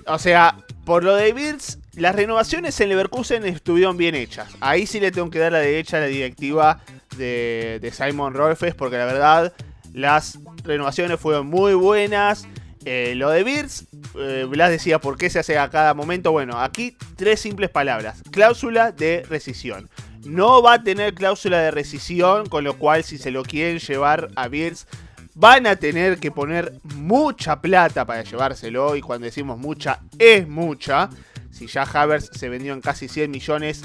O 0.07 0.19
sea, 0.19 0.57
por 0.85 1.05
lo 1.05 1.15
de 1.15 1.33
Birds, 1.33 1.79
las 1.95 2.15
renovaciones 2.15 2.81
en 2.81 2.89
Leverkusen 2.89 3.45
estuvieron 3.45 3.97
bien 3.97 4.15
hechas. 4.15 4.49
Ahí 4.61 4.87
sí 4.87 5.01
le 5.01 5.11
tengo 5.13 5.29
que 5.31 5.39
dar 5.39 5.53
la 5.53 5.59
derecha 5.59 5.99
a 5.99 6.01
la 6.01 6.07
directiva 6.07 6.81
de, 7.17 7.79
de 7.83 7.93
Simon 7.93 8.33
Rolfes, 8.35 8.75
porque 8.75 8.97
la 8.97 9.05
verdad, 9.05 9.53
las 9.93 10.39
renovaciones 10.65 11.21
fueron 11.21 11.47
muy 11.47 11.75
buenas. 11.75 12.47
Eh, 12.85 13.15
lo 13.17 13.29
de 13.29 13.43
Birds, 13.45 13.87
eh, 14.19 14.47
Blas 14.49 14.71
decía 14.71 14.99
por 14.99 15.19
qué 15.19 15.29
se 15.29 15.39
hace 15.41 15.59
a 15.59 15.69
cada 15.69 15.93
momento. 15.93 16.33
Bueno, 16.33 16.59
aquí 16.59 16.97
tres 17.17 17.41
simples 17.41 17.69
palabras: 17.69 18.23
cláusula 18.31 18.93
de 18.93 19.27
rescisión. 19.29 19.91
No 20.25 20.63
va 20.63 20.75
a 20.75 20.83
tener 20.83 21.15
cláusula 21.15 21.59
de 21.59 21.71
rescisión, 21.71 22.49
con 22.49 22.65
lo 22.65 22.79
cual, 22.79 23.05
si 23.05 23.19
se 23.19 23.31
lo 23.31 23.43
quieren 23.43 23.79
llevar 23.79 24.31
a 24.37 24.49
Birds, 24.49 24.87
van 25.35 25.67
a 25.67 25.77
tener 25.77 26.19
que 26.19 26.31
poner 26.31 26.75
mucha 26.83 27.61
plata 27.61 28.05
para 28.05 28.23
llevárselo. 28.23 28.97
Y 28.97 29.01
cuando 29.01 29.27
decimos 29.27 29.59
mucha, 29.59 30.01
es 30.19 30.49
mucha. 30.49 31.11
Si 31.51 31.67
ya 31.67 31.83
Havers 31.83 32.31
se 32.33 32.49
vendió 32.49 32.73
en 32.73 32.81
casi 32.81 33.09
100 33.09 33.31
millones, 33.31 33.83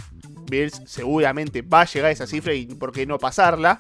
Bills 0.49 0.81
seguramente 0.85 1.61
va 1.61 1.81
a 1.81 1.85
llegar 1.85 2.09
a 2.09 2.11
esa 2.11 2.27
cifra 2.27 2.53
y 2.53 2.65
por 2.65 2.91
qué 2.91 3.05
no 3.05 3.19
pasarla. 3.19 3.79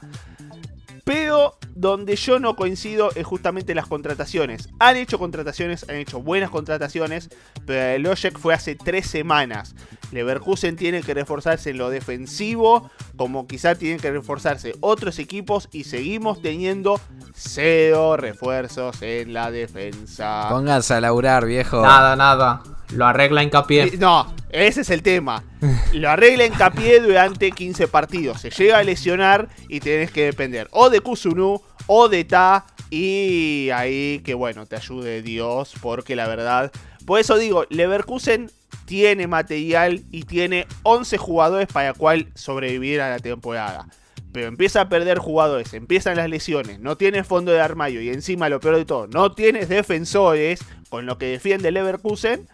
Pero 1.03 1.57
donde 1.75 2.15
yo 2.15 2.39
no 2.39 2.55
coincido 2.55 3.11
es 3.15 3.25
justamente 3.25 3.75
las 3.75 3.87
contrataciones. 3.87 4.69
Han 4.79 4.95
hecho 4.95 5.19
contrataciones, 5.19 5.85
han 5.89 5.95
hecho 5.95 6.21
buenas 6.21 6.49
contrataciones, 6.49 7.29
pero 7.65 7.95
el 7.95 8.03
Lojek 8.03 8.39
fue 8.39 8.53
hace 8.53 8.75
tres 8.75 9.07
semanas. 9.07 9.75
Leverkusen 10.11 10.75
tiene 10.75 11.01
que 11.01 11.13
reforzarse 11.13 11.71
en 11.71 11.77
lo 11.77 11.89
defensivo, 11.89 12.89
como 13.17 13.47
quizá 13.47 13.75
tienen 13.75 13.99
que 13.99 14.11
reforzarse 14.11 14.75
otros 14.79 15.19
equipos 15.19 15.67
y 15.71 15.83
seguimos 15.85 16.41
teniendo 16.41 17.01
cero 17.33 18.15
refuerzos 18.15 19.01
en 19.01 19.33
la 19.33 19.51
defensa. 19.51 20.47
Pónganse 20.49 20.93
a 20.93 21.01
laburar, 21.01 21.45
viejo. 21.45 21.81
Nada, 21.81 22.15
nada. 22.15 22.63
Lo 22.95 23.05
arregla 23.05 23.43
hincapié. 23.43 23.97
No, 23.97 24.33
ese 24.49 24.81
es 24.81 24.89
el 24.89 25.01
tema. 25.01 25.43
Lo 25.93 26.09
arregla 26.09 26.45
hincapié 26.45 26.99
durante 26.99 27.51
15 27.51 27.87
partidos. 27.87 28.41
Se 28.41 28.49
llega 28.49 28.77
a 28.77 28.83
lesionar 28.83 29.49
y 29.67 29.79
tenés 29.79 30.11
que 30.11 30.25
depender 30.25 30.67
o 30.71 30.89
de 30.89 31.01
Kusunu 31.01 31.61
o 31.87 32.09
de 32.09 32.23
Ta. 32.23 32.65
Y 32.89 33.69
ahí 33.73 34.21
que 34.23 34.35
bueno, 34.35 34.65
te 34.65 34.75
ayude 34.75 35.21
Dios. 35.21 35.73
Porque 35.81 36.15
la 36.15 36.27
verdad. 36.27 36.71
Por 37.05 37.19
eso 37.19 37.37
digo, 37.37 37.65
Leverkusen 37.69 38.49
tiene 38.85 39.27
material 39.27 40.03
y 40.11 40.23
tiene 40.23 40.67
11 40.83 41.17
jugadores 41.17 41.67
para 41.67 41.93
cual 41.93 42.27
sobrevivir 42.35 43.01
a 43.01 43.09
la 43.09 43.19
temporada. 43.19 43.87
Pero 44.31 44.47
empieza 44.47 44.81
a 44.81 44.89
perder 44.89 45.19
jugadores, 45.19 45.73
empiezan 45.73 46.17
las 46.17 46.29
lesiones, 46.29 46.79
no 46.79 46.97
tienes 46.97 47.27
fondo 47.27 47.51
de 47.51 47.61
armario 47.61 48.01
y 48.01 48.09
encima 48.09 48.49
lo 48.49 48.59
peor 48.59 48.77
de 48.77 48.85
todo, 48.85 49.07
no 49.07 49.31
tienes 49.31 49.69
defensores 49.69 50.59
con 50.89 51.05
lo 51.05 51.17
que 51.17 51.27
defiende 51.27 51.71
Leverkusen. 51.71 52.47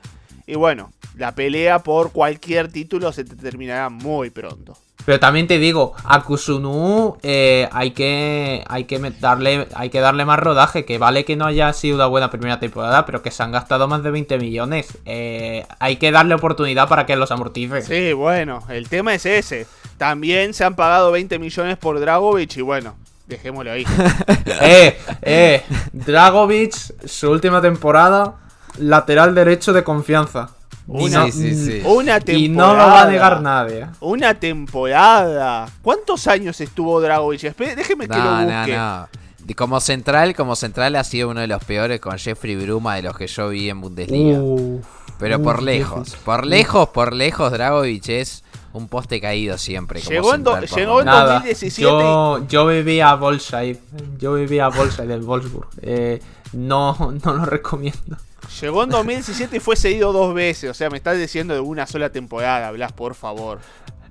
Y 0.50 0.56
bueno, 0.56 0.92
la 1.16 1.36
pelea 1.36 1.78
por 1.78 2.12
cualquier 2.12 2.72
título 2.72 3.12
se 3.12 3.24
te 3.24 3.36
terminará 3.36 3.90
muy 3.90 4.32
pronto. 4.32 4.76
Pero 5.06 5.20
también 5.20 5.46
te 5.46 5.60
digo, 5.60 5.94
a 6.04 6.24
Kusunu 6.24 7.18
eh, 7.22 7.70
hay 7.72 7.92
que 7.92 8.64
hay 8.68 8.86
que 8.86 8.98
darle 9.20 9.68
hay 9.76 9.92
que 9.92 10.00
darle 10.00 10.26
más 10.26 10.40
rodaje, 10.40 10.86
que 10.86 10.98
vale 10.98 11.26
que 11.26 11.36
no 11.36 11.46
haya 11.46 11.72
sido 11.74 11.98
una 11.98 12.08
buena 12.08 12.32
primera 12.32 12.60
temporada, 12.60 13.06
pero 13.06 13.22
que 13.22 13.30
se 13.30 13.44
han 13.44 13.52
gastado 13.52 13.88
más 13.88 14.02
de 14.02 14.10
20 14.10 14.40
millones. 14.40 14.98
Eh, 15.06 15.68
hay 15.78 15.98
que 15.98 16.12
darle 16.12 16.34
oportunidad 16.34 16.90
para 16.90 17.06
que 17.06 17.16
los 17.16 17.30
amortice. 17.30 17.84
Sí, 17.84 18.14
bueno, 18.14 18.64
el 18.70 18.90
tema 18.90 19.14
es 19.14 19.28
ese. 19.28 19.68
También 20.00 20.56
se 20.56 20.64
han 20.64 20.76
pagado 20.76 21.12
20 21.12 21.38
millones 21.38 21.78
por 21.78 22.00
Dragovic 22.00 22.58
y 22.58 22.62
bueno, 22.62 22.96
dejémoslo 23.28 23.72
ahí. 23.72 23.86
eh, 24.62 24.98
eh, 25.22 25.64
Dragovic, 25.94 26.74
su 27.06 27.30
última 27.30 27.62
temporada, 27.62 28.49
lateral 28.80 29.36
derecho 29.36 29.74
de 29.74 29.84
confianza. 29.84 30.50
Una, 30.88 31.26
Sí, 31.26 31.32
sí, 31.32 31.56
sí. 31.56 31.82
una 31.86 32.20
temporada. 32.20 32.40
Y 32.40 32.50
no 32.50 32.74
lo 32.74 32.80
va 32.88 33.02
a 33.04 33.08
negar 33.08 33.42
nadie. 33.42 33.86
Una 34.00 34.34
temporada. 34.34 35.70
¿Cuántos 35.82 36.26
años 36.28 36.60
estuvo 36.62 37.00
Dragovic? 37.00 37.56
Déjeme 37.56 38.08
que 38.08 38.18
lo 38.18 38.24
No, 38.24 38.42
no, 38.46 38.58
busque. 38.58 38.76
no. 38.76 39.08
De- 39.46 39.56
Como 39.56 39.80
central, 39.80 40.36
como 40.36 40.56
central 40.56 40.96
ha 40.96 41.04
sido 41.04 41.30
uno 41.30 41.42
de 41.42 41.48
los 41.48 41.64
peores 41.64 42.00
con 42.00 42.18
Jeffrey 42.18 42.56
Bruma 42.56 42.96
de 42.96 43.04
los 43.04 43.16
que 43.18 43.28
yo 43.28 43.50
vi 43.50 43.70
en 43.70 43.82
Bundesliga. 43.82 44.40
Uf, 44.40 44.86
Pero 45.20 45.42
por 45.42 45.62
lejos, 45.64 46.16
por 46.24 46.46
lejos, 46.46 46.90
por 46.90 47.14
lejos, 47.14 47.52
Dragovich 47.52 48.10
es 48.10 48.44
un 48.74 48.88
poste 48.88 49.20
caído 49.20 49.58
siempre. 49.58 50.00
como 50.02 50.12
Llegó 50.12 50.36
en 50.36 50.44
do- 50.44 50.60
llegó 50.62 50.78
en 50.78 50.88
momentos. 50.88 51.06
Nada, 51.06 51.34
2017 51.36 51.82
yo, 51.82 52.46
yo 52.48 52.66
vivía 52.68 53.10
a 53.10 53.16
Bolside. 53.16 53.80
Yo 54.20 54.34
vivía 54.36 54.66
a 54.66 54.70
Bolside 54.70 55.08
del 55.08 55.22
Wolfsburg. 55.22 55.68
Eh, 55.82 56.22
no, 56.54 56.96
no 57.26 57.34
lo 57.34 57.46
recomiendo. 57.46 58.18
Llegó 58.62 58.84
en 58.84 58.90
2017 58.90 59.58
y 59.58 59.60
fue 59.60 59.76
cedido 59.76 60.12
dos 60.12 60.34
veces. 60.34 60.70
O 60.70 60.74
sea, 60.74 60.90
me 60.90 60.98
estás 60.98 61.18
diciendo 61.18 61.54
de 61.54 61.60
una 61.60 61.86
sola 61.88 62.10
temporada, 62.12 62.72
Blas, 62.72 62.92
por 62.92 63.16
favor. 63.16 63.60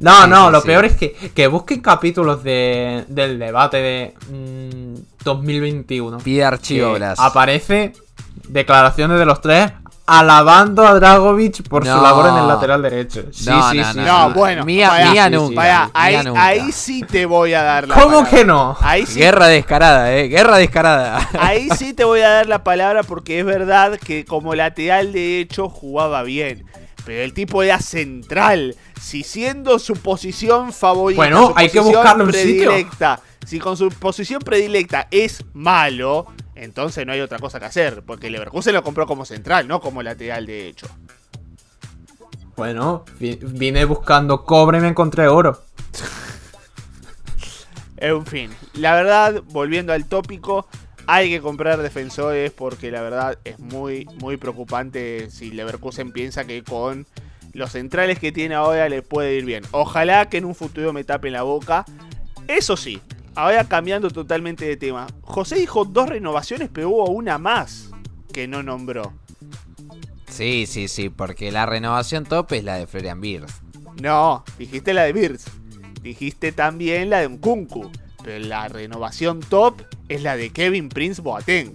No, 0.00 0.24
Sí, 0.24 0.30
no, 0.30 0.50
lo 0.50 0.60
sí. 0.60 0.66
peor 0.68 0.84
es 0.84 0.96
que, 0.96 1.12
que 1.34 1.46
busquen 1.48 1.80
capítulos 1.80 2.42
de, 2.44 3.04
del 3.08 3.38
debate 3.38 3.78
de 3.78 4.14
mm, 4.30 5.24
2021. 5.24 6.18
Pide 6.18 6.44
archivo, 6.44 6.94
Blas. 6.94 7.18
Aparece 7.18 7.92
declaraciones 8.48 9.18
de 9.18 9.24
los 9.26 9.40
tres 9.40 9.72
alabando 10.08 10.86
a 10.86 10.94
Dragovic 10.94 11.68
por 11.68 11.84
No. 11.84 11.96
su 11.98 12.02
labor 12.02 12.28
en 12.30 12.36
el 12.38 12.48
lateral 12.48 12.80
derecho. 12.82 13.24
Sí, 13.30 13.48
No, 13.50 13.70
sí, 13.70 13.76
no, 13.78 13.92
sí. 13.92 13.98
no, 14.00 14.30
bueno, 14.32 14.64
Mía, 14.64 14.88
vaya, 14.88 15.10
mía 15.12 15.24
sí, 15.26 15.30
nunca. 15.34 15.54
Vaya, 15.56 15.80
mía 15.84 15.90
ahí, 15.94 16.24
nunca. 16.24 16.44
ahí 16.44 16.72
sí 16.72 17.02
te 17.02 17.26
voy 17.26 17.52
a 17.54 17.62
dar 17.62 17.86
la 17.88 17.94
¿Cómo 17.94 18.06
palabra. 18.08 18.30
que 18.30 18.44
no? 18.44 18.76
Ahí 18.80 19.04
sí, 19.06 19.18
Guerra 19.20 19.46
descarada, 19.48 20.14
eh. 20.16 20.28
Guerra 20.28 20.56
descarada. 20.56 21.28
ahí 21.38 21.68
sí 21.76 21.92
te 21.92 22.04
voy 22.04 22.20
a 22.22 22.30
dar 22.30 22.46
la 22.48 22.64
palabra 22.64 23.02
porque 23.02 23.40
es 23.40 23.44
verdad 23.44 23.98
que 23.98 24.24
como 24.24 24.54
lateral 24.54 25.12
de 25.12 25.40
hecho 25.40 25.68
jugaba 25.68 26.22
bien. 26.22 26.64
Pero 27.04 27.22
el 27.22 27.32
tipo 27.34 27.62
era 27.62 27.78
central. 27.80 28.76
Si 29.00 29.22
siendo 29.22 29.78
su 29.78 29.94
posición 29.94 30.72
favorita, 30.72 31.20
Bueno, 31.20 31.48
su 31.48 31.52
hay 31.56 31.70
que 31.70 31.82
sitio. 31.82 32.02
predilecta, 32.26 33.20
si 33.46 33.58
con 33.58 33.76
su 33.76 33.88
posición 33.90 34.40
predilecta 34.42 35.06
es 35.10 35.44
malo, 35.54 36.26
entonces 36.58 37.06
no 37.06 37.12
hay 37.12 37.20
otra 37.20 37.38
cosa 37.38 37.58
que 37.58 37.66
hacer. 37.66 38.02
Porque 38.04 38.30
Leverkusen 38.30 38.74
lo 38.74 38.82
compró 38.82 39.06
como 39.06 39.24
central, 39.24 39.66
no 39.68 39.80
como 39.80 40.02
lateral 40.02 40.46
de 40.46 40.68
hecho. 40.68 40.86
Bueno, 42.56 43.04
vi- 43.20 43.38
vine 43.40 43.84
buscando 43.84 44.44
cobre 44.44 44.78
y 44.78 44.80
me 44.80 44.88
encontré 44.88 45.28
oro. 45.28 45.62
En 47.98 48.24
fin, 48.26 48.50
la 48.74 48.94
verdad, 48.94 49.42
volviendo 49.48 49.92
al 49.92 50.06
tópico, 50.06 50.66
hay 51.06 51.30
que 51.30 51.40
comprar 51.40 51.80
defensores 51.82 52.52
porque 52.52 52.90
la 52.92 53.02
verdad 53.02 53.38
es 53.44 53.58
muy, 53.58 54.04
muy 54.20 54.36
preocupante 54.36 55.30
si 55.30 55.50
Leverkusen 55.50 56.12
piensa 56.12 56.44
que 56.44 56.62
con 56.62 57.06
los 57.54 57.72
centrales 57.72 58.18
que 58.20 58.30
tiene 58.30 58.54
ahora 58.54 58.88
le 58.88 59.02
puede 59.02 59.34
ir 59.34 59.44
bien. 59.44 59.64
Ojalá 59.72 60.28
que 60.28 60.36
en 60.38 60.44
un 60.44 60.54
futuro 60.54 60.92
me 60.92 61.02
tapen 61.02 61.32
la 61.32 61.42
boca. 61.42 61.84
Eso 62.46 62.76
sí, 62.76 63.00
ahora 63.38 63.62
cambiando 63.64 64.10
totalmente 64.10 64.64
de 64.64 64.76
tema. 64.76 65.06
José 65.22 65.54
dijo 65.54 65.84
dos 65.84 66.08
renovaciones, 66.08 66.68
pero 66.72 66.90
hubo 66.90 67.08
una 67.10 67.38
más 67.38 67.90
que 68.32 68.48
no 68.48 68.64
nombró. 68.64 69.12
Sí, 70.28 70.66
sí, 70.66 70.88
sí, 70.88 71.08
porque 71.08 71.52
la 71.52 71.64
renovación 71.64 72.24
top 72.24 72.52
es 72.52 72.64
la 72.64 72.74
de 72.74 72.88
Florian 72.88 73.20
Beers. 73.20 73.52
No, 74.02 74.44
dijiste 74.58 74.92
la 74.92 75.04
de 75.04 75.12
Beers. 75.12 75.44
Dijiste 76.02 76.50
también 76.50 77.10
la 77.10 77.20
de 77.20 77.28
Nkunku. 77.28 77.90
Pero 78.24 78.44
la 78.44 78.66
renovación 78.66 79.38
top 79.38 79.82
es 80.08 80.22
la 80.22 80.36
de 80.36 80.50
Kevin 80.50 80.88
Prince 80.88 81.22
Boateng. 81.22 81.74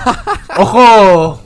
¡Ojo! 0.58 1.42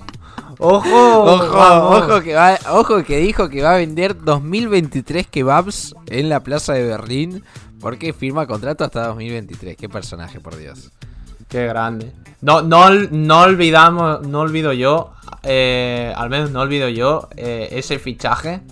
¡Ojo! 0.58 1.22
Ojo, 1.22 1.56
vamos. 1.56 2.02
ojo 2.02 2.20
que 2.20 2.34
va, 2.34 2.58
ojo 2.70 3.02
que 3.02 3.16
dijo 3.16 3.48
que 3.48 3.62
va 3.62 3.72
a 3.72 3.78
vender 3.78 4.16
2023 4.22 5.26
kebabs 5.26 5.94
en 6.06 6.28
la 6.28 6.40
plaza 6.40 6.74
de 6.74 6.84
Berlín 6.84 7.44
porque 7.85 8.14
firma 8.14 8.47
contrato 8.47 8.82
hasta 8.82 9.09
2023. 9.09 9.76
Qué 9.76 9.91
personaje, 9.91 10.41
por 10.41 10.57
Dios. 10.57 10.91
Qué 11.51 11.66
grande. 11.66 12.12
No, 12.41 12.62
no, 12.62 12.89
no 12.89 13.43
olvidamos, 13.43 14.26
no 14.26 14.41
olvido 14.41 14.72
yo, 14.72 15.12
eh, 15.43 16.11
al 16.16 16.30
menos 16.30 16.51
no 16.51 16.62
olvido 16.62 16.89
yo, 16.89 17.28
eh, 17.37 17.68
ese 17.72 17.99
fichaje. 17.99 18.62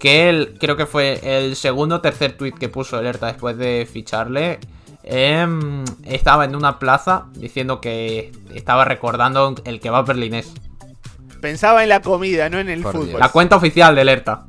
Que 0.00 0.28
él, 0.28 0.56
creo 0.58 0.76
que 0.76 0.86
fue 0.86 1.20
el 1.22 1.54
segundo 1.54 1.94
o 1.94 2.00
tercer 2.00 2.36
tweet 2.36 2.54
que 2.58 2.68
puso 2.68 2.96
Alerta 2.96 3.26
después 3.28 3.56
de 3.56 3.88
ficharle. 3.88 4.58
em, 5.04 5.84
estaba 6.04 6.44
en 6.44 6.56
una 6.56 6.80
plaza 6.80 7.26
diciendo 7.34 7.80
que 7.80 8.32
estaba 8.52 8.84
recordando 8.84 9.54
el 9.66 9.78
que 9.78 9.88
va 9.88 10.02
berlinés. 10.02 10.52
Pensaba 11.40 11.84
en 11.84 11.90
la 11.90 12.02
comida, 12.02 12.50
no 12.50 12.58
en 12.58 12.70
el 12.70 12.82
Por 12.82 12.90
fútbol. 12.90 13.06
Dios. 13.06 13.20
La 13.20 13.28
cuenta 13.28 13.54
oficial 13.54 13.94
de 13.94 14.00
Alerta. 14.00 14.46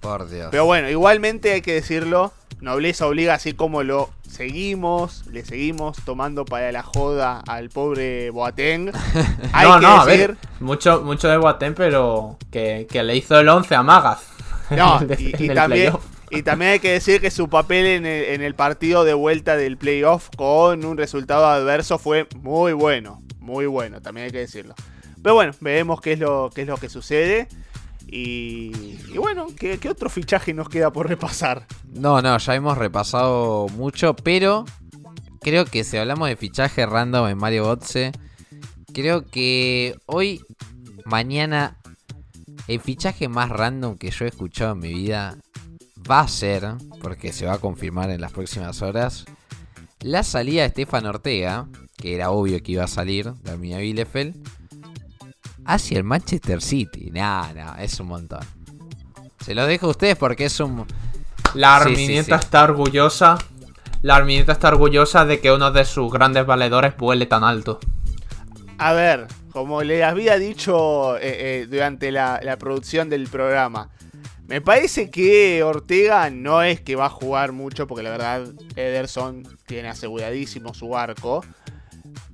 Por 0.00 0.28
Dios. 0.28 0.48
Pero 0.50 0.64
bueno, 0.64 0.90
igualmente 0.90 1.52
hay 1.52 1.62
que 1.62 1.74
decirlo. 1.74 2.32
Nobleza 2.62 3.08
obliga, 3.08 3.34
así 3.34 3.54
como 3.54 3.82
lo 3.82 4.10
seguimos, 4.28 5.26
le 5.26 5.44
seguimos 5.44 5.96
tomando 6.04 6.44
para 6.44 6.70
la 6.70 6.84
joda 6.84 7.42
al 7.48 7.70
pobre 7.70 8.30
Boateng. 8.30 8.92
Hay 9.52 9.68
no, 9.68 9.80
que 9.80 9.86
no, 9.86 10.00
a 10.00 10.06
decir. 10.06 10.28
ver, 10.28 10.36
mucho, 10.60 11.02
mucho 11.02 11.28
de 11.28 11.38
Boateng, 11.38 11.74
pero 11.74 12.38
que, 12.52 12.86
que 12.88 13.02
le 13.02 13.16
hizo 13.16 13.38
el 13.40 13.48
11 13.48 13.74
a 13.74 13.82
Magas. 13.82 14.20
No, 14.70 15.00
y, 15.18 15.48
también, 15.48 15.92
y 16.30 16.42
también 16.42 16.70
hay 16.72 16.78
que 16.78 16.92
decir 16.92 17.20
que 17.20 17.32
su 17.32 17.48
papel 17.48 17.84
en 17.84 18.06
el, 18.06 18.24
en 18.26 18.42
el 18.42 18.54
partido 18.54 19.02
de 19.02 19.14
vuelta 19.14 19.56
del 19.56 19.76
playoff 19.76 20.28
con 20.36 20.84
un 20.84 20.96
resultado 20.96 21.46
adverso 21.46 21.98
fue 21.98 22.28
muy 22.42 22.72
bueno. 22.74 23.24
Muy 23.40 23.66
bueno, 23.66 24.00
también 24.00 24.26
hay 24.26 24.30
que 24.30 24.38
decirlo. 24.38 24.76
Pero 25.20 25.34
bueno, 25.34 25.52
veremos 25.58 26.00
qué 26.00 26.12
es 26.12 26.20
lo, 26.20 26.48
qué 26.54 26.62
es 26.62 26.68
lo 26.68 26.76
que 26.76 26.88
sucede. 26.88 27.48
Y, 28.14 28.98
y 29.10 29.16
bueno, 29.16 29.46
¿qué, 29.58 29.80
otro 29.88 30.10
fichaje 30.10 30.52
nos 30.52 30.68
queda 30.68 30.92
por 30.92 31.08
repasar? 31.08 31.66
No, 31.94 32.20
no, 32.20 32.36
ya 32.36 32.54
hemos 32.54 32.76
repasado 32.76 33.68
mucho, 33.68 34.14
pero 34.14 34.66
creo 35.40 35.64
que 35.64 35.82
si 35.82 35.96
hablamos 35.96 36.28
de 36.28 36.36
fichaje 36.36 36.84
random 36.84 37.28
en 37.28 37.38
Mario 37.38 37.64
Gotze, 37.64 38.12
creo 38.92 39.24
que 39.24 39.96
hoy, 40.04 40.42
mañana, 41.06 41.78
el 42.68 42.80
fichaje 42.80 43.28
más 43.28 43.48
random 43.48 43.96
que 43.96 44.10
yo 44.10 44.26
he 44.26 44.28
escuchado 44.28 44.72
en 44.72 44.80
mi 44.80 44.92
vida 44.92 45.38
va 46.08 46.20
a 46.20 46.28
ser, 46.28 46.66
porque 47.00 47.32
se 47.32 47.46
va 47.46 47.54
a 47.54 47.58
confirmar 47.60 48.10
en 48.10 48.20
las 48.20 48.32
próximas 48.32 48.82
horas, 48.82 49.24
la 50.00 50.22
salida 50.22 50.64
de 50.64 50.68
Stefan 50.68 51.06
Ortega, 51.06 51.66
que 51.96 52.14
era 52.14 52.30
obvio 52.30 52.62
que 52.62 52.72
iba 52.72 52.84
a 52.84 52.88
salir 52.88 53.32
de 53.32 53.52
Arminia 53.52 53.78
Bielefeld, 53.78 54.36
hacia 55.64 55.98
el 55.98 56.04
Manchester 56.04 56.60
City. 56.60 57.10
Nah, 57.10 57.52
nah, 57.52 57.82
es 57.82 57.98
un 58.00 58.08
montón. 58.08 58.40
Se 59.44 59.54
lo 59.54 59.66
dejo 59.66 59.86
a 59.86 59.90
ustedes 59.90 60.16
porque 60.16 60.46
es 60.46 60.60
un... 60.60 60.86
La 61.54 61.78
Sí, 61.78 61.84
sí, 61.84 61.90
Arminieta 61.90 62.38
sí. 62.38 62.44
está 62.44 62.64
orgullosa. 62.64 63.38
La 64.02 64.16
Arminieta 64.16 64.52
está 64.52 64.68
orgullosa 64.68 65.24
de 65.24 65.40
que 65.40 65.52
uno 65.52 65.70
de 65.70 65.84
sus 65.84 66.12
grandes 66.12 66.46
valedores 66.46 66.96
vuele 66.96 67.26
tan 67.26 67.44
alto. 67.44 67.78
A 68.78 68.92
ver, 68.92 69.26
como 69.52 69.82
le 69.82 70.02
había 70.02 70.38
dicho 70.38 71.16
eh, 71.18 71.20
eh, 71.22 71.66
durante 71.70 72.10
la, 72.10 72.40
la 72.42 72.56
producción 72.56 73.08
del 73.10 73.28
programa, 73.28 73.90
me 74.48 74.60
parece 74.60 75.10
que 75.10 75.62
Ortega 75.62 76.28
no 76.30 76.62
es 76.62 76.80
que 76.80 76.96
va 76.96 77.06
a 77.06 77.10
jugar 77.10 77.52
mucho, 77.52 77.86
porque 77.86 78.02
la 78.02 78.10
verdad 78.10 78.48
Ederson 78.76 79.44
tiene 79.66 79.88
aseguradísimo 79.88 80.74
su 80.74 80.96
arco. 80.96 81.44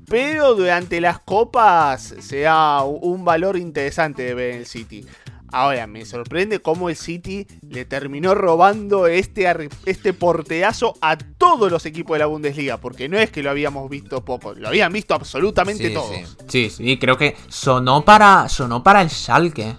Pero 0.08 0.54
durante 0.54 1.00
las 1.00 1.18
copas 1.20 2.14
se 2.20 2.40
da 2.40 2.82
un 2.82 3.24
valor 3.24 3.56
interesante 3.56 4.22
de 4.22 4.34
ver 4.34 4.50
en 4.54 4.56
el 4.60 4.66
City. 4.66 5.04
Ahora, 5.50 5.86
me 5.86 6.04
sorprende 6.04 6.60
cómo 6.60 6.90
el 6.90 6.96
City 6.96 7.46
le 7.66 7.86
terminó 7.86 8.34
robando 8.34 9.06
este, 9.06 9.46
este 9.86 10.12
porteazo 10.12 10.94
a 11.00 11.16
todos 11.16 11.70
los 11.72 11.86
equipos 11.86 12.14
de 12.14 12.18
la 12.18 12.26
Bundesliga. 12.26 12.76
Porque 12.76 13.08
no 13.08 13.18
es 13.18 13.30
que 13.30 13.42
lo 13.42 13.48
habíamos 13.50 13.88
visto 13.88 14.22
poco, 14.24 14.52
lo 14.54 14.68
habían 14.68 14.92
visto 14.92 15.14
absolutamente 15.14 15.88
Sí, 15.88 15.94
todos. 15.94 16.14
sí. 16.14 16.24
Sí, 16.48 16.70
sí, 16.70 16.98
creo 16.98 17.16
que 17.16 17.34
sonó 17.48 18.04
para. 18.04 18.46
sonó 18.50 18.82
para 18.82 19.00
el 19.00 19.08
Schalke. 19.08 19.74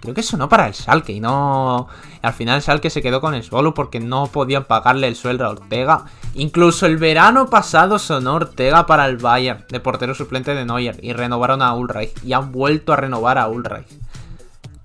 Creo 0.00 0.14
que 0.14 0.22
sonó 0.22 0.48
para 0.48 0.66
el 0.68 0.74
Schalke 0.74 1.12
y 1.12 1.20
no. 1.20 1.88
Al 2.22 2.32
final 2.32 2.56
el 2.56 2.62
Schalke 2.62 2.88
se 2.88 3.02
quedó 3.02 3.20
con 3.20 3.34
el 3.34 3.42
solo 3.42 3.74
porque 3.74 3.98
no 3.98 4.26
podían 4.28 4.64
pagarle 4.64 5.08
el 5.08 5.16
sueldo 5.16 5.44
a 5.44 5.50
Ortega. 5.50 6.04
Incluso 6.34 6.86
el 6.86 6.98
verano 6.98 7.50
pasado 7.50 7.98
sonó 7.98 8.34
Ortega 8.34 8.86
para 8.86 9.06
el 9.06 9.16
Bayern, 9.16 9.64
de 9.68 9.80
portero 9.80 10.14
suplente 10.14 10.54
de 10.54 10.64
Neuer, 10.64 10.98
y 11.02 11.12
renovaron 11.12 11.62
a 11.62 11.74
Ulreich. 11.74 12.12
Y 12.24 12.32
han 12.32 12.52
vuelto 12.52 12.92
a 12.92 12.96
renovar 12.96 13.38
a 13.38 13.48
Ulreich. 13.48 13.88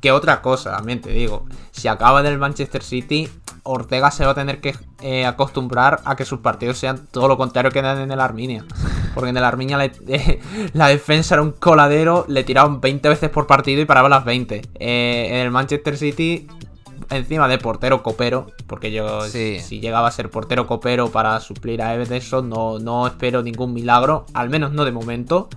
Que 0.04 0.12
otra 0.12 0.42
cosa, 0.42 0.76
también 0.76 1.00
te 1.00 1.12
digo. 1.12 1.46
Si 1.72 1.88
acaba 1.88 2.22
del 2.22 2.38
Manchester 2.38 2.84
City, 2.84 3.30
Ortega 3.64 4.12
se 4.12 4.26
va 4.26 4.32
a 4.32 4.36
tener 4.36 4.60
que 4.60 4.76
eh, 5.02 5.26
acostumbrar 5.26 6.02
a 6.04 6.18
que 6.18 6.26
sus 6.26 6.40
partidos 6.40 6.78
sean 6.78 7.08
todo 7.10 7.30
lo 7.30 7.38
contrario 7.38 7.72
que 7.72 7.80
en 7.80 8.12
el 8.12 8.20
Arminia. 8.20 8.66
Porque 9.14 9.30
en 9.30 9.38
el 9.38 9.46
Arminia 9.46 9.82
eh, 9.82 10.42
la 10.74 10.90
defensa 10.90 11.36
era 11.36 11.42
un 11.42 11.54
coladero, 11.54 12.26
le 12.28 12.44
tiraban 12.44 12.82
20 12.82 13.08
veces 13.08 13.30
por 13.30 13.48
partido 13.48 13.82
y 13.82 13.86
paraba 13.86 14.10
las 14.10 14.26
20. 14.26 14.64
Eh, 14.78 15.28
en 15.30 15.36
el 15.38 15.52
Manchester 15.52 15.96
City, 15.96 16.50
encima 17.10 17.48
de 17.48 17.58
portero 17.58 18.04
copero, 18.04 18.48
porque 18.68 18.92
yo 18.92 19.22
Sí. 19.22 19.62
si 19.62 19.80
llegaba 19.80 20.10
a 20.10 20.12
ser 20.12 20.30
portero 20.30 20.68
copero 20.68 21.12
para 21.12 21.40
suplir 21.40 21.82
a 21.82 21.94
Everton, 21.96 22.50
no, 22.50 22.78
no 22.78 23.08
espero 23.08 23.42
ningún 23.42 23.72
milagro, 23.74 24.26
al 24.34 24.50
menos 24.50 24.74
no 24.74 24.84
de 24.84 24.92
momento. 24.92 25.48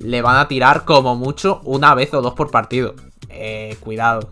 Le 0.00 0.20
van 0.20 0.34
a 0.34 0.48
tirar 0.48 0.84
como 0.84 1.14
mucho 1.14 1.60
una 1.62 1.94
vez 1.94 2.12
o 2.12 2.22
dos 2.22 2.34
por 2.34 2.50
partido. 2.50 2.96
Eh, 3.28 3.76
cuidado, 3.80 4.30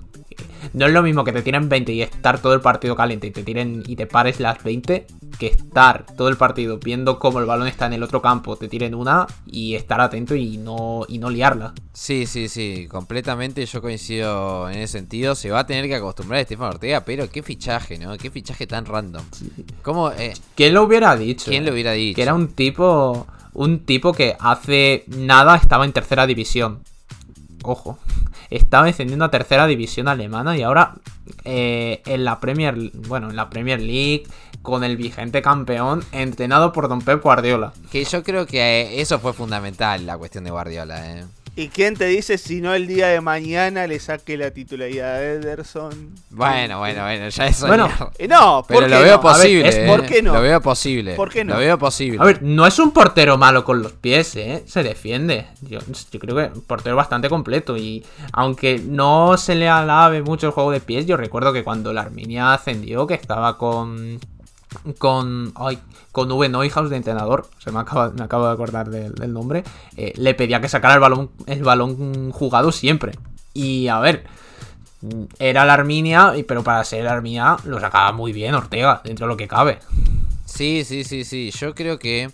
no 0.73 0.87
es 0.87 0.93
lo 0.93 1.03
mismo 1.03 1.25
que 1.25 1.33
te 1.33 1.43
tiren 1.43 1.69
20 1.69 1.93
y 1.93 2.03
estar 2.03 2.41
todo 2.41 2.55
el 2.55 2.61
partido 2.61 2.97
caliente 2.97 3.27
y 3.27 3.31
te 3.31 3.43
tiren 3.43 3.83
y 3.87 3.97
te 3.97 4.07
pares 4.07 4.41
las 4.41 4.63
20 4.63 5.07
que 5.39 5.49
estar 5.49 6.07
todo 6.17 6.29
el 6.29 6.37
partido 6.37 6.79
viendo 6.79 7.19
cómo 7.19 7.41
el 7.41 7.47
balón 7.47 7.67
está 7.69 7.87
en 7.87 7.93
el 7.93 8.03
otro 8.03 8.23
campo, 8.23 8.57
te 8.57 8.69
tiren 8.69 8.95
una 8.95 9.27
y 9.47 9.75
estar 9.75 10.01
atento 10.01 10.35
y 10.35 10.57
no, 10.57 11.05
y 11.09 11.19
no 11.19 11.31
liarla. 11.31 11.75
Sí, 11.93 12.27
sí, 12.27 12.49
sí, 12.49 12.89
completamente 12.91 13.65
yo 13.67 13.83
coincido 13.83 14.69
en 14.71 14.79
ese 14.79 14.99
sentido. 14.99 15.35
Se 15.35 15.51
va 15.51 15.61
a 15.61 15.67
tener 15.67 15.87
que 15.87 15.95
acostumbrar 15.95 16.39
a 16.39 16.43
Estefan 16.43 16.69
Ortega, 16.69 17.05
pero 17.05 17.31
qué 17.31 17.43
fichaje, 17.43 17.99
¿no? 17.99 18.17
Qué 18.17 18.31
fichaje 18.31 18.67
tan 18.67 18.87
random. 18.87 19.25
¿Cómo, 19.83 20.11
eh, 20.11 20.33
¿Quién 20.55 20.75
lo 20.75 20.85
hubiera 20.85 21.17
dicho? 21.17 21.51
¿Quién 21.51 21.67
lo 21.67 21.73
hubiera 21.73 21.93
dicho? 21.93 22.17
Que 22.17 22.23
era 22.23 22.35
un 22.35 22.49
tipo, 22.49 23.27
un 23.53 23.81
tipo 23.81 24.13
que 24.13 24.37
hace 24.41 25.05
nada 25.09 25.57
estaba 25.57 25.85
en 25.85 25.93
tercera 25.93 26.27
división. 26.27 26.83
Ojo, 27.63 27.99
estaba 28.51 28.87
descendiendo 28.87 29.25
a 29.25 29.31
tercera 29.31 29.67
división 29.67 30.09
alemana 30.09 30.57
y 30.57 30.63
ahora 30.63 30.95
eh, 31.45 32.03
en 32.07 32.25
la 32.25 32.41
Premier, 32.41 32.75
bueno, 33.09 33.31
en 33.31 33.37
la 33.37 33.51
Premier 33.51 33.81
League 33.81 34.25
con 34.63 34.83
el 34.83 34.97
vigente 34.97 35.43
campeón 35.43 36.03
entrenado 36.13 36.73
por 36.73 36.89
Don 36.89 37.01
Pep 37.01 37.23
Guardiola. 37.23 37.73
Que 37.91 38.05
yo 38.05 38.23
creo 38.23 38.47
que 38.47 39.01
eso 39.01 39.19
fue 39.19 39.33
fundamental 39.33 40.07
la 40.07 40.19
cuestión 40.19 40.45
de 40.45 40.51
Guardiola, 40.51 41.13
¿eh? 41.13 41.25
¿Y 41.59 41.69
quién 41.69 41.97
te 41.97 42.05
dice 42.05 42.37
si 42.37 42.61
no 42.61 42.75
el 42.75 42.87
día 42.87 43.07
de 43.09 43.23
mañana 43.23 43.87
le 43.87 43.99
saque 43.99 44.37
la 44.37 44.51
titularidad 44.51 45.15
a 45.17 45.23
Ederson? 45.25 46.11
Bueno, 46.29 46.79
bueno, 46.81 47.03
bueno, 47.03 47.29
ya 47.31 47.47
eso. 47.47 47.67
Bueno, 47.67 47.89
eh, 48.19 48.29
no, 48.29 48.63
pero 48.69 48.81
¿por 48.83 48.91
lo 48.91 48.97
qué 48.99 49.03
veo 49.05 49.15
no? 49.17 49.21
posible. 49.23 49.63
Ver, 49.63 49.67
es- 49.73 49.77
¿eh? 49.77 49.87
¿por 49.87 50.05
qué 50.05 50.23
no? 50.23 50.35
Lo 50.35 50.43
veo 50.43 50.61
posible. 50.61 51.15
¿Por 51.15 51.31
qué 51.31 51.45
no? 51.45 51.55
Lo 51.55 51.61
veo 51.61 51.79
posible. 51.79 52.19
A 52.21 52.25
ver, 52.27 52.43
no 52.43 52.67
es 52.67 52.79
un 52.79 52.91
portero 52.93 53.39
malo 53.39 53.65
con 53.65 53.83
los 53.83 53.93
pies, 53.93 54.37
¿eh? 54.37 54.65
Se 54.67 54.83
defiende. 54.83 55.47
Yo, 55.63 55.79
yo 56.13 56.21
creo 56.21 56.37
que 56.37 56.59
un 56.59 56.63
portero 56.63 56.95
bastante 56.95 57.31
completo. 57.31 57.75
Y 57.79 58.05
aunque 58.33 58.79
no 58.79 59.39
se 59.39 59.55
le 59.55 59.67
alabe 59.67 60.21
mucho 60.23 60.49
el 60.49 60.53
juego 60.53 60.71
de 60.73 60.81
pies, 60.81 61.07
yo 61.07 61.17
recuerdo 61.17 61.55
que 61.55 61.65
cuando 61.65 61.91
la 61.95 62.03
Arminia 62.03 62.53
ascendió, 62.53 63.07
que 63.07 63.15
estaba 63.15 63.57
con. 63.57 64.21
Con. 64.99 65.53
Ay, 65.57 65.79
con 66.13 66.31
V 66.31 66.49
Neuhaus 66.49 66.91
de 66.91 66.97
entrenador. 66.97 67.49
Se 67.59 67.71
me 67.71 67.81
acaba, 67.81 68.11
me 68.11 68.25
acabo 68.25 68.47
de 68.47 68.53
acordar 68.53 68.91
del, 68.91 69.15
del 69.15 69.33
nombre. 69.33 69.65
eh, 69.97 70.13
le 70.17 70.35
pedía 70.35 70.61
que 70.61 70.69
sacara 70.69 70.95
el 70.95 71.01
balón, 71.01 71.31
el 71.47 71.63
balón 71.63 72.31
jugado 72.33 72.73
siempre. 72.73 73.13
Y 73.55 73.89
a 73.89 73.99
ver. 74.01 74.25
Era 75.39 75.65
la 75.67 75.75
Arminia, 75.75 76.33
y- 76.37 76.43
pero 76.43 76.65
para 76.65 76.83
ser 76.83 77.05
la 77.05 77.13
Arminia 77.13 77.57
lo 77.65 77.79
sacaba 77.79 78.11
muy 78.13 78.33
bien 78.33 78.55
Ortega, 78.55 79.03
dentro 79.05 79.27
de 79.27 79.33
lo 79.33 79.37
que 79.37 79.47
cabe. 79.47 79.79
Sí, 80.47 80.85
sí, 80.85 81.05
sí, 81.05 81.25
sí. 81.25 81.51
Yo 81.53 81.75
creo 81.75 81.99
que 81.99 82.31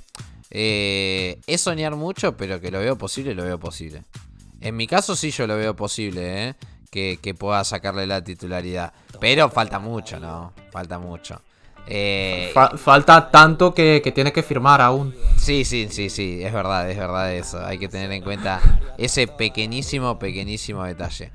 eh, 0.51 1.41
es 1.47 1.61
soñar 1.61 1.97
mucho, 1.97 2.37
pero 2.37 2.61
que 2.61 2.71
lo 2.71 2.79
veo 2.79 2.97
posible, 2.97 3.35
lo 3.35 3.43
veo 3.45 3.59
posible. 3.59 4.05
En 4.61 4.77
mi 4.77 4.87
caso 4.87 5.17
sí 5.17 5.31
yo 5.33 5.47
lo 5.47 5.57
veo 5.57 5.75
posible, 5.75 6.49
¿eh? 6.49 6.55
Que, 6.91 7.19
que 7.21 7.35
pueda 7.35 7.65
sacarle 7.65 8.07
la 8.07 8.23
titularidad. 8.23 8.93
Pero 9.19 9.51
falta 9.51 9.79
mucho, 9.79 10.21
¿no? 10.21 10.53
Falta 10.71 10.99
mucho. 10.99 11.41
Eh, 11.87 12.51
Fa- 12.55 12.77
falta 12.79 13.31
tanto 13.31 13.75
que, 13.75 14.01
que 14.03 14.13
tiene 14.13 14.33
que 14.33 14.43
firmar 14.43 14.81
aún. 14.81 15.15
Sí, 15.37 15.65
sí, 15.65 15.89
sí, 15.91 16.09
sí, 16.11 16.41
es 16.43 16.53
verdad, 16.53 16.89
es 16.91 16.97
verdad 16.97 17.35
eso. 17.35 17.65
Hay 17.65 17.79
que 17.79 17.89
tener 17.89 18.11
en 18.13 18.23
cuenta 18.23 18.61
ese 18.99 19.27
pequeñísimo, 19.27 20.19
pequeñísimo 20.19 20.85
detalle. 20.85 21.33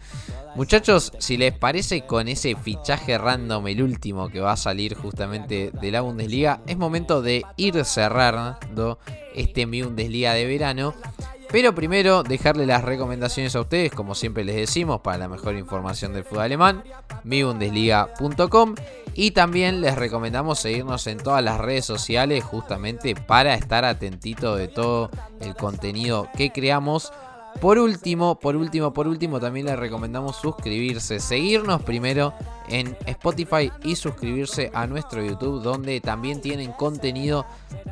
Muchachos, 0.55 1.13
si 1.19 1.37
les 1.37 1.53
parece 1.53 2.01
con 2.07 2.27
ese 2.27 2.55
fichaje 2.55 3.17
random, 3.17 3.67
el 3.67 3.83
último 3.83 4.29
que 4.29 4.39
va 4.39 4.53
a 4.53 4.57
salir 4.57 4.95
justamente 4.95 5.69
de 5.71 5.91
la 5.91 6.01
Bundesliga, 6.01 6.61
es 6.65 6.77
momento 6.77 7.21
de 7.21 7.43
ir 7.57 7.83
cerrando 7.85 8.97
este 9.35 9.67
Mi 9.67 9.83
Bundesliga 9.83 10.33
de 10.33 10.45
verano. 10.45 10.95
Pero 11.49 11.73
primero 11.73 12.23
dejarle 12.23 12.65
las 12.65 12.83
recomendaciones 12.83 13.55
a 13.55 13.61
ustedes, 13.61 13.91
como 13.91 14.15
siempre 14.15 14.43
les 14.43 14.57
decimos, 14.57 14.99
para 15.01 15.17
la 15.17 15.29
mejor 15.29 15.55
información 15.55 16.13
del 16.13 16.25
fútbol 16.25 16.43
alemán, 16.43 16.83
mibundesliga.com 17.23 18.75
y 19.13 19.31
también 19.31 19.81
les 19.81 19.95
recomendamos 19.95 20.59
seguirnos 20.59 21.07
en 21.07 21.17
todas 21.17 21.43
las 21.43 21.59
redes 21.59 21.85
sociales 21.85 22.43
justamente 22.43 23.15
para 23.15 23.55
estar 23.55 23.85
atentito 23.85 24.55
de 24.55 24.67
todo 24.67 25.09
el 25.39 25.55
contenido 25.55 26.29
que 26.35 26.51
creamos. 26.51 27.11
Por 27.61 27.79
último, 27.79 28.39
por 28.39 28.55
último, 28.55 28.93
por 28.93 29.07
último, 29.07 29.39
también 29.39 29.65
les 29.65 29.79
recomendamos 29.79 30.35
suscribirse, 30.35 31.19
seguirnos 31.19 31.81
primero 31.81 32.33
en 32.69 32.95
Spotify 33.07 33.71
y 33.83 33.95
suscribirse 33.95 34.69
a 34.75 34.85
nuestro 34.85 35.25
YouTube, 35.25 35.63
donde 35.63 35.99
también 35.99 36.39
tienen 36.39 36.71
contenido 36.73 37.45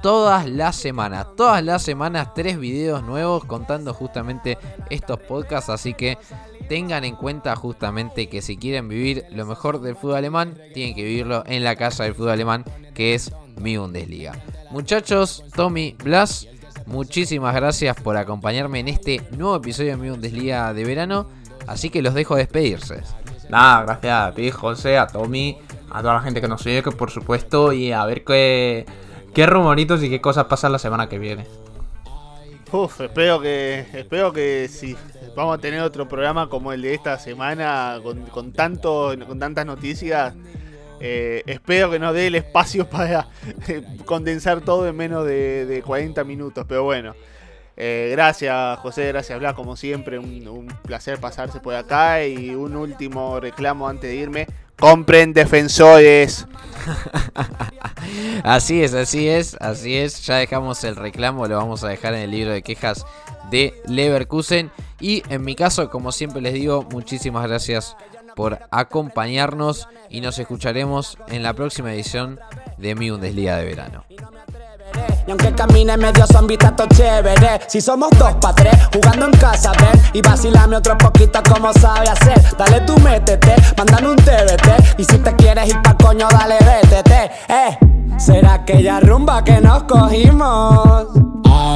todas 0.03 0.47
las 0.47 0.75
semanas. 0.75 1.27
Todas 1.35 1.63
las 1.63 1.81
semanas, 1.81 2.33
tres 2.35 2.59
videos 2.59 3.03
nuevos 3.03 3.45
contando 3.45 3.93
justamente 3.93 4.59
estos 4.91 5.19
podcasts. 5.19 5.69
Así 5.71 5.95
que 5.95 6.19
tengan 6.69 7.03
en 7.03 7.15
cuenta 7.15 7.55
justamente 7.55 8.29
que 8.29 8.43
si 8.43 8.57
quieren 8.57 8.87
vivir 8.87 9.25
lo 9.31 9.45
mejor 9.45 9.81
del 9.81 9.95
fútbol 9.95 10.17
alemán, 10.17 10.59
tienen 10.73 10.93
que 10.93 11.03
vivirlo 11.03 11.43
en 11.47 11.63
la 11.63 11.75
casa 11.75 12.03
del 12.03 12.13
fútbol 12.13 12.31
alemán, 12.31 12.65
que 12.93 13.15
es 13.15 13.31
mi 13.57 13.77
Bundesliga. 13.77 14.33
Muchachos, 14.69 15.43
Tommy, 15.55 15.95
Blas, 16.03 16.47
muchísimas 16.85 17.55
gracias 17.55 17.95
por 18.01 18.17
acompañarme 18.17 18.79
en 18.79 18.87
este 18.87 19.21
nuevo 19.31 19.55
episodio 19.55 19.91
de 19.91 19.97
mi 19.97 20.09
Bundesliga 20.09 20.73
de 20.73 20.83
verano. 20.83 21.27
Así 21.67 21.89
que 21.89 22.01
los 22.01 22.13
dejo 22.13 22.35
despedirse. 22.35 23.01
Nada, 23.49 23.83
gracias 23.83 24.13
a 24.13 24.31
ti, 24.33 24.51
José, 24.51 24.97
a 24.97 25.07
Tommy, 25.07 25.57
a 25.91 26.01
toda 26.01 26.15
la 26.15 26.21
gente 26.21 26.41
que 26.41 26.47
nos 26.47 26.61
sigue, 26.61 26.83
que 26.83 26.91
por 26.91 27.11
supuesto, 27.11 27.73
y 27.73 27.91
a 27.91 28.05
ver 28.05 28.23
qué, 28.23 28.85
qué 29.33 29.45
rumoritos 29.45 30.03
y 30.03 30.09
qué 30.09 30.21
cosas 30.21 30.45
pasan 30.45 30.71
la 30.71 30.79
semana 30.79 31.07
que 31.07 31.19
viene. 31.19 31.45
Uf, 32.71 33.01
espero 33.01 33.39
que, 33.39 33.85
espero 33.93 34.33
que 34.33 34.67
si 34.67 34.97
vamos 35.35 35.57
a 35.57 35.61
tener 35.61 35.81
otro 35.81 36.07
programa 36.07 36.49
como 36.49 36.73
el 36.73 36.81
de 36.81 36.93
esta 36.93 37.17
semana, 37.19 37.99
con, 38.03 38.23
con 38.23 38.51
tanto, 38.51 39.13
con 39.27 39.39
tantas 39.39 39.65
noticias, 39.65 40.33
eh, 40.99 41.43
espero 41.45 41.91
que 41.91 41.99
nos 41.99 42.13
dé 42.13 42.27
el 42.27 42.35
espacio 42.35 42.85
para 42.89 43.29
eh, 43.67 43.83
condensar 44.05 44.61
todo 44.61 44.87
en 44.87 44.95
menos 44.95 45.25
de, 45.25 45.65
de 45.65 45.81
40 45.81 46.23
minutos, 46.23 46.65
pero 46.67 46.83
bueno. 46.83 47.15
Eh, 47.77 48.07
gracias 48.13 48.79
José, 48.79 49.07
gracias 49.09 49.37
Blas, 49.37 49.53
como 49.53 49.75
siempre, 49.75 50.17
un, 50.17 50.47
un 50.47 50.67
placer 50.83 51.19
pasarse 51.19 51.59
por 51.59 51.75
acá 51.75 52.25
y 52.25 52.51
un 52.55 52.77
último 52.77 53.39
reclamo 53.39 53.87
antes 53.87 54.09
de 54.09 54.15
irme. 54.15 54.47
Compren 54.77 55.33
defensores. 55.33 56.47
Así 58.43 58.83
es, 58.83 58.93
así 58.93 59.27
es, 59.27 59.57
así 59.59 59.95
es. 59.95 60.23
Ya 60.25 60.35
dejamos 60.35 60.83
el 60.83 60.95
reclamo, 60.95 61.47
lo 61.47 61.57
vamos 61.57 61.83
a 61.83 61.87
dejar 61.87 62.13
en 62.13 62.21
el 62.21 62.31
libro 62.31 62.51
de 62.51 62.61
quejas 62.61 63.05
de 63.49 63.73
Leverkusen. 63.87 64.69
Y 64.99 65.23
en 65.29 65.43
mi 65.43 65.55
caso, 65.55 65.89
como 65.89 66.11
siempre 66.11 66.41
les 66.41 66.53
digo, 66.53 66.83
muchísimas 66.91 67.47
gracias 67.47 67.95
por 68.35 68.59
acompañarnos 68.71 69.87
y 70.09 70.21
nos 70.21 70.37
escucharemos 70.39 71.17
en 71.27 71.43
la 71.43 71.53
próxima 71.53 71.93
edición 71.93 72.39
de 72.77 72.95
mi 72.95 73.09
Bundesliga 73.09 73.57
de 73.57 73.65
verano. 73.65 74.05
Y 75.27 75.31
aunque 75.31 75.51
camine 75.53 75.97
medio 75.97 76.25
zombie, 76.27 76.57
está 76.61 76.87
chévere. 76.87 77.61
Si 77.67 77.81
somos 77.81 78.11
dos 78.17 78.33
pa' 78.35 78.53
tres, 78.53 78.75
jugando 78.93 79.25
en 79.25 79.31
casa, 79.31 79.71
ven. 79.71 79.99
Y 80.13 80.21
vacilame 80.21 80.77
otro 80.77 80.97
poquito 80.97 81.41
como 81.51 81.73
sabe 81.73 82.07
hacer. 82.09 82.39
Dale 82.57 82.81
tú 82.81 82.95
métete, 82.99 83.55
mándame 83.75 84.09
un 84.09 84.17
TBT. 84.17 84.99
Y 84.99 85.03
si 85.03 85.17
te 85.17 85.35
quieres 85.35 85.69
ir 85.69 85.81
pa' 85.81 85.95
coño, 85.95 86.27
dale 86.29 86.57
vétete. 86.59 87.31
Eh, 87.49 87.77
será 88.17 88.53
aquella 88.55 88.99
rumba 88.99 89.43
que 89.43 89.59
nos 89.59 89.83
cogimos. 89.83 91.34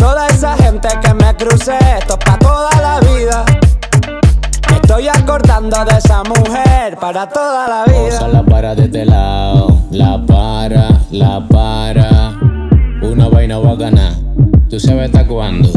Toda 0.00 0.26
esa 0.28 0.56
gente 0.56 0.88
que 1.02 1.12
me 1.12 1.36
crucé, 1.36 1.76
esto 1.98 2.14
es 2.18 2.24
pa' 2.24 2.38
toda 2.38 2.70
la 2.80 3.00
vida. 3.00 3.44
Me 4.70 4.76
estoy 4.76 5.08
acordando 5.08 5.84
de 5.84 5.98
esa 5.98 6.22
mujer 6.24 6.96
para 6.98 7.28
toda 7.28 7.68
la 7.68 7.84
vida. 7.84 8.28
la 8.28 8.42
para 8.42 8.74
de 8.74 8.84
este 8.84 9.04
lado, 9.04 9.78
la 9.90 10.24
para, 10.24 10.88
la 11.10 11.46
para. 11.46 12.32
Una 13.02 13.28
vaina 13.28 13.58
bacana, 13.58 14.14
tú 14.70 14.80
sabes 14.80 15.06
hasta 15.06 15.26
cuándo. 15.26 15.68